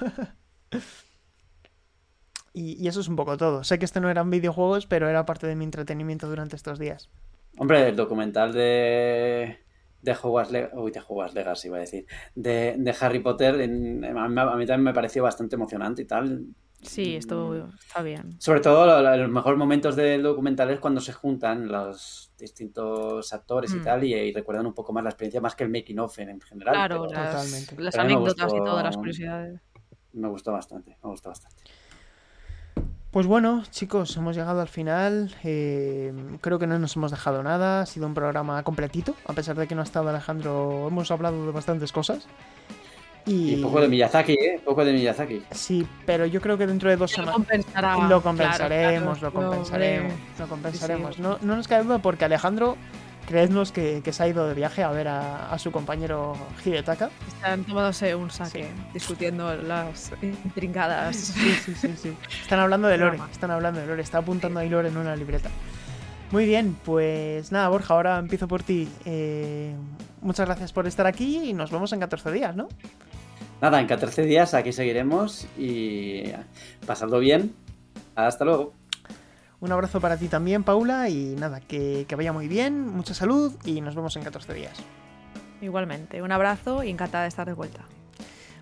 y, 2.54 2.88
eso 2.88 3.00
es 3.02 3.08
un 3.08 3.16
poco 3.16 3.38
todo. 3.38 3.64
Sé 3.64 3.80
que 3.80 3.86
este 3.86 4.02
no 4.02 4.10
eran 4.10 4.30
videojuegos, 4.30 4.88
pero 4.88 5.08
era 5.08 5.26
parte 5.26 5.48
de 5.48 5.56
mi 5.56 5.66
entretenimiento 5.66 6.28
durante 6.28 6.56
estos 6.56 6.80
días. 6.80 7.10
Hombre, 7.58 7.88
el 7.90 7.96
documental 7.96 8.54
de. 8.54 9.60
De 10.02 10.18
Hogwarts 10.20 10.52
Legacy, 10.52 10.76
uy, 10.76 10.90
de 10.90 11.00
Hogwarts 11.00 11.36
Legacy 11.36 11.68
iba 11.68 11.78
a 11.78 11.82
decir, 11.82 12.08
de, 12.34 12.96
Harry 13.00 13.20
Potter, 13.20 13.62
en- 13.62 14.04
a 14.04 14.28
mí 14.28 14.66
también 14.66 14.82
me 14.82 14.96
pareció 14.96 15.22
bastante 15.22 15.58
emocionante 15.58 16.02
y 16.02 16.06
tal. 16.06 16.48
Sí, 16.82 17.16
esto 17.16 17.70
está 17.80 18.02
bien. 18.02 18.36
Sobre 18.40 18.60
todo 18.60 18.86
lo- 18.86 19.02
lo- 19.02 19.16
los 19.18 19.30
mejores 19.30 19.58
momentos 19.58 19.96
del 19.96 20.24
documental 20.24 20.70
es 20.72 20.80
cuando 20.80 21.00
se 21.00 21.14
juntan 21.14 21.68
los 21.68 22.32
distintos 22.38 23.32
actores 23.34 23.72
y 23.74 23.78
Mm. 23.78 23.84
tal 23.84 24.04
y, 24.04 24.14
y 24.16 24.34
recuerdan 24.34 24.66
un 24.66 24.74
poco 24.74 24.92
más 24.94 25.04
la 25.04 25.12
experiencia 25.12 25.40
más 25.42 25.56
que 25.56 25.64
el 25.64 25.70
making 25.70 26.00
of 26.00 26.18
en, 26.20 26.30
en 26.30 26.42
general. 26.42 26.74
Claro, 26.74 27.06
pero 27.08 27.22
las, 27.22 27.96
anécdotas 27.98 28.52
y 28.54 28.58
gustó- 28.58 28.64
todas 28.66 28.84
las 28.84 28.98
curiosidades. 28.98 29.62
Me 30.14 30.28
gustó 30.28 30.52
bastante, 30.52 30.98
me 31.04 31.10
gustó 31.10 31.30
bastante. 31.30 31.62
Pues 33.12 33.28
bueno, 33.28 33.64
chicos, 33.72 34.16
hemos 34.16 34.36
llegado 34.38 34.62
al 34.62 34.70
final. 34.70 35.36
Eh, 35.44 36.14
creo 36.40 36.60
que 36.60 36.66
no 36.68 36.80
nos 36.80 36.96
hemos 36.96 37.12
dejado 37.12 37.44
nada. 37.44 37.82
Ha 37.82 37.86
sido 37.86 38.08
un 38.08 38.14
programa 38.14 38.64
completito, 38.64 39.16
a 39.28 39.34
pesar 39.34 39.58
de 39.58 39.68
que 39.68 39.76
no 39.76 39.82
ha 39.82 39.84
estado 39.84 40.10
Alejandro. 40.10 40.88
Hemos 40.88 41.12
hablado 41.12 41.46
de 41.46 41.52
bastantes 41.52 41.92
cosas. 41.92 42.26
Y, 43.26 43.58
poco 43.58 43.82
de 43.82 43.88
Miyazaki, 43.88 44.34
¿eh? 44.34 44.56
Un 44.58 44.64
poco 44.66 44.84
de 44.84 44.94
Miyazaki. 44.94 45.44
Sí, 45.52 45.86
pero 46.06 46.26
yo 46.26 46.42
creo 46.42 46.58
que 46.58 46.66
dentro 46.66 46.90
de 46.90 46.98
dos 46.98 47.12
lo 47.18 47.26
semanas. 47.26 47.38
Lo 47.38 47.72
claro, 47.72 48.22
compensaremos, 48.22 49.20
claro, 49.20 49.34
lo 49.34 49.34
compensaremos, 49.34 50.14
lo 50.40 50.48
compensaremos. 50.48 51.16
sí. 51.16 51.22
No, 51.22 51.38
no 51.42 51.56
nos 51.56 51.68
cae 51.68 51.84
duda 51.84 52.00
porque 52.00 52.26
Alejandro, 52.26 52.78
creednos 53.28 53.72
que, 53.72 54.02
que 54.04 54.12
se 54.12 54.24
ha 54.24 54.28
ido 54.28 54.48
de 54.48 54.54
viaje 54.54 54.84
a 54.84 54.92
ver 54.92 55.08
a, 55.08 55.52
a 55.52 55.60
su 55.60 55.72
compañero 55.72 56.36
Hidetaka. 56.66 57.10
Están 57.28 57.64
tomándose 57.64 58.16
un 58.16 58.32
saque, 58.32 58.68
discutiendo 58.94 59.56
las 59.56 60.12
intrincadas. 60.22 61.16
Sí, 61.16 61.54
sí, 61.64 61.76
sí, 61.76 61.94
sí. 61.96 62.18
Están 62.42 62.60
hablando 62.60 62.88
de 62.88 62.98
Lore, 63.00 63.20
están 63.32 63.52
hablando 63.52 63.80
de 63.80 63.88
Lore, 63.88 64.02
está 64.02 64.20
apuntando 64.20 64.60
ahí 64.60 64.70
Lore 64.70 64.90
en 64.90 64.98
una 64.98 65.16
libreta. 65.16 65.50
Muy 66.32 66.46
bien, 66.46 66.78
pues 66.86 67.52
nada, 67.52 67.68
Borja, 67.68 67.94
ahora 67.94 68.18
empiezo 68.18 68.48
por 68.48 68.64
ti. 68.64 68.88
Eh, 69.04 69.76
muchas 70.22 70.46
gracias 70.46 70.72
por 70.72 70.88
estar 70.88 71.06
aquí 71.06 71.50
y 71.50 71.54
nos 71.54 71.72
vemos 71.72 71.92
en 71.92 72.00
14 72.00 72.32
días, 72.32 72.56
¿no? 72.56 72.70
Nada, 73.62 73.82
en 73.82 73.88
14 73.88 74.24
días 74.24 74.54
aquí 74.54 74.72
seguiremos 74.72 75.46
y 75.58 76.24
pasadlo 76.88 77.20
bien. 77.20 77.54
Hasta 78.16 78.46
luego. 78.46 78.74
Un 79.60 79.74
abrazo 79.74 80.00
para 80.00 80.18
ti 80.18 80.30
también, 80.30 80.64
Paula, 80.64 81.10
y 81.10 81.36
nada, 81.38 81.60
que, 81.60 82.06
que 82.08 82.16
vaya 82.16 82.32
muy 82.32 82.48
bien, 82.48 82.88
mucha 82.88 83.14
salud 83.14 83.54
y 83.66 83.82
nos 83.82 83.94
vemos 83.94 84.16
en 84.16 84.24
14 84.24 84.54
días. 84.54 84.78
Igualmente, 85.62 86.22
un 86.22 86.32
abrazo 86.32 86.82
y 86.84 86.90
encantada 86.90 87.24
de 87.24 87.30
estar 87.30 87.46
de 87.46 87.54
vuelta. 87.54 87.86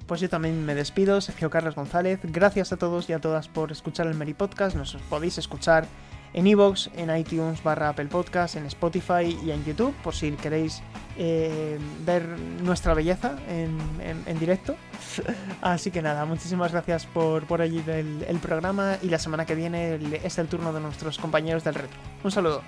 Pues 0.08 0.22
yo 0.22 0.28
también 0.28 0.66
me 0.66 0.74
despido, 0.74 1.22
Sergio 1.22 1.52
Carlos 1.52 1.76
González. 1.76 2.20
Gracias 2.24 2.74
a 2.74 2.78
todos 2.78 3.08
y 3.10 3.14
a 3.14 3.20
todas 3.20 3.48
por 3.48 3.72
escuchar 3.72 4.08
el 4.08 4.16
Meri 4.16 4.34
Podcast. 4.34 4.76
Nos 4.76 4.96
podéis 5.08 5.38
escuchar 5.38 5.86
en 6.34 6.48
iVoox, 6.48 6.90
en 6.96 7.16
iTunes 7.16 7.62
barra 7.64 7.90
Apple 7.90 8.06
Podcast, 8.06 8.56
en 8.56 8.66
Spotify 8.68 9.38
y 9.44 9.52
en 9.52 9.64
YouTube, 9.66 9.94
por 10.04 10.14
si 10.16 10.32
queréis 10.32 10.82
eh, 11.18 11.78
ver 12.06 12.24
nuestra 12.64 12.94
belleza 12.94 13.36
en, 13.50 13.78
en- 14.26 14.40
directo. 14.40 14.76
Así 15.62 15.92
que 15.92 16.02
nada, 16.02 16.26
muchísimas 16.26 16.72
gracias 16.72 17.06
por, 17.06 17.46
por 17.46 17.62
allí 17.62 17.84
el 17.88 18.40
programa 18.42 18.98
y 19.02 19.10
la 19.10 19.20
semana 19.20 19.46
que 19.46 19.56
viene 19.56 20.00
es 20.24 20.38
el 20.38 20.48
turno 20.48 20.72
de 20.72 20.80
nuestros 20.80 21.18
compañeros 21.18 21.64
del 21.64 21.76
retro. 21.76 21.98
Un 22.24 22.32
saludo. 22.32 22.62